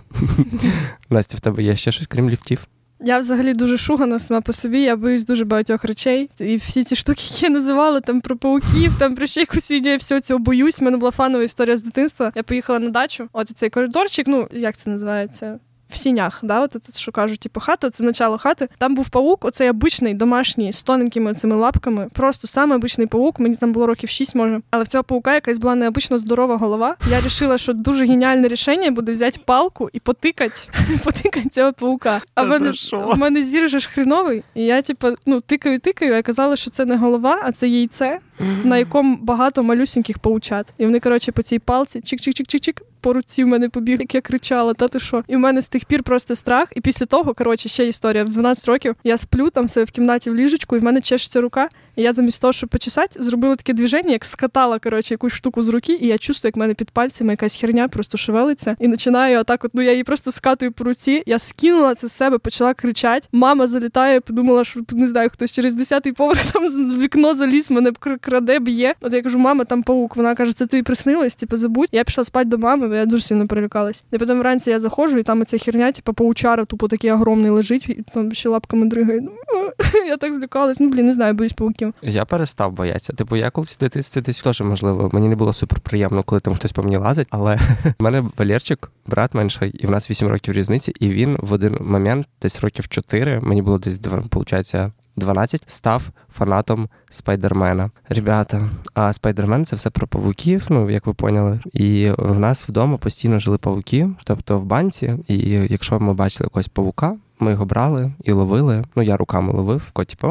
Настя, 1.09 1.37
в 1.37 1.39
тебе 1.39 1.63
є 1.63 1.75
ще 1.75 1.91
щось, 1.91 2.07
крім 2.07 2.29
ліфтів? 2.29 2.67
Я 2.99 3.19
взагалі 3.19 3.53
дуже 3.53 3.77
шугана 3.77 4.19
сама 4.19 4.41
по 4.41 4.53
собі. 4.53 4.81
Я 4.81 4.95
боюсь 4.95 5.25
дуже 5.25 5.45
багатьох 5.45 5.83
речей. 5.83 6.29
І 6.39 6.55
всі 6.55 6.83
ті 6.83 6.95
штуки, 6.95 7.23
які 7.31 7.45
я 7.45 7.51
називала, 7.51 8.01
там 8.01 8.21
про 8.21 8.37
пауків, 8.37 8.99
там 8.99 9.15
про 9.15 9.27
ще 9.27 9.39
якусь 9.39 9.71
війну, 9.71 9.89
я 9.89 9.97
всього 9.97 10.21
цього 10.21 10.39
боюсь. 10.39 10.81
У 10.81 10.85
мене 10.85 10.97
була 10.97 11.11
фанова 11.11 11.43
історія 11.43 11.77
з 11.77 11.83
дитинства. 11.83 12.31
Я 12.35 12.43
поїхала 12.43 12.79
на 12.79 12.89
дачу. 12.89 13.29
От 13.33 13.49
цей 13.49 13.69
коридорчик, 13.69 14.27
ну 14.27 14.47
як 14.51 14.77
це 14.77 14.89
називається? 14.89 15.59
В 15.89 15.97
сінях, 15.97 16.39
да, 16.43 16.61
от, 16.61 16.75
от, 16.75 16.97
що 16.97 17.11
кажуть, 17.11 17.39
типу, 17.39 17.59
хата, 17.59 17.89
це 17.89 18.03
начало 18.03 18.37
хати. 18.37 18.69
Там 18.77 18.95
був 18.95 19.09
паук, 19.09 19.45
оцей 19.45 19.69
обичний 19.69 20.13
домашній 20.13 20.73
з 20.73 20.83
тоненькими 20.83 21.33
цими 21.33 21.55
лапками. 21.55 22.07
Просто 22.13 22.47
саме 22.47 22.75
обичний 22.75 23.07
паук. 23.07 23.39
Мені 23.39 23.55
там 23.55 23.71
було 23.71 23.87
років 23.87 24.09
6, 24.09 24.35
може. 24.35 24.61
Але 24.71 24.83
в 24.83 24.87
цього 24.87 25.03
паука 25.03 25.33
якась 25.33 25.57
була 25.57 25.75
необично 25.75 26.17
здорова 26.17 26.57
голова. 26.57 26.95
Я 27.11 27.19
вирішила, 27.19 27.57
що 27.57 27.73
дуже 27.73 28.05
геніальне 28.05 28.47
рішення 28.47 28.91
буде 28.91 29.11
взяти 29.11 29.39
палку 29.45 29.89
і 29.93 29.99
потикати 29.99 30.59
потикати 31.03 31.49
цього 31.49 31.73
паука. 31.73 32.21
А 32.35 32.43
в 32.43 32.47
мене 32.47 32.71
в 32.91 33.17
мене 33.17 33.43
зір 33.43 33.69
же 33.69 33.79
ж 33.79 33.89
хріновий. 33.89 34.43
І 34.55 34.63
я, 34.63 34.81
типу, 34.81 35.07
ну, 35.25 35.41
тикаю, 35.41 35.79
тикаю, 35.79 36.13
а 36.15 36.21
казала, 36.21 36.55
що 36.55 36.69
це 36.69 36.85
не 36.85 36.97
голова, 36.97 37.41
а 37.43 37.51
це 37.51 37.67
яйце, 37.67 38.19
на 38.39 38.77
якому 38.77 39.17
багато 39.21 39.63
малюсіньких 39.63 40.19
паучат. 40.19 40.73
І 40.77 40.85
вони, 40.85 40.99
коротше, 40.99 41.31
по 41.31 41.41
цій 41.41 41.59
палці 41.59 41.99
чик-чик-чик-чик-чик 41.99 42.81
по 43.01 43.13
руці 43.13 43.43
в 43.43 43.47
мене 43.47 43.69
побіг, 43.69 43.99
як 43.99 44.15
я 44.15 44.21
кричала, 44.21 44.73
та 44.73 44.87
ти 44.87 44.99
що? 44.99 45.23
І 45.27 45.35
в 45.35 45.39
мене 45.39 45.61
з 45.61 45.67
тих 45.67 45.85
пір 45.85 46.03
просто 46.03 46.35
страх. 46.35 46.69
І 46.75 46.81
після 46.81 47.05
того, 47.05 47.33
коротше, 47.33 47.69
ще 47.69 47.87
історія. 47.87 48.23
В 48.23 48.29
12 48.29 48.67
років 48.67 48.95
я 49.03 49.17
сплю 49.17 49.49
там 49.49 49.67
себе 49.67 49.83
в 49.83 49.91
кімнаті 49.91 50.29
в 50.29 50.35
ліжечку, 50.35 50.75
і 50.75 50.79
в 50.79 50.83
мене 50.83 51.01
чешеться 51.01 51.41
рука. 51.41 51.69
Я 51.99 52.13
замість 52.13 52.41
того, 52.41 52.53
щоб 52.53 52.69
почесати, 52.69 53.23
зробила 53.23 53.55
таке 53.55 53.73
движення, 53.73 54.11
як 54.11 54.25
скатала 54.25 54.79
коротше, 54.79 55.13
якусь 55.13 55.33
штуку 55.33 55.61
з 55.61 55.69
руки, 55.69 55.93
і 56.01 56.07
я 56.07 56.17
чувствую, 56.17 56.49
як 56.49 56.55
в 56.55 56.59
мене 56.59 56.73
під 56.73 56.91
пальцями 56.91 57.33
якась 57.33 57.55
херня 57.55 57.87
просто 57.87 58.17
шевелиться. 58.17 58.75
І 58.79 58.89
починаю 58.89 59.39
отак, 59.39 59.65
от 59.65 59.71
ну 59.73 59.81
я 59.81 59.91
її 59.91 60.03
просто 60.03 60.31
скатую 60.31 60.71
по 60.71 60.83
руці. 60.83 61.23
Я 61.25 61.39
скинула 61.39 61.95
це 61.95 62.07
з 62.07 62.11
себе, 62.11 62.37
почала 62.37 62.73
кричати. 62.73 63.27
Мама 63.31 63.67
залітає, 63.67 64.19
подумала, 64.19 64.63
що 64.63 64.79
не 64.91 65.07
знаю, 65.07 65.29
хтось 65.29 65.51
через 65.51 65.77
10-й 65.77 66.11
поверх 66.11 66.51
там 66.51 66.69
з 66.69 66.77
вікно 66.77 67.33
заліз, 67.33 67.71
мене 67.71 67.91
краде, 68.21 68.59
б'є. 68.59 68.93
От 69.01 69.13
я 69.13 69.21
кажу, 69.21 69.39
мама, 69.39 69.65
там 69.65 69.83
паук. 69.83 70.15
Вона 70.15 70.35
каже, 70.35 70.53
це 70.53 70.65
тобі 70.65 70.83
приснилось, 70.83 71.35
типу, 71.35 71.57
забудь. 71.57 71.89
Я 71.91 72.03
пішла 72.03 72.23
спати 72.23 72.49
до 72.49 72.57
мами, 72.57 72.87
бо 72.87 72.95
я 72.95 73.05
дуже 73.05 73.23
сильно 73.23 73.47
перелякалась. 73.47 74.03
І 74.11 74.17
потім 74.17 74.39
вранці 74.39 74.69
я 74.69 74.79
заходжу, 74.79 75.17
і 75.17 75.23
там 75.23 75.45
ця 75.45 75.57
херня, 75.57 75.91
типу, 75.91 76.13
паучара, 76.13 76.65
тупо 76.65 76.87
такий 76.87 77.11
огромний 77.11 77.51
лежить, 77.51 77.89
і 77.89 78.03
там 78.13 78.31
ще 78.31 78.49
лапками 78.49 78.85
дригає. 78.85 79.21
Ну, 79.21 79.71
я 80.07 80.17
так 80.17 80.33
злякалась. 80.33 80.79
Ну 80.79 80.89
блін, 80.89 81.05
не 81.05 81.13
знаю, 81.13 81.33
боюсь 81.33 81.53
пауків. 81.53 81.86
Я 82.01 82.25
перестав 82.25 82.71
боятися. 82.71 83.13
Типу, 83.13 83.35
я 83.35 83.49
колись 83.49 83.75
в 83.75 83.79
дитинстві 83.79 84.21
десь 84.21 84.41
теж 84.41 84.61
можливо. 84.61 85.09
Мені 85.13 85.29
не 85.29 85.35
було 85.35 85.53
супер 85.53 85.79
приємно, 85.79 86.23
коли 86.23 86.41
там 86.41 86.55
хтось 86.55 86.71
по 86.71 86.83
мені 86.83 86.97
лазить. 86.97 87.27
Але 87.31 87.55
в 87.99 88.03
мене 88.03 88.23
Валерчик, 88.37 88.91
брат 89.07 89.33
менший, 89.33 89.69
і 89.69 89.87
в 89.87 89.89
нас 89.89 90.09
8 90.09 90.27
років 90.27 90.53
різниці. 90.53 90.93
І 90.99 91.09
він 91.09 91.37
в 91.39 91.53
один 91.53 91.77
момент, 91.81 92.27
десь 92.41 92.61
років 92.61 92.87
4, 92.87 93.39
мені 93.39 93.61
було 93.61 93.77
десь 93.77 93.99
виходить, 94.05 94.75
12, 95.17 95.63
став 95.67 96.09
фанатом 96.33 96.89
спайдермена. 97.09 97.91
Ребята, 98.09 98.69
а 98.93 99.13
спайдермен 99.13 99.65
це 99.65 99.75
все 99.75 99.89
про 99.89 100.07
павуків, 100.07 100.65
ну 100.69 100.89
як 100.89 101.05
ви 101.07 101.13
поняли. 101.13 101.59
І 101.73 102.11
в 102.17 102.39
нас 102.39 102.69
вдома 102.69 102.97
постійно 102.97 103.39
жили 103.39 103.57
павуки, 103.57 104.09
тобто 104.23 104.59
в 104.59 104.65
банці. 104.65 105.17
І 105.27 105.49
якщо 105.49 105.99
ми 105.99 106.13
бачили 106.13 106.45
якогось 106.45 106.67
павука, 106.67 107.15
ми 107.39 107.51
його 107.51 107.65
брали 107.65 108.11
і 108.23 108.31
ловили. 108.31 108.83
Ну, 108.95 109.03
я 109.03 109.17
руками 109.17 109.53
ловив, 109.53 109.91
типу, 110.07 110.27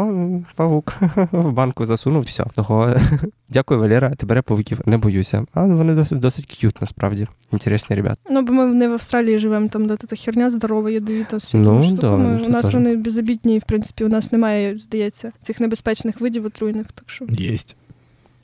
павук 0.54 0.94
в 1.32 1.52
банку 1.52 1.86
засунув, 1.86 2.22
все. 2.22 2.44
Того 2.44 2.94
дякую, 3.48 3.80
Валера, 3.80 4.14
ти 4.14 4.26
бере 4.26 4.42
павуків, 4.42 4.80
не 4.86 4.98
боюся. 4.98 5.46
А 5.54 5.64
вони 5.64 5.94
досить 5.94 6.20
досить 6.20 6.46
к'ют, 6.46 6.80
насправді. 6.80 7.26
Інтересні 7.52 7.96
ребята. 7.96 8.16
Ну, 8.30 8.42
бо 8.42 8.52
ми 8.52 8.66
не 8.66 8.88
в 8.88 8.92
Австралії 8.92 9.38
живемо, 9.38 9.68
там 9.68 9.86
де 9.86 9.96
та 9.96 10.16
херня 10.16 10.50
здорова, 10.50 10.90
ядовіта 10.90 11.38
з 11.38 11.54
ну, 11.54 11.82
штуками. 11.82 12.38
Да, 12.38 12.46
у 12.46 12.48
нас 12.48 12.72
вони 12.72 12.96
безобідні, 12.96 13.58
в 13.58 13.62
принципі, 13.62 14.04
у 14.04 14.08
нас 14.08 14.32
немає, 14.32 14.78
здається, 14.78 15.32
цих 15.42 15.60
небезпечних 15.60 16.20
видів 16.20 16.46
отруйних. 16.46 16.86
Так 16.94 17.10
що 17.10 17.24
Єсть. 17.28 17.76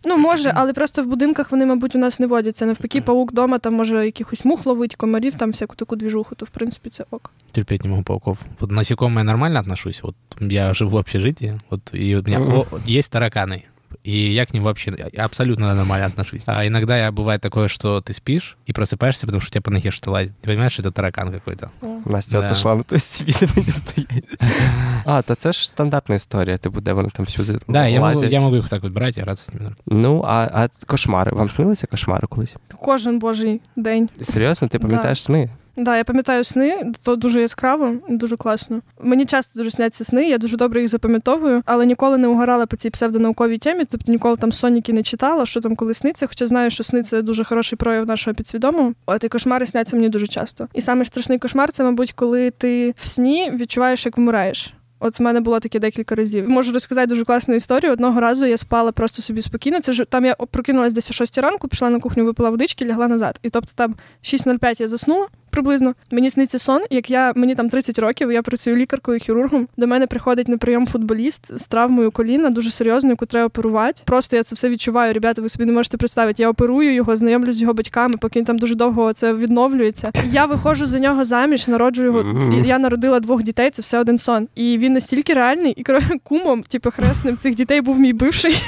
Ну, 0.05 0.19
може, 0.19 0.53
але 0.55 0.73
просто 0.73 1.03
в 1.03 1.07
будинках 1.07 1.51
вони, 1.51 1.67
мабуть, 1.67 1.97
у 1.97 1.99
нас 1.99 2.19
не 2.21 2.27
водяться. 2.27 2.67
Навпаки, 2.67 3.01
паук 3.01 3.33
вдома 3.33 3.59
там 3.59 3.75
може 3.75 4.07
якихось 4.07 4.45
мух 4.45 4.67
ловить, 4.67 4.97
комарів, 4.97 5.35
там 5.35 5.51
всяку 5.51 5.77
таку 5.77 5.97
двіжуху, 5.97 6.35
то 6.35 6.47
в 6.47 6.49
принципі 6.49 6.91
це 6.91 7.05
ок. 7.11 7.31
Терпеть 7.53 7.85
не 7.85 7.91
могу 7.91 8.03
пауков. 8.03 8.39
Вот 8.61 8.71
насекомые 8.71 9.19
я 9.19 9.25
нормально 9.25 9.61
отношусь. 9.61 10.03
Вот 10.03 10.15
я 10.41 10.75
живу 10.75 10.91
в 10.91 10.97
общежитии, 10.97 11.61
вот 11.71 11.81
и 11.95 12.17
у 12.17 12.23
меня 12.23 12.41
о, 12.41 12.67
есть 12.89 13.13
тараканы 13.13 13.63
и 14.04 14.34
я 14.34 14.46
к 14.46 14.54
ним 14.54 14.64
вообще 14.64 14.92
абсолютно 15.18 15.74
нормально 15.74 16.06
отношусь. 16.06 16.44
А 16.46 16.66
иногда 16.66 16.98
я, 16.98 17.12
бывает 17.12 17.42
такое, 17.42 17.68
что 17.68 18.02
ты 18.02 18.14
спишь 18.14 18.58
и 18.66 18.74
просыпаешься, 18.74 19.26
потому 19.26 19.42
что 19.42 19.50
у 19.50 19.52
тебя 19.52 19.62
по 19.62 19.72
ноге 19.72 19.92
что-то 19.92 20.12
лазит. 20.12 20.34
Ты 20.42 20.50
понимаешь, 20.50 20.72
что 20.72 20.82
это 20.82 20.92
таракан 20.92 21.32
какой-то. 21.32 21.72
Настя 22.06 22.40
да. 22.40 22.46
отошла, 22.46 22.76
ну 22.76 22.84
то 22.84 22.96
есть 22.96 23.26
тебе 23.26 23.52
не 23.56 23.72
стоять. 23.72 24.24
А, 25.06 25.22
то 25.22 25.36
це 25.36 25.52
ж 25.52 25.70
стандартна 25.70 26.16
історія, 26.16 26.58
типу, 26.58 26.82
де 26.82 26.94
вони 26.94 27.10
там 27.10 27.26
всюди 27.26 27.60
Да, 27.68 27.88
я 27.88 28.00
могу, 28.00 28.24
я 28.24 28.40
могу 28.40 28.56
їх 28.56 28.70
так 28.70 28.84
от 28.84 28.94
брати 28.94 29.20
і 29.20 29.24
гратися 29.24 29.52
з 29.52 29.54
ними. 29.54 29.76
Ну, 29.86 30.24
а, 30.28 30.50
а 30.54 30.86
кошмари? 30.86 31.32
Вам 31.32 31.50
снилися 31.50 31.88
кошмари 31.88 32.28
колись? 32.28 32.56
Кожен 32.82 33.20
божий 33.20 33.62
день. 33.76 34.10
Серйозно, 34.22 34.68
ти 34.68 34.80
пам'ятаєш 34.80 35.20
да. 35.20 35.26
сни? 35.26 35.50
Да, 35.77 35.97
я 35.97 36.05
пам'ятаю 36.05 36.45
сни, 36.45 36.93
то 37.03 37.17
дуже 37.17 37.41
яскраво, 37.41 37.95
дуже 38.09 38.37
класно. 38.37 38.81
Мені 39.01 39.25
часто 39.25 39.59
дуже 39.59 39.71
сняться 39.71 40.05
сни, 40.05 40.29
я 40.29 40.39
дуже 40.39 40.57
добре 40.57 40.81
їх 40.81 40.91
запам'ятовую, 40.91 41.63
але 41.67 41.87
ніколи 41.87 42.19
не 42.19 42.29
угорала 42.29 42.67
по 42.67 42.77
цій 42.77 42.91
псевдонауковій 42.91 43.59
темі, 43.59 43.85
тобто 43.91 44.13
ніколи 44.13 44.37
там 44.37 44.53
соніки 44.53 44.93
не 44.93 45.03
читала, 45.03 45.47
що 45.47 45.61
там 45.61 45.77
коли 45.77 45.95
сниться, 45.95 46.27
хоча 46.27 46.47
знаю, 46.47 46.71
що 46.71 46.85
сни 46.85 47.03
це 47.03 47.23
дуже 47.23 47.45
хороший 47.45 47.77
прояв 47.77 48.07
нашого 48.07 48.35
підсвідомого. 48.35 48.93
От 49.07 49.25
і 49.25 49.29
кошмари 49.29 49.67
сняться 49.67 49.97
мені 49.97 50.09
дуже 50.09 50.27
часто. 50.27 50.69
І 50.75 50.81
саме 50.81 51.05
страшний 51.05 51.39
кошмар 51.39 51.73
це, 51.73 51.85
мабуть, 51.85 52.13
коли 52.13 52.51
ти 52.51 52.95
в 52.97 53.07
сні 53.07 53.51
відчуваєш, 53.51 54.07
як 54.07 54.19
вмираєш. 54.19 54.75
От 55.05 55.19
в 55.19 55.23
мене 55.23 55.41
було 55.41 55.61
таке 55.61 55.79
декілька 55.79 56.15
разів. 56.15 56.49
Можу 56.49 56.73
розказати 56.73 57.07
дуже 57.07 57.25
класну 57.25 57.55
історію. 57.55 57.93
Одного 57.93 58.21
разу 58.21 58.47
я 58.47 58.57
спала 58.57 58.93
просто 58.93 59.23
собі 59.23 59.43
спокійно. 59.43 59.81
Це 59.81 59.93
ж 59.93 60.05
там 60.05 60.25
я 60.25 60.35
прокинулась 60.35 60.93
десь 60.93 61.11
о 61.11 61.13
6 61.13 61.39
ранку, 61.39 61.69
пішла 61.69 61.91
на 61.91 62.01
кухню, 62.01 62.25
випила 62.25 62.51
водички, 62.51 62.87
лягла 62.87 63.09
назад. 63.09 63.39
І 63.43 63.51
тобто 63.51 63.73
там 63.75 63.95
6.05 64.23 64.81
я 64.81 64.89
заснула. 64.89 65.29
Приблизно. 65.53 65.95
Мені 66.11 66.31
сниться 66.31 66.59
сон, 66.59 66.81
як 66.91 67.11
я 67.11 67.33
мені 67.37 67.55
там 67.55 67.69
30 67.69 67.99
років, 67.99 68.33
я 68.33 68.43
працюю 68.43 68.77
лікаркою, 68.77 69.19
хірургом. 69.19 69.69
До 69.77 69.87
мене 69.87 70.07
приходить 70.07 70.49
на 70.49 70.59
прийом 70.59 70.87
футболіст 70.87 71.59
з 71.59 71.67
травмою 71.67 72.11
коліна, 72.11 72.51
дуже 72.51 72.71
серйозно, 72.71 73.11
яку 73.11 73.27
треба 73.27 73.47
оперувати. 73.47 74.03
Просто 74.05 74.37
я 74.37 74.43
це 74.43 74.55
все 74.55 74.69
відчуваю. 74.69 75.15
Ребята, 75.15 75.43
ви 75.43 75.49
собі 75.49 75.65
не 75.65 75.73
можете 75.73 75.97
представити. 75.97 76.43
Я 76.43 76.51
оперую 76.51 76.95
його, 76.95 77.17
знайомлюсь 77.17 77.57
з 77.57 77.61
його 77.61 77.75
батьками, 77.75 78.15
поки 78.21 78.39
він 78.39 78.47
там 78.47 78.59
дуже 78.59 78.75
довго 78.75 79.13
це 79.13 79.35
відновлюється. 79.35 80.11
Я 80.27 80.45
виходжу 80.45 80.87
за 80.87 80.99
нього 80.99 81.25
заміж, 81.25 81.69
народжую 81.69 82.07
його. 82.07 82.25
Я 82.65 82.79
народила 82.79 83.21
двох 83.21 83.43
дітей. 83.43 83.71
Це 83.71 83.83
все 83.83 83.99
один 83.99 84.19
сон. 84.19 84.49
І 84.55 84.79
він 84.79 84.93
настільки 84.93 85.33
реальний, 85.33 85.73
і 85.73 85.85
кумом, 86.23 86.63
типу, 86.63 86.91
хресним 86.91 87.37
цих 87.37 87.55
дітей 87.55 87.81
був 87.81 87.99
мій 87.99 88.13
бивший. 88.13 88.63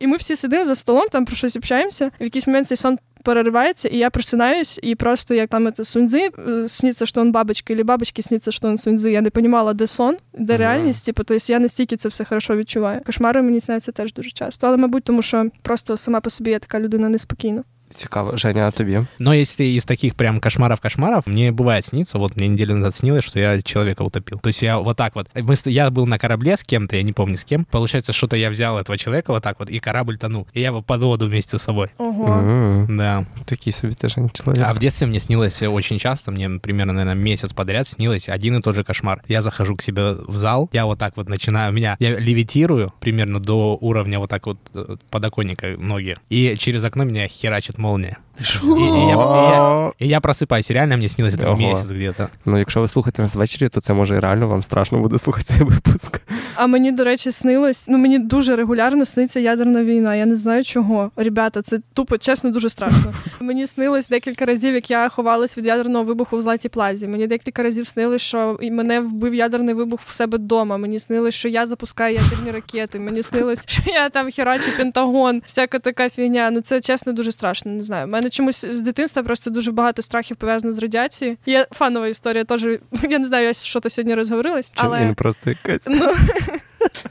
І 0.00 0.06
ми 0.06 0.16
всі 0.16 0.36
сидимо 0.36 0.64
за 0.64 0.74
столом, 0.74 1.06
там 1.12 1.24
про 1.24 1.36
щось 1.36 1.56
общаємося. 1.56 2.10
В 2.20 2.22
якийсь 2.22 2.46
момент 2.46 2.66
цей 2.66 2.76
сон 2.76 2.98
переривається, 3.26 3.88
і 3.88 3.96
я 3.96 4.10
просинаюсь, 4.10 4.80
і 4.82 4.94
просто 4.94 5.34
як 5.34 5.50
там 5.50 5.68
это 5.68 5.80
Суньзы, 5.84 6.68
снится, 6.68 7.06
что 7.06 7.20
он 7.20 7.32
бабочка, 7.32 7.72
или 7.72 7.82
бабочки 7.82 8.22
снится, 8.22 8.52
что 8.52 8.68
он 8.68 8.76
Суньзы. 8.76 9.08
Я 9.10 9.20
не 9.20 9.30
понимала, 9.30 9.74
де 9.74 9.86
сон, 9.86 10.16
де 10.38 10.54
Ага. 10.54 10.58
реальність. 10.62 11.04
Типу, 11.04 11.24
тобто 11.24 11.52
я 11.52 11.58
настільки 11.58 11.96
це 11.96 12.08
все 12.08 12.24
хорошо 12.24 12.56
відчуваю. 12.56 13.00
Кошмари 13.06 13.42
мені 13.42 13.60
сняться 13.60 13.92
теж 13.92 14.12
дуже 14.12 14.30
часто. 14.30 14.66
Але, 14.66 14.76
мабуть, 14.76 15.04
тому 15.04 15.22
що 15.22 15.46
просто 15.62 15.96
сама 15.96 16.20
по 16.20 16.30
собі 16.30 16.50
я 16.50 16.58
така 16.58 16.80
людина 16.80 17.08
неспокійна. 17.08 17.64
Цікаво, 17.95 18.37
Женя, 18.37 18.67
а 18.67 18.71
тобі? 18.71 19.05
Но 19.19 19.33
если 19.33 19.65
из 19.65 19.85
таких 19.85 20.15
прям 20.15 20.39
кошмаров-кошмаров, 20.39 21.23
мне 21.27 21.51
бывает 21.51 21.85
снится, 21.85 22.17
вот 22.19 22.37
мне 22.37 22.47
неделю 22.47 22.73
назад 22.75 22.95
снилось, 22.95 23.25
что 23.25 23.39
я 23.39 23.61
человека 23.61 24.03
утопил. 24.03 24.39
То 24.39 24.47
есть 24.49 24.63
я 24.63 24.77
вот 24.79 24.97
так 24.97 25.15
вот, 25.15 25.27
мы, 25.35 25.55
с- 25.55 25.69
я 25.69 25.89
был 25.89 26.07
на 26.07 26.17
корабле 26.17 26.51
с 26.55 26.63
кем-то, 26.63 26.95
я 26.95 27.03
не 27.03 27.11
помню 27.11 27.35
с 27.37 27.43
кем, 27.43 27.65
получается, 27.71 28.13
что-то 28.13 28.37
я 28.37 28.49
взял 28.49 28.77
этого 28.77 28.97
человека 28.97 29.33
вот 29.33 29.43
так 29.43 29.59
вот, 29.59 29.69
и 29.69 29.79
корабль 29.79 30.17
тонул, 30.17 30.47
и 30.53 30.61
я 30.61 30.67
его 30.67 30.81
под 30.81 31.01
воду 31.03 31.27
вместе 31.27 31.57
с 31.57 31.63
собой. 31.63 31.87
Ого. 31.97 32.27
М, 32.33 32.97
Да. 32.97 33.25
Такий 33.45 33.73
собі 33.73 33.93
ти 33.93 34.07
Женя, 34.07 34.29
чоловік. 34.33 34.63
А 34.67 34.73
в 34.73 34.79
детстве 34.79 35.07
мне 35.07 35.19
снилось 35.19 35.61
очень 35.61 35.99
часто, 35.99 36.31
мне 36.31 36.49
примерно, 36.49 36.93
наверное, 36.93 37.23
месяц 37.23 37.51
подряд 37.53 37.87
снилось 37.87 38.29
один 38.29 38.55
и 38.57 38.61
тот 38.61 38.75
же 38.75 38.83
кошмар. 38.83 39.21
Я 39.27 39.41
захожу 39.41 39.75
к 39.75 39.81
себе 39.83 40.11
в 40.27 40.37
зал, 40.37 40.69
я 40.73 40.85
вот 40.85 40.97
так 40.99 41.17
вот 41.17 41.29
начинаю, 41.29 41.73
меня, 41.73 41.97
я 41.99 42.09
левитирую 42.19 42.91
примерно 43.01 43.39
до 43.39 43.77
уровня 43.81 44.19
вот 44.19 44.29
так 44.29 44.45
вот 44.47 44.57
э, 44.75 44.95
подоконника 45.09 45.67
ноги, 45.77 46.15
и 46.31 46.55
через 46.57 46.83
окно 46.85 47.03
меня 47.03 47.27
херачит 47.27 47.74
molne. 47.78 48.25
И, 48.40 48.66
и 48.66 49.06
я, 49.08 49.14
и 49.14 49.50
я- 49.50 49.92
и 49.98 50.06
я 50.06 50.18
просыпаюсь, 50.20 50.70
и 50.70 50.74
реально 50.74 50.96
мне 50.96 51.08
снилось 51.08 51.34
Ого. 51.44 51.56
месяц 51.56 51.90
где-то. 51.90 52.28
Ну, 52.44 52.58
якщо 52.58 52.80
ви 52.80 52.88
слухаєте 52.88 53.22
нас 53.22 53.34
ввечері, 53.34 53.68
то 53.68 53.80
це 53.80 53.92
може 53.92 54.16
і 54.16 54.18
реально 54.18 54.48
вам 54.48 54.62
страшно 54.62 54.98
буде 54.98 55.18
слухати 55.18 55.44
цей 55.54 55.62
випуск. 55.66 56.20
А 56.54 56.66
мені, 56.66 56.92
до 56.92 57.04
речі, 57.04 57.32
снилось. 57.32 57.84
Ну 57.88 57.98
мені 57.98 58.18
дуже 58.18 58.56
регулярно 58.56 59.04
сниться 59.06 59.40
ядерна 59.40 59.84
війна. 59.84 60.14
Я 60.16 60.26
не 60.26 60.34
знаю 60.34 60.64
чого. 60.64 61.10
Ребята, 61.16 61.62
це 61.62 61.80
тупо, 61.94 62.18
чесно, 62.18 62.50
дуже 62.50 62.68
страшно. 62.68 63.12
Мені 63.40 63.66
снилось 63.66 64.08
декілька 64.08 64.44
разів, 64.44 64.74
як 64.74 64.90
я 64.90 65.08
ховалась 65.08 65.58
від 65.58 65.66
ядерного 65.66 66.04
вибуху 66.04 66.36
в 66.36 66.42
Златій 66.42 66.68
Плазі. 66.68 67.06
Мені 67.06 67.26
декілька 67.26 67.62
разів 67.62 67.86
снилось, 67.86 68.22
що 68.22 68.58
мене 68.62 69.00
вбив 69.00 69.34
ядерний 69.34 69.74
вибух 69.74 70.00
в 70.06 70.12
себе 70.14 70.38
вдома. 70.38 70.76
Мені 70.76 71.00
снилось, 71.00 71.34
що 71.34 71.48
я 71.48 71.66
запускаю 71.66 72.14
ядерні 72.14 72.50
ракети. 72.50 72.98
Мені 72.98 73.22
снилось, 73.22 73.62
що 73.66 73.82
я 73.86 74.08
там 74.08 74.30
херачу 74.30 74.76
Пентагон, 74.76 75.42
всяка 75.46 75.78
така 75.78 76.08
фігня. 76.08 76.50
Ну 76.50 76.60
це 76.60 76.80
чесно 76.80 77.12
дуже 77.12 77.32
страшно. 77.32 77.72
Не 77.72 77.82
знаю. 77.82 78.06
У 78.06 78.10
мене 78.26 78.30
чомусь 78.30 78.64
з 78.64 78.80
дитинства 78.80 79.22
просто 79.22 79.50
дуже 79.50 79.72
багато 79.72 80.02
страхів 80.02 80.36
пов'язано 80.36 80.72
з 80.72 80.78
радіацією. 80.78 81.36
Є 81.46 81.66
фанова 81.70 82.08
історія, 82.08 82.44
теж 82.44 82.62
я 83.10 83.18
не 83.18 83.24
знаю, 83.24 83.46
я 83.46 83.52
що 83.52 83.80
то 83.80 83.90
сьогодні 83.90 84.14
розговорилась, 84.14 84.66
Чи 84.74 84.80
але 84.86 85.00
він 85.00 85.14
просто 85.14 85.50
якась. 85.50 85.82
Ну, 85.86 86.12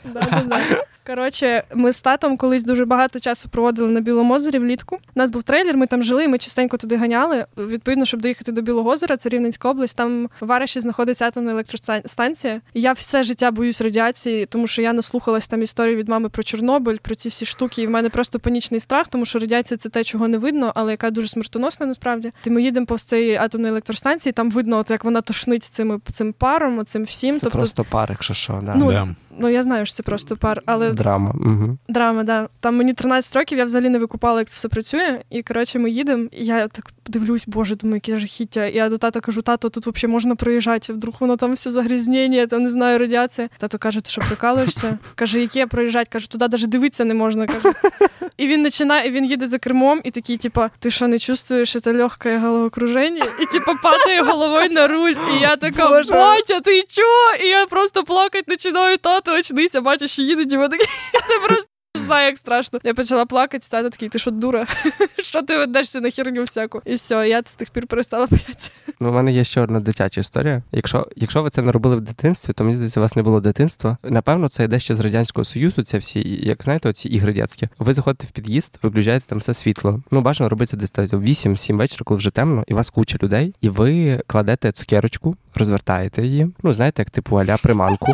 да-да-да. 0.13 0.85
Коротше, 1.07 1.63
ми 1.73 1.91
з 1.91 2.01
татом 2.01 2.37
колись 2.37 2.63
дуже 2.63 2.85
багато 2.85 3.19
часу 3.19 3.49
проводили 3.49 3.89
на 3.89 3.99
Білому 4.01 4.33
озері 4.33 4.59
влітку. 4.59 4.95
У 4.95 5.19
нас 5.19 5.29
був 5.29 5.43
трейлер, 5.43 5.77
ми 5.77 5.87
там 5.87 6.03
жили, 6.03 6.27
ми 6.27 6.37
частенько 6.37 6.77
туди 6.77 6.95
ганяли. 6.95 7.45
Відповідно, 7.57 8.05
щоб 8.05 8.21
доїхати 8.21 8.51
до 8.51 8.61
Білого 8.61 8.89
озера, 8.89 9.17
це 9.17 9.29
Рівненська 9.29 9.69
область. 9.69 9.97
Там 9.97 10.29
в 10.41 10.45
Вараші 10.45 10.79
знаходиться 10.79 11.25
атомна 11.25 11.51
електростанція. 11.51 12.61
Я 12.73 12.91
все 12.91 13.23
життя 13.23 13.51
боюсь 13.51 13.81
радіації, 13.81 14.45
тому 14.45 14.67
що 14.67 14.81
я 14.81 14.93
наслухалась 14.93 15.47
там 15.47 15.61
історії 15.61 15.95
від 15.95 16.09
мами 16.09 16.29
про 16.29 16.43
Чорнобиль, 16.43 16.97
про 17.01 17.15
ці 17.15 17.29
всі 17.29 17.45
штуки. 17.45 17.81
І 17.81 17.87
в 17.87 17.89
мене 17.89 18.09
просто 18.09 18.39
панічний 18.39 18.79
страх, 18.79 19.07
тому 19.07 19.25
що 19.25 19.39
радіація 19.39 19.77
це 19.77 19.89
те, 19.89 20.03
чого 20.03 20.27
не 20.27 20.37
видно, 20.37 20.71
але 20.75 20.91
яка 20.91 21.11
дуже 21.11 21.27
смертоносна 21.27 21.85
насправді. 21.85 22.31
Ти 22.41 22.49
ми 22.49 22.61
їдемо 22.61 22.85
повз 22.85 23.03
цієї 23.03 23.35
атомної 23.35 23.71
електростанції, 23.71 24.33
там 24.33 24.51
видно, 24.51 24.77
от 24.77 24.89
як 24.89 25.03
вона 25.03 25.21
тошнить 25.21 25.63
цими 25.63 25.99
цим 26.11 26.33
паром, 26.33 26.85
цим 26.85 27.03
всім. 27.03 27.35
Це 27.35 27.43
тобто, 27.43 27.57
просто 27.57 27.85
пар, 27.91 28.07
якщо 28.11 28.33
що, 28.33 28.61
да. 28.63 28.75
Ну, 28.75 28.91
да. 28.91 29.15
Ну 29.39 29.49
я 29.49 29.63
знаю, 29.63 29.85
що 29.85 29.95
це 29.95 30.03
просто 30.03 30.37
пар, 30.37 30.61
але 30.65 30.91
Драма. 30.91 31.31
Угу. 31.45 31.77
Драма, 31.89 32.23
да. 32.23 32.49
Там 32.59 32.75
мені 32.75 32.93
13 32.93 33.35
років, 33.35 33.57
я 33.57 33.65
взагалі 33.65 33.89
не 33.89 33.99
викупала, 33.99 34.39
як 34.39 34.49
це 34.49 34.55
все 34.55 34.67
працює. 34.67 35.21
І 35.29 35.43
коротше, 35.43 35.79
ми 35.79 35.89
їдемо. 35.89 36.27
І 36.31 36.45
я 36.45 36.67
так 36.67 36.85
дивлюсь, 37.07 37.43
боже, 37.47 37.75
думаю, 37.75 38.01
яке 38.05 38.19
жахіття. 38.19 38.65
І 38.65 38.75
я 38.75 38.89
до 38.89 38.97
тата 38.97 39.19
кажу, 39.19 39.41
тато, 39.41 39.69
тут 39.69 39.87
взагалі 39.87 40.11
можна 40.11 40.35
проїжджати. 40.35 40.93
Вдруг 40.93 41.15
воно 41.19 41.37
там 41.37 41.53
все 41.53 41.69
загрізнення, 41.69 42.47
там 42.47 42.63
не 42.63 42.69
знаю, 42.69 42.99
радіація. 42.99 43.49
Тато 43.57 43.77
каже, 43.77 44.01
ти 44.01 44.09
що 44.09 44.21
прикалуєшся? 44.21 44.97
Каже, 45.15 45.41
яке 45.41 45.67
проїжджати? 45.67 46.09
Каже, 46.11 46.29
туди 46.29 46.47
навіть 46.51 46.69
дивитися 46.69 47.05
не 47.05 47.13
можна. 47.13 47.47
Каже. 47.47 47.73
І 48.37 48.47
він 48.47 48.63
починає, 48.63 49.07
і 49.07 49.11
він 49.11 49.25
їде 49.25 49.47
за 49.47 49.57
кермом, 49.57 50.01
і 50.03 50.11
такий, 50.11 50.37
типа, 50.37 50.69
ти 50.79 50.91
що 50.91 51.07
не 51.07 51.19
чувствуєш 51.19 51.77
це 51.81 51.93
легке 51.93 52.37
головокруження? 52.37 53.23
І 53.39 53.45
типа 53.45 53.73
падає 53.83 54.21
головою 54.21 54.69
на 54.69 54.87
руль. 54.87 55.13
І 55.35 55.39
я 55.41 55.55
така, 55.55 55.89
батя, 55.89 56.59
ти 56.59 56.83
чого? 56.87 57.45
І 57.45 57.47
я 57.47 57.65
просто 57.65 58.03
плакати 58.03 58.43
починаю, 58.47 58.97
тато, 58.97 59.24
очнися, 59.31 59.81
бачиш, 59.81 60.11
що 60.11 60.21
їде, 60.21 60.45
типа, 60.45 60.67
такий, 60.67 60.87
це 61.27 61.47
просто. 61.47 61.69
Знаю, 62.05 62.25
як 62.25 62.37
страшно. 62.37 62.79
Я 62.83 62.93
почала 62.93 63.25
плакати, 63.25 63.67
тато 63.69 63.89
такий, 63.89 64.09
ти 64.09 64.19
що, 64.19 64.31
дура? 64.31 64.67
Що 65.23 65.41
ти 65.41 65.57
ведешся 65.57 66.01
на 66.01 66.11
херню 66.11 66.43
всяку? 66.43 66.81
І 66.85 66.95
все, 66.95 67.29
я 67.29 67.41
з 67.45 67.55
тих 67.55 67.69
пір 67.69 67.87
перестала 67.87 68.25
боятися. 68.25 68.71
Ну, 68.99 69.09
у 69.09 69.13
мене 69.13 69.33
є 69.33 69.43
ще 69.43 69.61
одна 69.61 69.79
дитяча 69.79 70.21
історія. 70.21 70.63
Якщо, 70.71 71.07
якщо 71.15 71.43
ви 71.43 71.49
це 71.49 71.61
не 71.61 71.71
робили 71.71 71.95
в 71.95 72.01
дитинстві, 72.01 72.53
то 72.53 72.63
мені 72.63 72.75
здається, 72.75 72.99
у 72.99 73.03
вас 73.03 73.15
не 73.15 73.23
було 73.23 73.41
дитинства. 73.41 73.97
Напевно, 74.03 74.49
це 74.49 74.63
йде 74.63 74.79
ще 74.79 74.95
з 74.95 74.99
радянського 74.99 75.45
союзу. 75.45 75.83
Це 75.83 75.97
всі, 75.97 76.39
як 76.45 76.63
знаєте, 76.63 76.89
оці 76.89 77.09
ігри 77.09 77.33
дядські. 77.33 77.67
Ви 77.79 77.93
заходите 77.93 78.27
в 78.27 78.31
під'їзд, 78.31 78.79
виключаєте 78.83 79.25
там 79.27 79.37
все 79.37 79.53
світло. 79.53 80.01
Ну, 80.11 80.21
бажано 80.21 80.49
робити 80.49 80.77
десь 80.77 80.91
так, 80.91 81.13
о 81.13 81.17
8-7 81.17 81.77
вечора, 81.77 82.03
коли 82.05 82.17
вже 82.17 82.29
темно, 82.29 82.63
і 82.67 82.73
у 82.73 82.77
вас 82.77 82.89
куча 82.89 83.17
людей, 83.23 83.55
і 83.61 83.69
ви 83.69 84.21
кладете 84.27 84.71
цукерочку, 84.71 85.35
розвертаєте 85.55 86.23
її. 86.23 86.47
Ну, 86.63 86.73
знаєте, 86.73 87.01
як 87.01 87.09
типу 87.09 87.39
аля 87.39 87.57
приманку. 87.57 88.13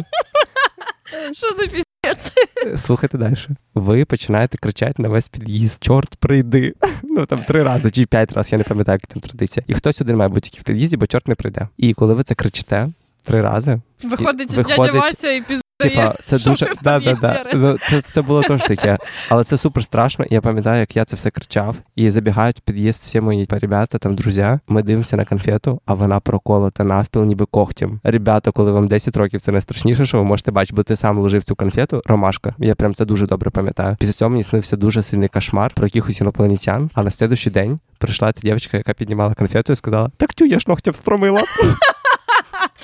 Що 1.33 1.47
за 1.47 1.67
піздець? 1.67 2.31
Слухайте 2.75 3.17
далі. 3.17 3.35
Ви 3.75 4.05
починаєте 4.05 4.57
кричати 4.57 5.01
на 5.01 5.09
весь 5.09 5.27
під'їзд: 5.27 5.83
Чорт, 5.83 6.15
прийди. 6.15 6.73
Ну 7.03 7.25
там 7.25 7.43
три 7.43 7.63
рази 7.63 7.91
чи 7.91 8.05
п'ять 8.05 8.31
разів, 8.31 8.51
я 8.51 8.57
не 8.57 8.63
пам'ятаю, 8.63 8.99
як 9.01 9.07
там 9.07 9.21
традиція. 9.21 9.63
І 9.67 9.73
хтось 9.73 10.01
один 10.01 10.15
має 10.17 10.29
бути 10.29 10.41
тільки 10.49 10.59
в 10.61 10.63
під'їзді, 10.63 10.97
бо 10.97 11.07
чорт 11.07 11.27
не 11.27 11.35
прийде. 11.35 11.67
І 11.77 11.93
коли 11.93 12.13
ви 12.13 12.23
це 12.23 12.35
кричите 12.35 12.89
три 13.23 13.41
рази, 13.41 13.81
Виходить, 14.03 14.51
Виходить, 14.53 14.77
дядя 14.77 14.99
Вася 14.99 15.31
і 15.31 15.41
піздає. 15.41 15.61
Типа, 15.89 16.15
це 16.23 16.37
дуже 16.37 16.73
да, 16.83 16.99
да, 16.99 17.13
да. 17.13 17.45
Ну, 17.53 17.77
Це, 17.89 18.01
це 18.01 18.21
було 18.21 18.43
теж 18.43 18.61
таке. 18.61 18.97
Але 19.29 19.43
це 19.43 19.57
супер 19.57 19.83
страшно. 19.83 20.25
Я 20.29 20.41
пам'ятаю, 20.41 20.79
як 20.79 20.95
я 20.95 21.05
це 21.05 21.15
все 21.15 21.29
кричав. 21.29 21.75
І 21.95 22.09
забігають 22.09 22.57
в 22.57 22.61
під'їзд 22.61 23.01
всі 23.01 23.21
мої 23.21 23.47
ребята, 23.49 23.97
там 23.97 24.15
друзі. 24.15 24.59
Ми 24.67 24.83
дивимося 24.83 25.17
на 25.17 25.25
конфету, 25.25 25.81
а 25.85 25.93
вона 25.93 26.19
проколота 26.19 26.83
навпіл, 26.83 27.23
ніби 27.23 27.45
когтем. 27.45 27.99
Ребята, 28.03 28.51
коли 28.51 28.71
вам 28.71 28.87
10 28.87 29.17
років, 29.17 29.41
це 29.41 29.51
найстрашніше, 29.51 30.05
що 30.05 30.17
ви 30.17 30.23
можете 30.23 30.51
бачити, 30.51 30.75
бо 30.75 30.83
ти 30.83 30.95
сам 30.95 31.17
ложив 31.17 31.43
цю 31.43 31.55
конфету, 31.55 32.01
ромашка. 32.05 32.55
Я 32.57 32.75
прям 32.75 32.93
це 32.93 33.05
дуже 33.05 33.27
добре 33.27 33.49
пам'ятаю. 33.49 33.97
Після 33.99 34.13
цього 34.13 34.29
мені 34.29 34.43
снився 34.43 34.77
дуже 34.77 35.03
сильний 35.03 35.29
кошмар 35.29 35.71
про 35.73 35.85
якихось 35.85 36.21
інопланетян. 36.21 36.89
А 36.93 37.03
на 37.03 37.11
слідуючий 37.11 37.53
день 37.53 37.79
прийшла 37.97 38.33
ця 38.33 38.41
дівчинка, 38.41 38.77
яка 38.77 38.93
піднімала 38.93 39.33
конфету 39.33 39.73
і 39.73 39.75
сказала: 39.75 40.11
Так 40.17 40.33
тю, 40.33 40.45
я 40.45 40.59
ж 40.59 40.65
ногтя 40.67 40.91
встромила. 40.91 41.41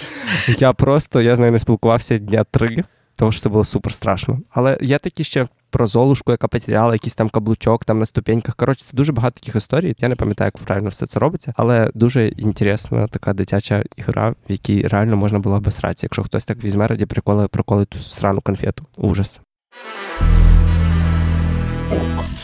Я 0.58 0.74
просто 0.74 1.22
я 1.22 1.36
з 1.36 1.40
нею 1.40 1.52
не 1.52 1.60
спілкувався 1.60 2.18
дня 2.18 2.44
три, 2.44 2.84
тому 3.16 3.32
що 3.32 3.42
це 3.42 3.50
було 3.50 3.66
супер 3.66 3.94
страшно. 3.94 4.40
Але 4.50 4.78
є 4.82 5.00
такі 5.00 5.24
ще 5.24 5.48
про 5.70 5.88
золушку, 5.88 6.32
яка 6.32 6.48
потеряла 6.48 6.94
якийсь 6.94 7.16
там 7.16 7.30
каблучок 7.30 7.86
там 7.86 8.00
на 8.00 8.06
ступеньках. 8.06 8.56
Коротше, 8.56 8.86
це 8.86 8.98
дуже 8.98 9.14
багато 9.14 9.40
таких 9.40 9.56
історій. 9.56 9.96
Я 10.00 10.10
не 10.10 10.16
пам'ятаю, 10.16 10.52
як 10.56 10.66
правильно 10.66 10.90
все 10.90 11.08
це 11.08 11.20
робиться, 11.20 11.54
але 11.58 11.92
дуже 11.94 12.28
інтересна 12.28 13.08
така 13.08 13.34
дитяча 13.34 13.84
ігра, 13.98 14.30
в 14.30 14.52
якій 14.52 14.88
реально 14.88 15.18
можна 15.18 15.40
було 15.40 15.56
обосратися, 15.56 16.06
якщо 16.06 16.24
хтось 16.24 16.46
так 16.46 16.64
візьме 16.64 16.88
раді 16.88 17.06
приколи, 17.06 17.48
проколить 17.48 17.90
ту 17.90 18.00
срану 18.00 18.42
конфету. 18.42 18.86
Ужас. 18.98 19.40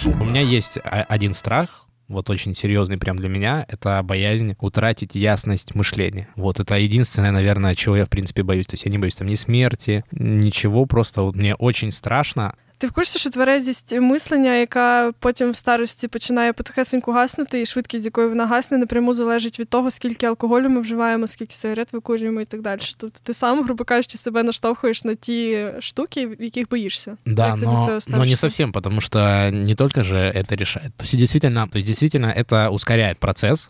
У 0.05 0.23
меня 0.25 0.41
есть 0.41 0.79
один 1.09 1.33
страх, 1.33 1.82
вот 2.07 2.29
очень 2.29 2.55
серьезный 2.55 2.97
прям 2.97 3.15
для 3.15 3.29
меня, 3.29 3.65
это 3.67 4.01
боязнь 4.03 4.55
утратить 4.59 5.15
ясность 5.15 5.75
мышления. 5.75 6.27
Вот 6.35 6.59
это 6.59 6.75
единственное, 6.75 7.31
наверное, 7.31 7.75
чего 7.75 7.95
я, 7.95 8.05
в 8.05 8.09
принципе, 8.09 8.43
боюсь. 8.43 8.67
То 8.67 8.73
есть 8.73 8.85
я 8.85 8.91
не 8.91 8.97
боюсь 8.97 9.15
там 9.15 9.27
ни 9.27 9.35
смерти, 9.35 10.03
ничего, 10.11 10.85
просто 10.85 11.21
вот 11.21 11.35
мне 11.35 11.55
очень 11.55 11.91
страшно. 11.91 12.55
Ти 12.83 12.87
в 12.87 12.91
курсі, 12.91 13.19
що 13.19 13.29
тверезість 13.29 13.95
мислення, 13.99 14.55
яка 14.55 15.11
потім 15.19 15.51
в 15.51 15.55
старості 15.55 16.07
починає 16.07 16.53
потихесеньку 16.53 17.11
гаснути, 17.11 17.61
і 17.61 17.65
швидкість, 17.65 18.03
з 18.03 18.05
якою 18.05 18.29
вона 18.29 18.45
гасне, 18.45 18.77
напряму 18.77 19.13
залежить 19.13 19.59
від 19.59 19.69
того, 19.69 19.91
скільки 19.91 20.25
алкоголю 20.25 20.69
ми 20.69 20.81
вживаємо, 20.81 21.27
скільки 21.27 21.55
сигарет 21.55 21.93
викурюємо 21.93 22.41
і 22.41 22.45
так 22.45 22.61
далі. 22.61 22.81
Тобто 22.97 23.19
ти 23.23 23.33
сам, 23.33 23.63
грубо 23.63 23.83
кажучи, 23.83 24.17
себе 24.17 24.43
наштовхуєш 24.43 25.03
на 25.03 25.15
ті 25.15 25.67
штуки, 25.79 26.29
яких 26.39 26.69
боїшся. 26.69 27.17
Да, 27.25 27.55
но, 27.55 27.99
но 28.07 28.25
не 28.25 28.35
совсем, 28.35 28.71
потому 28.71 29.01
что 29.01 29.49
не 29.51 29.75
только 29.75 30.03
же 30.03 30.17
это 30.17 30.55
решает. 30.55 30.93
То 30.97 31.03
есть 31.03 31.17
действительно, 31.17 31.67
то 31.67 31.77
есть 31.77 31.87
действительно 31.87 32.33
это 32.37 32.69
ускоряет 32.69 33.17
процесс, 33.17 33.69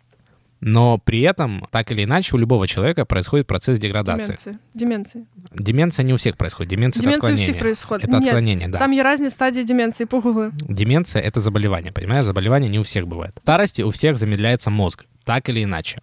Но 0.63 0.99
при 0.99 1.21
этом, 1.21 1.63
так 1.71 1.93
или 1.93 2.03
иначе, 2.03 2.35
у 2.35 2.39
любого 2.39 2.67
человека 2.67 3.05
происходит 3.05 3.47
процесс 3.47 3.79
деградации. 3.79 4.23
Деменції. 4.25 4.57
Деменції. 4.75 5.25
Деменция 5.55 6.05
не 6.05 6.13
у 6.13 6.17
всех 6.17 6.37
происходит. 6.37 6.71
Деменция 6.71 7.01
это 7.01 7.05
Деменції 7.05 7.15
у 7.15 7.35
отклонение. 7.35 7.45
всіх 7.45 7.59
происходит. 7.61 8.09
Это 8.09 8.21
Ні, 8.21 8.27
отклонение, 8.27 8.69
да. 8.69 8.79
там 8.79 8.93
є 8.93 9.13
різні 9.13 9.31
стадії 9.31 9.65
деменції, 9.65 10.07
погугли. 10.07 10.51
Деменция — 10.69 11.31
это 11.31 11.39
заболевание, 11.41 11.93
понимаешь? 11.93 12.25
Заболевание 12.27 12.71
не 12.71 12.79
у 12.79 12.83
всех 12.83 13.05
бывает. 13.07 13.33
В 13.37 13.43
старости 13.43 13.83
у 13.83 13.89
всех 13.89 14.17
замедляется 14.17 14.71
мозг, 14.71 15.05
так 15.25 15.49
или 15.49 15.63
иначе. 15.63 15.99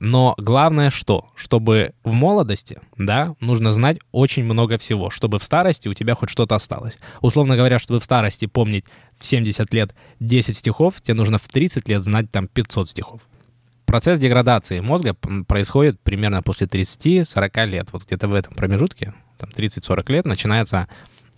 Но 0.00 0.34
главное 0.38 0.90
что? 0.90 1.24
Чтобы 1.36 1.90
в 2.04 2.12
молодости, 2.12 2.78
да, 2.98 3.34
нужно 3.40 3.72
знать 3.72 3.98
очень 4.12 4.44
много 4.44 4.76
всего, 4.78 5.10
чтобы 5.10 5.38
в 5.38 5.42
старости 5.44 5.88
у 5.88 5.94
тебя 5.94 6.14
хоть 6.14 6.30
что-то 6.30 6.54
осталось. 6.54 6.96
Условно 7.20 7.56
говоря, 7.56 7.78
чтобы 7.78 7.98
в 7.98 8.04
старости 8.04 8.46
помнить 8.46 8.84
в 9.18 9.26
70 9.26 9.74
лет 9.74 9.94
10 10.20 10.56
стихов, 10.56 11.00
тебе 11.00 11.14
нужно 11.14 11.36
в 11.38 11.48
30 11.48 11.88
лет 11.88 12.04
знать 12.04 12.30
там 12.30 12.46
500 12.46 12.88
стихов. 12.90 13.20
Процесс 13.93 14.17
деградации 14.19 14.79
мозга 14.79 15.13
происходит 15.47 15.99
примерно 15.99 16.41
после 16.41 16.65
30-40 16.65 17.67
лет. 17.67 17.89
Вот 17.91 18.03
где-то 18.07 18.27
в 18.27 18.33
этом 18.33 18.55
промежутке, 18.55 19.13
там 19.37 19.51
30-40 19.55 20.11
лет, 20.11 20.25
начинается 20.25 20.87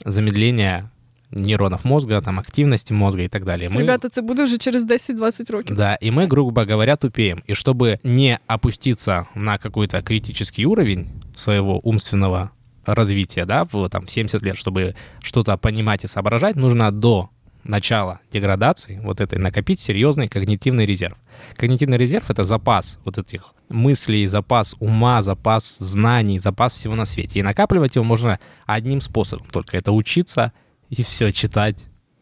замедление 0.06 0.90
нейронов 1.32 1.84
мозга, 1.84 2.22
там 2.22 2.40
активности 2.40 2.94
мозга 2.94 3.24
и 3.24 3.28
так 3.28 3.44
далее. 3.44 3.70
Мы- 3.70 3.80
Ребята, 3.80 4.10
це 4.10 4.22
буде 4.22 4.44
вже 4.44 4.58
через 4.58 4.86
10-20 4.86 5.50
років. 5.52 5.76
да, 5.76 5.98
и 6.04 6.12
мы, 6.12 6.28
грубо 6.28 6.62
говоря, 6.66 6.96
тупеем. 6.96 7.42
И 7.50 7.54
чтобы 7.54 7.98
не 8.04 8.38
опуститься 8.48 9.26
на 9.36 9.58
какой-то 9.58 10.02
критический 10.02 10.66
уровень 10.66 11.08
своего 11.36 11.82
умственного 11.84 12.50
развития, 12.86 13.46
да, 13.46 13.64
в 13.64 13.90
там, 13.90 14.08
70 14.08 14.44
лет, 14.44 14.56
чтобы 14.56 14.96
что-то 15.24 15.58
понимать 15.58 16.06
и 16.06 16.08
соображать, 16.08 16.56
нужно 16.56 16.92
до 16.92 17.30
начала 17.66 18.20
деградации 18.32 19.00
вот 19.04 19.20
этой 19.20 19.40
накопить 19.40 19.80
серьезный 19.80 20.28
когнитивный 20.28 20.86
резерв. 20.86 21.18
Когнитивный 21.58 21.98
резерв— 21.98 22.30
это 22.30 22.44
запас 22.44 23.00
вот 23.04 23.18
этих 23.18 23.54
мыслей, 23.70 24.28
запас 24.28 24.76
ума, 24.80 25.24
запас 25.24 25.78
знаний, 25.80 26.40
запас 26.40 26.74
всего 26.74 26.96
на 26.96 27.06
свете. 27.06 27.40
И 27.40 27.44
накапливать 27.44 27.96
его 27.96 28.06
можно 28.06 28.40
одним 28.66 29.02
способом, 29.02 29.48
только 29.52 29.78
это 29.78 29.92
учиться 29.92 30.52
и 30.90 31.04
все 31.04 31.32
читать, 31.32 31.78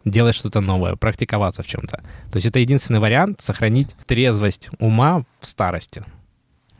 делать 0.06 0.36
что-то 0.36 0.62
новое, 0.62 0.96
практиковаться 0.96 1.64
в 1.64 1.68
чем-то. 1.68 1.98
То 2.32 2.36
есть 2.36 2.46
это 2.46 2.60
единственный 2.60 3.00
вариант 3.00 3.42
сохранить 3.42 3.96
трезвость 4.06 4.70
ума 4.80 5.26
в 5.40 5.46
старости. 5.46 6.04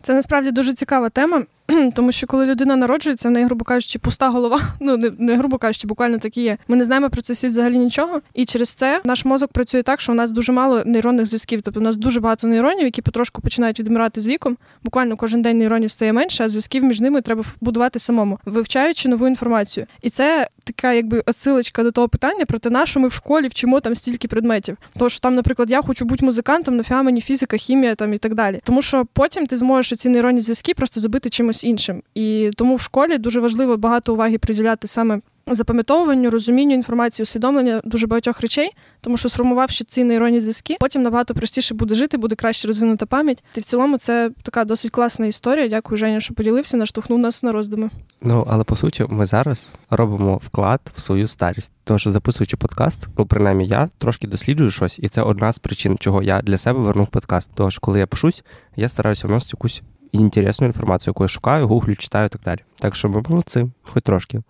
Це 0.02 0.14
насправді 0.14 0.52
дуже 0.52 0.74
цікава 0.74 1.10
тема, 1.10 1.44
тому 1.96 2.12
що 2.12 2.28
коли 2.28 2.46
людина 2.46 2.76
народжується, 2.76 3.30
в 3.30 3.32
неї, 3.32 3.46
грубо 3.46 3.66
кажучи, 3.66 4.00
пуста 4.00 4.30
голова. 4.30 4.62
Ну 4.80 4.98
не, 4.98 5.12
не 5.20 5.38
грубо 5.38 5.58
кажучи, 5.58 5.88
буквально 5.88 6.18
так 6.18 6.38
і 6.38 6.42
є. 6.42 6.58
Ми 6.68 6.76
не 6.76 6.84
знаємо 6.84 7.10
про 7.10 7.22
цей 7.22 7.36
світ 7.36 7.52
взагалі 7.52 7.78
нічого. 7.78 8.22
І 8.34 8.46
через 8.46 8.70
це 8.70 9.02
наш 9.06 9.26
мозок 9.26 9.52
працює 9.52 9.84
так, 9.84 10.02
що 10.02 10.12
у 10.12 10.16
нас 10.16 10.32
дуже 10.32 10.52
мало 10.52 10.84
нейронних 10.86 11.26
зв'язків. 11.26 11.62
Тобто 11.62 11.80
у 11.80 11.84
нас 11.84 11.98
дуже 11.98 12.20
багато 12.20 12.48
нейронів, 12.48 12.86
які 12.86 13.02
потрошку 13.02 13.42
починають 13.42 13.80
відмирати 13.80 14.22
з 14.22 14.28
віком. 14.28 14.58
Буквально 14.84 15.18
кожен 15.18 15.42
день 15.42 15.58
нейронів 15.58 15.92
стає 15.92 16.14
менше, 16.14 16.44
а 16.44 16.50
зв'язків 16.50 16.84
між 16.84 17.02
ними 17.02 17.22
треба 17.22 17.44
будувати 17.62 18.00
самому, 18.00 18.40
вивчаючи 18.46 19.10
нову 19.10 19.28
інформацію. 19.28 19.86
І 20.02 20.10
це 20.10 20.48
така, 20.64 20.94
якби 20.94 21.24
отсилочка 21.26 21.84
до 21.84 21.92
того 21.92 22.10
питання 22.10 22.46
про 22.46 22.60
те, 22.60 22.70
на 22.70 22.86
що 22.86 23.00
ми 23.00 23.08
в 23.08 23.14
школі 23.14 23.48
вчимо 23.48 23.80
там 23.80 23.96
стільки 23.96 24.28
предметів. 24.28 24.78
Тож 24.98 25.20
там, 25.20 25.36
наприклад, 25.36 25.70
я 25.70 25.82
хочу 25.82 26.06
бути 26.06 26.26
музикантом, 26.26 26.78
нафіга 26.78 27.04
мені 27.04 27.22
фізика, 27.22 27.58
хімія 27.58 27.96
там 27.96 28.14
і 28.14 28.18
так 28.18 28.36
далі. 28.36 28.62
Тому 28.64 28.82
що 28.82 29.06
потім 29.14 29.46
ти 29.46 29.58
зможеш 29.58 30.00
ці 30.00 30.10
нейронні 30.10 30.42
зв'язки 30.42 30.74
просто 30.74 31.00
забити 31.00 31.30
чимось 31.30 31.53
іншим. 31.64 32.04
І 32.16 32.52
тому 32.56 32.76
в 32.76 32.82
школі 32.82 33.18
дуже 33.18 33.40
важливо 33.40 33.78
багато 33.78 34.14
уваги 34.14 34.38
приділяти 34.38 34.88
саме 34.88 35.22
запам'ятовуванню, 35.48 36.30
розумінню 36.30 36.74
інформації, 36.74 37.24
усвідомлення 37.24 37.82
дуже 37.86 38.08
багатьох 38.08 38.42
речей, 38.42 38.70
тому 39.02 39.18
що 39.18 39.30
сформувавши 39.30 39.84
ці 39.84 40.04
нейронні 40.04 40.40
зв'язки, 40.40 40.76
потім 40.80 41.04
набагато 41.04 41.34
простіше 41.34 41.74
буде 41.74 41.96
жити, 41.96 42.18
буде 42.18 42.36
краще 42.36 42.68
розвинута 42.68 43.06
пам'ять. 43.06 43.44
І 43.56 43.60
в 43.60 43.64
цілому 43.64 43.98
це 43.98 44.32
така 44.44 44.66
досить 44.66 44.92
класна 44.92 45.26
історія. 45.26 45.68
Дякую, 45.68 45.98
Женя, 45.98 46.20
що 46.20 46.34
поділився, 46.34 46.78
наштовхнув 46.78 47.20
нас 47.20 47.44
на 47.44 47.52
роздуми. 47.52 47.90
Ну, 48.22 48.48
але 48.50 48.64
по 48.64 48.76
суті, 48.76 49.06
ми 49.10 49.26
зараз 49.26 49.72
робимо 49.90 50.42
вклад 50.46 50.82
в 50.96 51.02
свою 51.02 51.28
старість. 51.28 51.72
Тому 51.84 52.00
що 52.00 52.12
записуючи 52.12 52.58
подкаст, 52.58 53.08
ну 53.18 53.26
принаймні 53.26 53.68
я 53.68 53.90
трошки 53.98 54.28
досліджую 54.28 54.72
щось, 54.72 55.00
і 55.00 55.08
це 55.08 55.22
одна 55.22 55.54
з 55.54 55.60
причин, 55.60 55.98
чого 56.00 56.24
я 56.24 56.42
для 56.42 56.58
себе 56.58 56.80
вернув 56.80 57.08
подкаст. 57.08 57.52
Тож, 57.56 57.78
коли 57.78 58.00
я 58.00 58.08
пишусь, 58.08 58.44
я 58.76 58.90
стараюся 58.90 59.28
вносити 59.28 59.52
якусь 59.54 59.82
інтересну 60.18 60.68
інформацію, 60.68 61.12
яку 61.12 61.24
я 61.24 61.28
шукаю, 61.28 61.68
гуглю, 61.68 61.96
читаю 61.96 62.26
і 62.26 62.30
так 62.30 62.42
далі. 62.42 62.60
Так 62.76 62.96
що 62.96 63.10
ми 63.10 63.24
молодці, 63.30 63.66
хоч 63.84 64.04
трошки. 64.04 64.42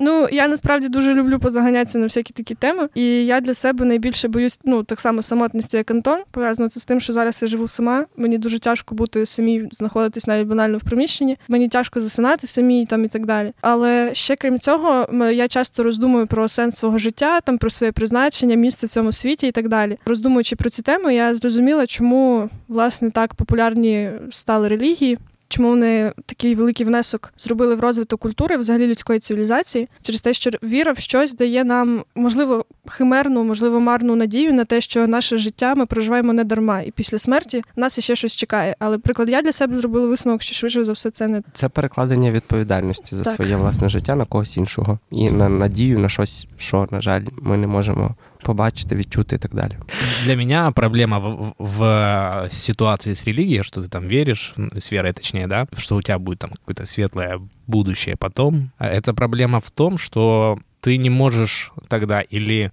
Ну, 0.00 0.28
я 0.32 0.48
насправді 0.48 0.88
дуже 0.88 1.14
люблю 1.14 1.38
позаганятися 1.38 1.98
на 1.98 2.04
всякі 2.04 2.32
такі 2.32 2.54
теми. 2.54 2.88
І 2.94 3.04
я 3.26 3.40
для 3.40 3.54
себе 3.54 3.84
найбільше 3.84 4.28
боюсь, 4.28 4.58
ну 4.64 4.84
так 4.84 5.00
само 5.00 5.22
самотності, 5.22 5.76
як 5.76 5.90
Антон. 5.90 6.18
Пов'язано 6.30 6.68
це 6.68 6.80
з 6.80 6.84
тим, 6.84 7.00
що 7.00 7.12
зараз 7.12 7.42
я 7.42 7.48
живу 7.48 7.68
сама. 7.68 8.04
Мені 8.16 8.38
дуже 8.38 8.58
тяжко 8.58 8.94
бути 8.94 9.26
самій, 9.26 9.68
знаходитись 9.72 10.26
навіть 10.26 10.48
банально 10.48 10.78
в 10.78 10.80
приміщенні. 10.80 11.38
Мені 11.48 11.68
тяжко 11.68 12.00
засинати 12.00 12.46
самій 12.46 12.86
там 12.86 13.04
і 13.04 13.08
так 13.08 13.26
далі. 13.26 13.52
Але 13.60 14.10
ще 14.14 14.36
крім 14.36 14.58
цього, 14.58 15.08
я 15.32 15.48
часто 15.48 15.82
роздумую 15.82 16.26
про 16.26 16.48
сенс 16.48 16.76
свого 16.76 16.98
життя, 16.98 17.40
там 17.40 17.58
про 17.58 17.70
своє 17.70 17.92
призначення, 17.92 18.54
місце 18.54 18.86
в 18.86 18.90
цьому 18.90 19.12
світі 19.12 19.46
і 19.46 19.52
так 19.52 19.68
далі. 19.68 19.98
Роздумуючи 20.06 20.56
про 20.56 20.70
ці 20.70 20.82
теми, 20.82 21.14
я 21.14 21.34
зрозуміла, 21.34 21.86
чому 21.86 22.50
власне 22.68 23.10
так 23.10 23.34
популярні 23.34 24.10
стали 24.30 24.68
релігії. 24.68 25.18
Чому 25.52 25.68
вони 25.68 26.12
такий 26.26 26.54
великий 26.54 26.86
внесок 26.86 27.32
зробили 27.36 27.74
в 27.74 27.80
розвиток 27.80 28.20
культури, 28.20 28.56
взагалі 28.56 28.86
людської 28.86 29.18
цивілізації, 29.18 29.88
через 30.02 30.22
те, 30.22 30.32
що 30.32 30.50
віра 30.62 30.92
в 30.92 30.98
щось 30.98 31.34
дає 31.34 31.64
нам 31.64 32.04
можливо 32.14 32.64
химерну, 32.88 33.44
можливо, 33.44 33.80
марну 33.80 34.16
надію 34.16 34.52
на 34.54 34.64
те, 34.64 34.80
що 34.80 35.06
наше 35.06 35.36
життя 35.36 35.74
ми 35.74 35.86
проживаємо 35.86 36.32
не 36.32 36.44
дарма, 36.44 36.80
і 36.80 36.90
після 36.90 37.18
смерті 37.18 37.62
нас 37.76 37.98
іще 37.98 38.16
щось 38.16 38.36
чекає. 38.36 38.76
Але 38.78 38.98
приклад 38.98 39.28
я 39.28 39.42
для 39.42 39.52
себе 39.52 39.78
зробила 39.78 40.06
висновок, 40.06 40.42
що 40.42 40.54
швидше 40.54 40.84
за 40.84 40.92
все 40.92 41.10
це 41.10 41.28
не 41.28 41.42
Це 41.52 41.68
перекладення 41.68 42.30
відповідальності 42.30 43.16
за 43.16 43.24
Так. 43.24 43.36
своє 43.36 43.56
власне 43.56 43.88
життя 43.88 44.16
на 44.16 44.24
когось 44.24 44.56
іншого 44.56 44.98
і 45.10 45.30
на 45.30 45.48
надію 45.48 45.98
на 45.98 46.08
щось, 46.08 46.46
що, 46.56 46.88
на 46.90 47.00
жаль, 47.00 47.22
ми 47.42 47.56
не 47.56 47.66
можемо 47.66 48.14
побачити, 48.43 48.95
відчути 48.95 49.35
і 49.35 49.39
так 49.39 49.55
далі. 49.55 49.77
Для 50.25 50.35
меня 50.35 50.71
проблема 50.71 51.17
в, 51.19 51.53
в- 51.59 52.47
в 52.47 52.49
ситуации 52.53 53.11
с 53.13 53.25
религией, 53.27 53.63
что 53.63 53.81
ты 53.81 53.87
там 53.89 54.07
веришь, 54.07 54.53
м, 54.57 54.71
с 54.77 54.91
верой 54.93 55.13
точнее, 55.13 55.47
да, 55.47 55.67
что 55.77 55.95
у 55.95 56.01
тебя 56.01 56.19
будет 56.19 56.39
там 56.39 56.49
какое-то 56.51 56.85
светлое 56.85 57.39
будущее 57.67 58.15
потом. 58.15 58.71
А 58.77 58.85
Это 58.87 59.13
проблема 59.13 59.59
в 59.59 59.69
том, 59.71 59.97
что 59.97 60.57
ты 60.81 60.97
не 60.97 61.09
можешь 61.09 61.71
тогда 61.87 62.21
или... 62.33 62.71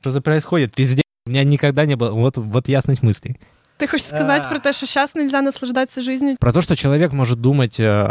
Что 0.00 0.10
за 0.10 0.20
происходит? 0.20 0.74
Пиздец. 0.74 1.04
У 1.26 1.30
меня 1.30 1.44
никогда 1.44 1.86
не 1.86 1.96
было... 1.96 2.12
Вот, 2.12 2.36
вот 2.36 2.68
ясность 2.68 3.02
мыслей. 3.04 3.36
ти 3.76 3.86
хочеш 3.86 4.06
сказати 4.06 4.44
А. 4.46 4.50
про 4.50 4.58
те, 4.58 4.72
що 4.72 4.86
зараз 4.86 5.16
не 5.16 5.22
можна 5.22 5.42
наслаждатися 5.42 6.02
життю? 6.02 6.36
Про 6.40 6.52
то, 6.52 6.62
что 6.62 6.76
человек 6.76 7.12
может 7.12 7.40
думать 7.40 7.80
э, 7.80 8.10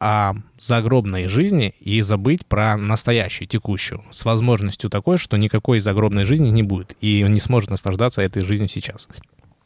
о 0.00 0.32
загробной 0.58 1.28
жизни 1.28 1.74
и 1.86 2.02
забыть 2.02 2.44
про 2.46 2.76
настоящую, 2.76 3.48
текущую, 3.48 4.00
с 4.10 4.24
возможностью 4.24 4.90
такой, 4.90 5.16
что 5.18 5.36
никакой 5.36 5.80
загробной 5.80 6.24
жизни 6.24 6.50
не 6.50 6.62
будет, 6.62 6.96
и 7.04 7.22
он 7.24 7.32
не 7.32 7.40
сможет 7.40 7.70
наслаждаться 7.70 8.22
этой 8.22 8.42
жизнью 8.42 8.68
сейчас. 8.68 9.08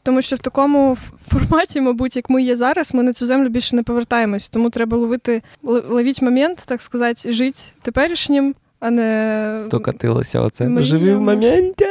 Тому 0.03 0.23
що 0.23 0.37
в 0.37 0.39
такому 0.39 0.93
ф- 0.93 1.13
форматі, 1.29 1.81
мабуть, 1.81 2.17
як 2.17 2.31
ми 2.31 2.43
є 2.43 2.57
зараз, 2.57 2.95
ми 2.95 3.03
на 3.03 3.13
цю 3.13 3.27
землю 3.27 3.49
більше 3.49 3.77
не 3.77 3.83
повертаємось. 3.83 4.49
Тому 4.49 4.71
треба 4.71 4.97
ловити 4.97 5.43
л- 5.69 5.85
ловіть 5.89 6.23
момент, 6.23 6.63
так 6.67 6.83
сказати, 6.83 7.33
жити 7.33 7.59
теперішнім, 7.83 8.55
а 8.81 8.91
не 8.91 9.61
Докатилося 9.71 10.41
оце. 10.41 10.65
Мріями. 10.65 10.83
Живи 10.83 11.15
в 11.15 11.21
моменті! 11.21 11.85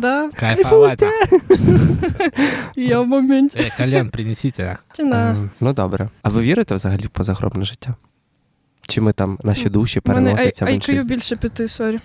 Да, 0.00 0.30
Кайфовать. 0.36 1.02
я 2.76 3.00
в 3.00 3.06
моменті. 3.06 3.58
Э, 3.58 3.76
кальян 3.76 4.10
принесите. 4.10 4.76
Чи 4.92 5.02
Ем, 5.02 5.50
Ну 5.60 5.72
добре. 5.72 6.08
А 6.22 6.28
ви 6.28 6.42
вірите 6.42 6.74
взагалі 6.74 7.02
в 7.04 7.08
позагробне 7.08 7.64
життя? 7.64 7.94
Чи 8.82 9.00
ми 9.00 9.12
там 9.12 9.38
наші 9.42 9.68
душі 9.70 10.00
переносяться 10.00 10.64
в 10.64 10.68
ай- 10.68 10.74
інший 10.74 11.00
IQ 11.00 11.04
більше 11.04 11.36
п'яти, 11.36 11.68
sorry. 11.68 11.98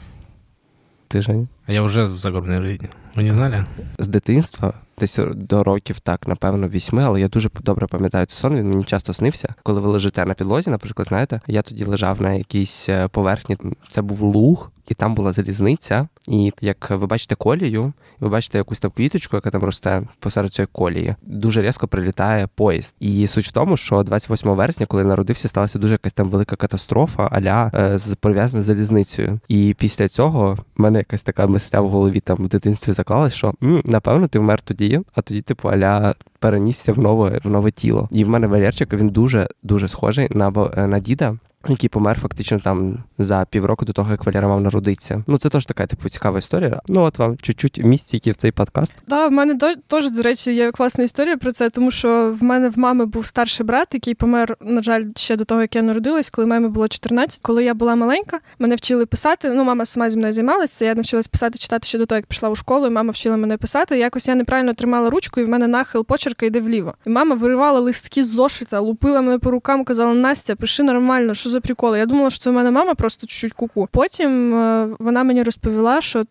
Ти 1.08 1.22
Жень? 1.22 1.48
А 1.68 1.72
я 1.72 1.82
уже 1.82 2.06
в 2.06 2.18
загробной 2.18 2.68
жизни. 2.68 2.90
Вы 3.16 3.24
не 3.24 3.34
знали? 3.34 3.66
З 4.00 4.08
дитинства, 4.08 4.74
десь 5.00 5.20
до 5.36 5.64
років, 5.64 6.00
так, 6.00 6.28
напевно, 6.28 6.68
вісьми, 6.68 7.04
але 7.04 7.22
я 7.22 7.28
дуже 7.28 7.50
добре 7.64 7.88
пам'ятаю 7.88 8.26
цей 8.26 8.38
сон. 8.38 8.56
Він 8.56 8.70
мені 8.70 8.84
часто 8.84 9.14
снився. 9.14 9.54
Коли 9.64 9.82
ви 9.82 9.90
лежите 9.90 10.26
на 10.26 10.34
підлозі, 10.34 10.70
наприклад, 10.70 11.08
знаєте, 11.08 11.42
я 11.48 11.62
тоді 11.62 11.86
лежав 11.86 12.22
на 12.22 12.34
якійсь 12.34 12.90
е, 12.90 13.08
поверхні. 13.08 13.58
Це 13.90 14.02
був 14.02 14.22
луг, 14.22 14.72
і 14.88 14.94
там 14.94 15.16
була 15.16 15.32
залізниця. 15.32 16.08
І 16.28 16.52
як 16.62 16.90
ви 16.90 17.08
бачите 17.08 17.36
колію, 17.36 17.94
ви 18.20 18.30
бачите 18.30 18.58
якусь 18.58 18.80
там 18.80 18.92
квіточку, 18.92 19.38
яка 19.38 19.50
там 19.50 19.64
росте 19.64 20.02
посеред 20.20 20.54
цієї 20.54 20.68
колії. 20.72 21.16
Дуже 21.22 21.62
різко 21.62 21.88
прилітає 21.88 22.48
поїзд. 22.56 22.96
І 23.00 23.28
суть 23.28 23.48
в 23.48 23.52
тому, 23.52 23.78
що 23.78 24.04
28 24.04 24.52
вересня, 24.52 24.86
коли 24.86 25.04
народився, 25.04 25.48
сталася 25.48 25.80
дуже 25.80 25.94
якась 25.94 26.14
там 26.14 26.30
велика 26.30 26.56
катастрофа, 26.56 27.30
аля 27.32 27.72
е, 27.74 27.98
з 27.98 28.16
пов'язана 28.16 28.64
залізницею. 28.64 29.40
І 29.48 29.76
після 29.80 30.08
цього 30.08 30.58
в 30.78 30.82
мене 30.82 31.00
якась 31.00 31.22
така 31.22 31.48
мисля 31.48 31.82
в 31.82 31.90
голові 31.90 32.20
там 32.20 32.38
в 32.38 32.48
дитинстві 32.48 32.92
заклалась, 32.92 33.34
що 33.34 33.54
м, 33.64 33.82
напевно 33.86 34.28
ти 34.28 34.40
вмер 34.40 34.62
тоді, 34.62 35.02
а 35.16 35.22
тоді, 35.22 35.42
типу, 35.42 35.70
аля 35.70 36.16
перенісся 36.40 36.94
в 36.94 37.00
нове 37.00 37.40
в 37.44 37.50
нове 37.50 37.72
тіло. 37.72 38.10
І 38.12 38.24
в 38.24 38.30
мене 38.30 38.48
Валерчик 38.48 38.94
він 38.94 39.10
дуже 39.10 39.48
дуже 39.64 39.88
схожий 39.88 40.28
на 40.32 40.70
е, 40.78 40.88
на 40.88 41.00
діда. 41.00 41.38
Який 41.70 41.90
помер 41.90 42.20
фактично 42.20 42.60
там 42.60 43.04
за 43.18 43.46
півроку 43.50 43.86
до 43.86 43.94
того, 43.94 44.12
як 44.12 44.26
Валера 44.26 44.48
мав 44.48 44.62
народитися. 44.62 45.24
Ну 45.28 45.38
це 45.38 45.50
теж 45.50 45.66
така 45.66 45.88
типу 45.88 46.10
цікава 46.10 46.40
історія. 46.40 46.82
Ну 46.88 47.02
от 47.02 47.20
вам 47.20 47.38
чуть-чуть 47.38 47.84
містики 47.84 48.32
в 48.32 48.36
цей 48.36 48.52
подкаст. 48.52 48.94
Да, 49.08 49.28
в 49.28 49.32
мене 49.32 49.54
до 49.54 49.76
теж, 49.88 50.12
до 50.12 50.22
речі, 50.22 50.54
є 50.54 50.72
класна 50.72 51.04
історія 51.04 51.38
про 51.38 51.52
це, 51.52 51.70
тому 51.70 51.92
що 51.92 52.36
в 52.40 52.44
мене 52.44 52.70
в 52.70 52.80
мами 52.80 53.06
був 53.06 53.26
старший 53.26 53.66
брат, 53.66 53.88
який 53.94 54.14
помер, 54.14 54.58
на 54.62 54.82
жаль, 54.82 55.04
ще 55.16 55.36
до 55.36 55.46
того, 55.46 55.62
як 55.62 55.76
я 55.76 55.82
народилась, 55.82 56.30
коли 56.30 56.48
мамі 56.48 56.68
було 56.68 56.88
14. 56.88 57.40
Коли 57.42 57.64
я 57.64 57.74
була 57.74 57.96
маленька, 57.96 58.40
мене 58.60 58.76
вчили 58.76 59.06
писати. 59.06 59.50
Ну, 59.50 59.64
мама 59.64 59.86
сама 59.86 60.10
зі 60.10 60.18
мною 60.18 60.34
займалася. 60.34 60.86
Я 60.86 60.96
навчилась 60.96 61.28
писати, 61.28 61.58
читати 61.58 61.88
ще 61.88 61.98
до 61.98 62.06
того, 62.06 62.18
як 62.18 62.26
пішла 62.26 62.50
у 62.50 62.56
школу. 62.56 62.88
і 62.88 62.90
Мама 62.90 63.12
вчила 63.12 63.38
мене 63.38 63.58
писати. 63.58 63.98
Якось 63.98 64.28
я 64.28 64.36
неправильно 64.36 64.74
тримала 64.74 65.10
ручку, 65.10 65.42
і 65.42 65.46
в 65.46 65.50
мене 65.50 65.68
нахил 65.68 66.06
почерка 66.06 66.46
йде 66.46 66.60
вліво. 66.60 66.94
І 67.06 67.10
мама 67.10 67.36
виривала 67.36 67.80
листки 67.80 68.24
з 68.24 68.28
зошита, 68.28 68.80
лупила 68.80 69.22
мене 69.22 69.40
по 69.40 69.52
рукам, 69.52 69.84
казала: 69.84 70.14
Настя, 70.14 70.56
пиши 70.56 70.84
нормально, 70.84 71.34
що 71.34 71.50
за 71.56 71.62
приколи. 71.62 72.00
Я 72.00 72.06
думала, 72.06 72.30
що 72.30 72.40
це 72.40 72.50
в 72.50 72.54
мене 72.54 72.72
мама 72.72 72.96
просто 72.96 73.28
чуть-чуть 73.28 73.54
куку. 73.54 73.88
Потім 73.92 74.56
е, 74.56 74.90
вона 75.00 75.24
мені 75.24 75.44
розповіла, 75.44 76.02
що 76.02 76.24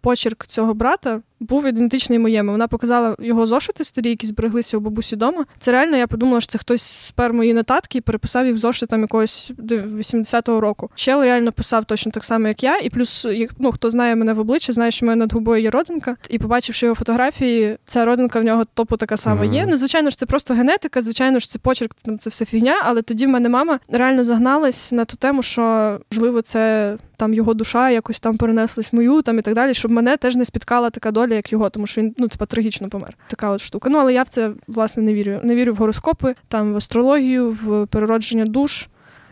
почерк 0.00 0.46
цього 0.46 0.74
брата 0.74 1.20
був 1.42 1.66
ідентичний 1.66 2.18
моєму. 2.18 2.52
Вона 2.52 2.68
показала 2.68 3.16
його 3.18 3.46
зошити 3.46 3.84
старі, 3.84 4.08
які 4.08 4.26
збереглися 4.26 4.76
у 4.76 4.80
бабусі 4.80 5.14
вдома. 5.16 5.44
Це 5.58 5.72
реально 5.72 5.96
я 5.96 6.06
подумала, 6.06 6.40
що 6.40 6.52
це 6.52 6.58
хтось 6.58 6.82
спер 6.82 7.32
мої 7.32 7.54
нотатки 7.54 7.98
і 7.98 8.00
переписав 8.00 8.46
їх 8.46 8.54
в 8.54 8.58
зошитам 8.58 9.00
якогось 9.00 9.52
80-го 9.58 10.60
року. 10.60 10.90
Чел 10.94 11.22
реально 11.22 11.52
писав 11.52 11.84
точно 11.84 12.12
так 12.12 12.24
само, 12.24 12.48
як 12.48 12.62
я. 12.62 12.78
І 12.78 12.90
плюс, 12.90 13.26
ну 13.58 13.72
хто 13.72 13.90
знає 13.90 14.16
мене 14.16 14.32
в 14.32 14.38
обличчя, 14.38 14.72
знає, 14.72 14.90
що 14.90 15.06
в 15.06 15.08
мене 15.08 15.16
над 15.16 15.32
губою 15.32 15.62
є 15.62 15.70
родинка. 15.70 16.16
І 16.28 16.38
побачивши 16.38 16.86
його 16.86 16.96
фотографії, 16.96 17.76
ця 17.84 18.04
родинка 18.04 18.40
в 18.40 18.44
нього 18.44 18.64
топу 18.74 18.96
така 18.96 19.16
сама 19.16 19.42
mm-hmm. 19.42 19.54
є. 19.54 19.66
Ну, 19.68 19.76
звичайно 19.76 20.10
ж, 20.10 20.18
це 20.18 20.26
просто 20.26 20.54
генетика, 20.54 21.02
звичайно 21.02 21.38
ж, 21.38 21.50
це 21.50 21.58
почерк, 21.58 21.92
це 22.18 22.30
все 22.30 22.44
фігня. 22.44 22.80
Але 22.84 23.02
тоді 23.02 23.26
в 23.26 23.28
мене 23.28 23.48
мама 23.48 23.78
реально 23.88 24.24
загналась 24.24 24.92
на 24.92 25.04
ту 25.04 25.16
тему, 25.16 25.42
що 25.42 25.98
можливо 26.12 26.42
це 26.42 26.96
там 27.22 27.34
його 27.34 27.54
душа 27.54 27.90
якось 27.90 28.20
там 28.20 28.36
перенеслась 28.36 28.92
мою 28.92 29.22
там 29.22 29.38
і 29.38 29.42
так 29.42 29.54
далі, 29.54 29.74
щоб 29.74 29.90
мене 29.90 30.16
теж 30.16 30.36
не 30.36 30.44
спіткала 30.44 30.90
така 30.90 31.10
доля, 31.10 31.34
як 31.34 31.52
його, 31.52 31.70
тому 31.70 31.86
що 31.86 32.00
він 32.00 32.14
ну 32.18 32.28
типа 32.28 32.46
трагічно 32.46 32.88
помер. 32.88 33.16
Така 33.28 33.50
от 33.50 33.60
штука. 33.60 33.90
Ну 33.90 33.98
але 33.98 34.14
я 34.14 34.22
в 34.22 34.28
це 34.28 34.50
власне 34.68 35.02
не 35.02 35.14
вірю. 35.14 35.40
Не 35.42 35.54
вірю 35.54 35.72
в 35.72 35.76
гороскопи, 35.76 36.34
там 36.48 36.72
в 36.72 36.76
астрологію, 36.76 37.50
в 37.50 37.86
переродження 37.86 38.44
душ. 38.44 38.88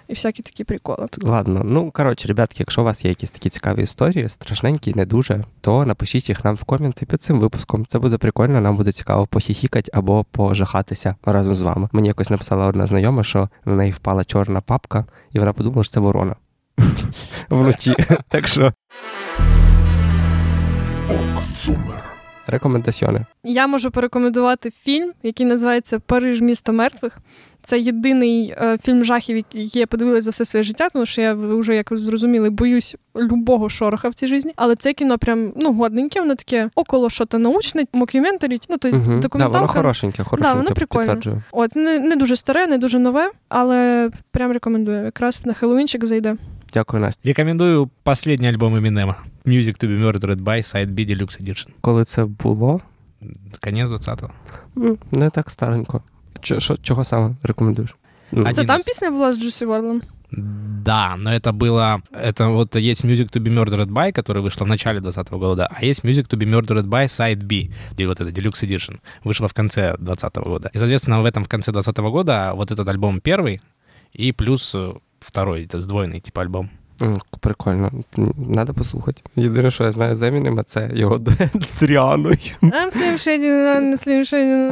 І 0.09 0.13
всякі 0.13 0.43
такі 0.43 0.65
приколи. 0.65 1.09
Ладно, 1.23 1.63
ну 1.65 1.91
коротше, 1.91 2.29
ребятки, 2.29 2.57
якщо 2.59 2.81
у 2.81 2.85
вас 2.85 3.05
є 3.05 3.09
якісь 3.09 3.31
такі 3.31 3.49
цікаві 3.49 3.83
історії, 3.83 4.29
страшненькі, 4.29 4.93
не 4.95 5.07
дуже, 5.07 5.45
то 5.61 5.87
напишіть 5.87 6.29
їх 6.29 6.45
нам 6.45 6.55
в 6.55 6.65
коменти 6.65 7.07
під 7.07 7.23
цим 7.23 7.41
випуском. 7.41 7.87
Це 7.87 7.99
буде 7.99 8.19
прикольно, 8.19 8.61
нам 8.61 8.77
буде 8.77 8.93
цікаво 8.93 9.27
похіхікати 9.27 9.91
або 9.95 10.25
пожахатися 10.31 11.15
разом 11.25 11.55
з 11.55 11.61
вами. 11.61 11.89
Мені 11.93 12.09
якось 12.09 12.31
написала 12.31 12.67
одна 12.67 12.87
знайома, 12.87 13.23
що 13.23 13.49
на 13.65 13.75
неї 13.75 13.93
впала 13.93 14.25
чорна 14.25 14.61
папка, 14.61 15.05
і 15.33 15.39
вона 15.39 15.53
подумала, 15.53 15.85
що 15.85 15.93
це 15.93 16.01
ворона. 16.01 16.37
вночі. 17.51 17.95
Так 18.29 18.49
що. 18.49 18.73
Рекомендаціони. 22.47 23.27
Я 23.45 23.67
можу 23.67 23.91
порекомендувати 23.91 24.71
фільм, 24.71 25.13
який 25.23 25.47
називається 25.47 25.99
Париж 25.99 26.41
місто 26.41 26.73
мертвих. 26.73 27.19
Це 27.63 27.79
єдиний 27.81 28.55
е, 28.59 28.79
фільм 28.85 29.05
жахів, 29.05 29.37
який 29.37 29.71
я 29.75 29.87
подивилася 29.87 30.25
за 30.25 30.31
все 30.31 30.45
своє 30.45 30.63
життя, 30.63 30.89
тому 30.93 31.07
що 31.07 31.23
я 31.23 31.35
вже 31.35 31.75
як 31.75 31.91
ви 31.91 31.97
зрозуміли, 31.97 32.51
боюсь 32.51 32.97
любого 33.17 33.69
шороха 33.69 34.09
в 34.09 34.15
цій 34.15 34.27
житті. 34.27 34.53
Але 34.57 34.77
це 34.77 34.93
кіно 34.93 35.19
прям 35.19 35.53
ну 35.57 35.73
годненьке, 35.73 36.21
воно 36.21 36.35
таке 36.35 36.71
около 36.75 37.11
що 37.11 37.25
то 37.25 37.39
научне, 37.39 37.85
мокюментарі, 37.93 38.59
ну 38.69 38.77
тобто 38.81 38.97
угу. 38.97 39.21
документалка. 39.21 39.39
Да, 39.39 39.49
воно 39.49 39.69
хорошеньке, 39.69 40.25
хорошеньке, 40.25 40.55
да, 40.55 40.63
воно 40.63 40.75
прикольне. 40.75 41.43
От 41.53 41.77
не, 41.77 41.99
не 41.99 42.17
дуже 42.17 42.37
старе, 42.37 42.67
не 42.67 42.79
дуже 42.79 42.99
нове, 42.99 43.31
але 43.49 44.11
прям 44.31 44.53
рекомендую. 44.53 45.05
Якраз 45.05 45.43
на 45.45 45.53
Хеллоуінчик 45.53 46.05
зайде. 46.05 46.37
Дякую, 46.74 47.02
Настя. 47.02 47.30
Рекомендую 47.30 47.90
последний 48.04 48.50
альбом 48.50 48.76
Eminem. 48.76 49.16
Music 49.46 49.78
to 49.80 49.88
be 49.88 49.98
Murdered 49.98 50.42
by 50.44 50.62
Side 50.62 50.92
B 50.92 51.06
Deluxe 51.06 51.42
Edition. 51.42 51.68
Коли 51.82 52.06
це 52.06 52.26
було? 52.26 52.82
Конець 53.64 53.90
20-го. 53.90 54.30
Не 55.12 55.30
так 55.30 55.50
старенько. 55.50 56.02
Чо, 56.42 56.78
чого 56.78 57.04
саме 57.04 57.36
рекомендуєш? 57.44 57.96
Це 58.56 58.66
там 58.66 58.82
пісня 58.82 59.12
була 59.12 59.34
з 59.34 59.40
Джусі 59.40 59.66
Ворлом? 59.66 60.02
Да, 60.32 61.16
но 61.18 61.32
это 61.32 61.54
было... 61.54 62.02
Это 62.12 62.50
вот 62.50 62.76
есть 62.76 63.06
Music 63.06 63.32
to 63.32 63.40
be 63.40 63.50
Murdered 63.50 63.88
by, 63.88 64.12
который 64.12 64.42
вышла 64.42 64.66
в 64.66 64.68
начале 64.68 65.00
2020 65.00 65.34
года, 65.34 65.68
а 65.72 65.86
есть 65.86 66.04
Music 66.04 66.28
to 66.28 66.38
be 66.38 66.46
Murdered 66.46 66.90
by 66.90 67.06
Side 67.06 67.44
B, 67.44 67.70
где 67.92 68.08
вот 68.08 68.20
это 68.20 68.32
Deluxe 68.32 68.64
Edition, 68.64 69.00
вышла 69.24 69.48
в 69.48 69.54
конце 69.54 69.96
2020 69.98 70.38
года. 70.38 70.70
И, 70.74 70.78
соответственно, 70.78 71.22
в 71.22 71.26
этом 71.26 71.44
в 71.44 71.48
конце 71.48 71.72
2020 71.72 72.12
года 72.12 72.54
вот 72.54 72.72
этот 72.72 72.88
альбом 72.90 73.22
первый, 73.22 73.62
и 74.14 74.32
плюс 74.32 74.76
второй, 75.21 75.67
это 75.67 75.81
сдвоєний, 75.81 76.21
типу, 76.21 76.41
альбом. 76.41 76.69
Прикольно, 77.41 77.91
Надо 78.37 78.75
послухати. 78.75 79.23
Єдине, 79.37 79.71
що 79.71 79.85
я 79.85 79.93
знаю 79.93 80.15
з 80.17 80.23
Емінема, 80.23 80.63
це 80.63 80.91
його 80.95 81.19
дует 81.19 81.51
з 81.79 81.83
Ріаною. 81.83 82.37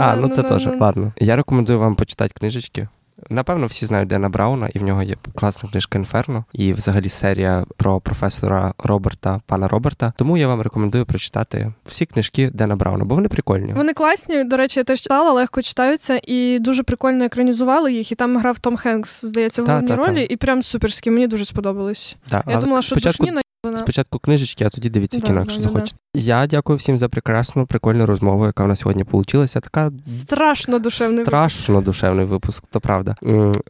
А, 0.01 0.16
ну 0.16 0.28
це 0.28 0.42
теж, 0.42 0.68
ладно. 0.80 1.12
Я 1.16 1.36
рекомендую 1.36 1.78
вам 1.78 1.94
почитати 1.94 2.34
книжечки. 2.38 2.88
Напевно, 3.31 3.66
всі 3.66 3.87
знають 3.87 4.09
Дена 4.09 4.29
Брауна, 4.29 4.69
і 4.75 4.79
в 4.79 4.83
нього 4.83 5.03
є 5.03 5.16
класна 5.35 5.71
книжка 5.71 5.99
Інферно, 5.99 6.45
і 6.53 6.73
взагалі 6.73 7.09
серія 7.09 7.64
про 7.77 8.01
професора 8.01 8.75
Роберта, 8.79 9.41
пана 9.47 9.69
Роберта. 9.69 10.12
Тому 10.16 10.37
я 10.37 10.49
вам 10.49 10.61
рекомендую 10.61 11.07
прочитати 11.07 11.73
всі 11.87 12.07
книжки 12.07 12.51
Дена 12.55 12.77
Брауна, 12.77 13.05
бо 13.05 13.14
вони 13.14 13.29
прикольні. 13.29 13.73
Вони 13.73 13.93
класні. 13.93 14.45
До 14.45 14.57
речі, 14.57 14.81
я 14.81 14.85
теж 14.85 15.01
читала, 15.01 15.33
легко 15.33 15.62
читаються, 15.62 16.21
і 16.25 16.59
дуже 16.59 16.83
прикольно 16.83 17.25
екранізували 17.25 17.93
їх. 17.93 18.12
І 18.12 18.14
там 18.14 18.39
грав 18.39 18.59
Том 18.59 18.77
Хенкс, 18.77 19.25
здається, 19.25 19.62
в 19.62 19.66
головній 19.66 19.95
ролі, 19.95 20.25
і 20.25 20.37
прям 20.37 20.62
суперські. 20.62 21.11
Мені 21.11 21.27
дуже 21.27 21.45
сподобалось. 21.45 22.16
Да, 22.31 22.45
я 22.47 22.61
думала, 22.61 22.83
що 22.83 22.95
спочатку... 22.95 23.25
душні 23.25 23.43
вона... 23.65 23.77
Спочатку 23.77 24.19
книжечки, 24.19 24.65
а 24.65 24.69
тоді 24.69 24.91
дивіться 24.91 25.19
да, 25.19 25.27
кіно, 25.27 25.41
якщо 25.41 25.59
да, 25.59 25.63
захочете. 25.63 25.99
Да. 26.15 26.21
Я 26.21 26.47
дякую 26.47 26.79
всім 26.79 26.99
за 26.99 27.09
прекрасну, 27.09 27.67
прикольну 27.67 28.07
розмову, 28.07 28.47
яка 28.47 28.65
в 28.65 28.69
нас 28.69 28.81
сьогодні 28.81 29.05
вийшла. 29.13 29.47
Така 29.47 29.91
страшно 30.07 30.79
душевний 30.79 31.25
страшно 31.25 31.75
випуск. 31.75 31.87
душевний 31.87 32.27
випуск, 32.27 32.67
то 32.67 32.81
правда. 32.81 33.15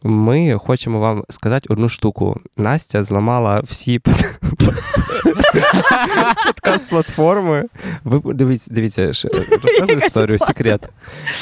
Ми 0.03 0.59
хочемо 0.59 0.99
вам 0.99 1.23
сказати 1.29 1.67
одну 1.69 1.89
штуку. 1.89 2.39
Настя 2.57 3.03
зламала 3.03 3.59
всі 3.59 3.99
подкаст 3.99 4.39
платформи. 6.89 7.65
Ви 8.03 8.33
дивіться, 8.33 8.71
дивіться, 8.73 9.07
розказую 9.07 9.97
історію, 9.97 10.39
секрет. 10.39 10.89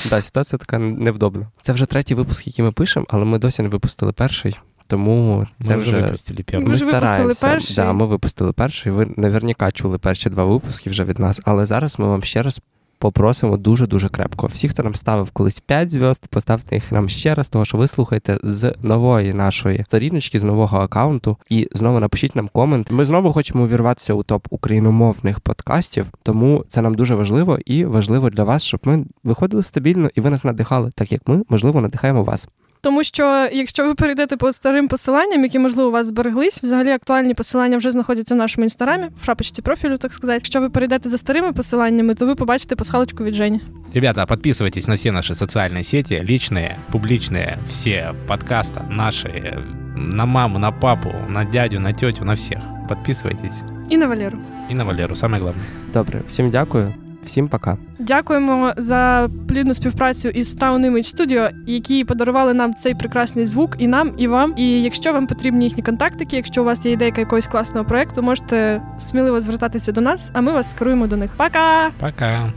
Да, 0.10 0.22
ситуація 0.22 0.60
така 0.60 0.80
невдобна. 0.80 1.48
Це 1.62 1.74
вже 1.74 1.86
третій 1.86 2.16
випуск, 2.16 2.48
який 2.48 2.66
ми 2.66 2.72
пишемо, 2.72 3.06
але 3.10 3.26
ми 3.26 3.39
досі 3.39 3.62
не 3.62 3.70
випустили 3.70 4.12
перший. 4.12 4.58
Тому 4.88 5.45
це 5.63 5.71
ми 5.71 5.77
вже 5.77 6.01
випустили 6.01 6.43
перший. 6.43 6.65
Ми, 6.65 6.71
ми 6.71 6.77
стараємося. 6.77 7.47
Перший. 7.47 7.75
Да, 7.75 7.93
Ми 7.93 8.05
випустили 8.05 8.51
перший. 8.53 8.91
Ви 8.91 9.07
наверняка 9.17 9.71
чули 9.71 9.97
перші 9.97 10.29
два 10.29 10.45
випуски 10.45 10.89
вже 10.89 11.03
від 11.03 11.19
нас, 11.19 11.41
але 11.45 11.65
зараз 11.65 11.99
ми 11.99 12.07
вам 12.07 12.23
ще 12.23 12.43
раз. 12.43 12.61
Попросимо 12.99 13.57
дуже-дуже 13.57 14.09
крепко. 14.09 14.47
Всі, 14.47 14.67
хто 14.67 14.83
нам 14.83 14.95
ставив 14.95 15.31
колись 15.31 15.59
5 15.59 15.91
зв'язд, 15.91 16.27
поставте 16.29 16.75
їх 16.75 16.91
нам 16.91 17.09
ще 17.09 17.35
раз, 17.35 17.49
того 17.49 17.65
що 17.65 17.77
ви 17.77 17.88
слухаєте 17.88 18.38
з 18.43 18.73
нової 18.81 19.33
нашої 19.33 19.83
сторіночки, 19.83 20.39
з 20.39 20.43
нового 20.43 20.77
аккаунту. 20.77 21.38
І 21.49 21.67
знову 21.71 21.99
напишіть 21.99 22.35
нам 22.35 22.49
комент. 22.53 22.91
Ми 22.91 23.05
знову 23.05 23.33
хочемо 23.33 23.63
увірватися 23.63 24.13
у 24.13 24.23
топ 24.23 24.47
україномовних 24.49 25.39
подкастів, 25.39 26.05
тому 26.23 26.65
це 26.69 26.81
нам 26.81 26.95
дуже 26.95 27.15
важливо 27.15 27.59
і 27.65 27.85
важливо 27.85 28.29
для 28.29 28.43
вас, 28.43 28.63
щоб 28.63 28.79
ми 28.83 29.05
виходили 29.23 29.63
стабільно 29.63 30.09
і 30.15 30.21
ви 30.21 30.29
нас 30.29 30.43
надихали, 30.43 30.91
так 30.95 31.11
як 31.11 31.21
ми, 31.27 31.43
можливо, 31.49 31.81
надихаємо 31.81 32.23
вас. 32.23 32.47
Тому 32.86 33.05
що 33.05 33.49
якщо 33.53 33.86
ви 33.86 33.95
перейдете 33.95 34.36
по 34.36 34.53
старим 34.53 34.88
посиланням, 34.88 35.43
які 35.43 35.59
можливо 35.59 35.88
у 35.88 35.93
вас 35.93 36.07
збереглись, 36.07 36.62
взагалі 36.62 36.90
актуальні 36.90 37.34
посилання 37.34 37.76
вже 37.76 37.90
знаходяться 37.90 38.34
в 38.34 38.38
нашому 38.38 38.64
інстаграмі, 38.64 39.09
в 39.22 39.24
шапочці 39.24 39.62
профілю, 39.62 39.99
так 39.99 40.14
сказати. 40.14 40.34
Якщо 40.36 40.61
ви 40.61 40.70
перейдете 40.70 41.09
за 41.09 41.18
старими 41.18 41.53
посиланнями, 41.53 42.14
то 42.14 42.26
ви 42.26 42.34
побачите 42.34 42.76
пасхалочку 42.76 43.24
від 43.24 43.34
Жені. 43.34 43.61
Ребята, 43.95 44.26
подписывайтесь 44.26 44.88
на 44.88 44.95
все 44.95 45.12
наши 45.12 45.34
социальные 45.34 45.84
сети, 45.84 46.14
личные, 46.14 46.76
публичные, 46.93 47.59
все 47.68 48.14
подкасты 48.26 48.80
наши, 48.90 49.62
на 49.97 50.24
маму, 50.24 50.59
на 50.59 50.72
папу, 50.72 51.14
на 51.28 51.45
дядю, 51.45 51.80
на 51.80 51.93
тетю, 51.93 52.24
на 52.24 52.34
всех. 52.34 52.59
Подписывайтесь. 52.88 53.62
І 53.90 53.97
на 53.97 54.07
Валеру. 54.07 54.38
І 54.70 54.74
на 54.74 54.84
Валеру, 54.84 55.16
саме 55.16 55.38
головне. 55.38 55.62
Добре, 55.93 56.22
всім 56.26 56.51
дякую. 56.51 56.95
Всім 57.28 57.47
пока. 57.47 57.78
Дякуємо 57.99 58.73
за 58.78 59.30
плідну 59.47 59.73
співпрацю 59.73 60.30
із 60.30 60.57
Town 60.57 60.91
Image 60.91 61.15
Studio, 61.15 61.51
які 61.67 62.03
подарували 62.03 62.53
нам 62.53 62.73
цей 62.73 62.95
прекрасний 62.95 63.45
звук 63.45 63.75
і 63.80 63.88
нам, 63.88 64.13
і 64.17 64.28
вам. 64.28 64.53
І 64.57 64.82
якщо 64.82 65.13
вам 65.13 65.28
потрібні 65.28 65.65
їхні 65.65 65.84
контактики, 65.84 66.36
якщо 66.36 66.61
у 66.61 66.65
вас 66.65 66.86
є 66.86 66.91
ідейка 66.91 67.21
якогось 67.21 67.47
класного 67.47 67.86
проекту, 67.86 68.21
можете 68.21 68.82
сміливо 68.97 69.39
звертатися 69.39 69.91
до 69.91 70.01
нас, 70.01 70.32
а 70.34 70.41
ми 70.41 70.51
вас 70.51 70.71
скеруємо 70.71 71.07
до 71.07 71.17
них. 71.17 71.32
Пока! 71.38 71.91
Пока! 71.99 72.53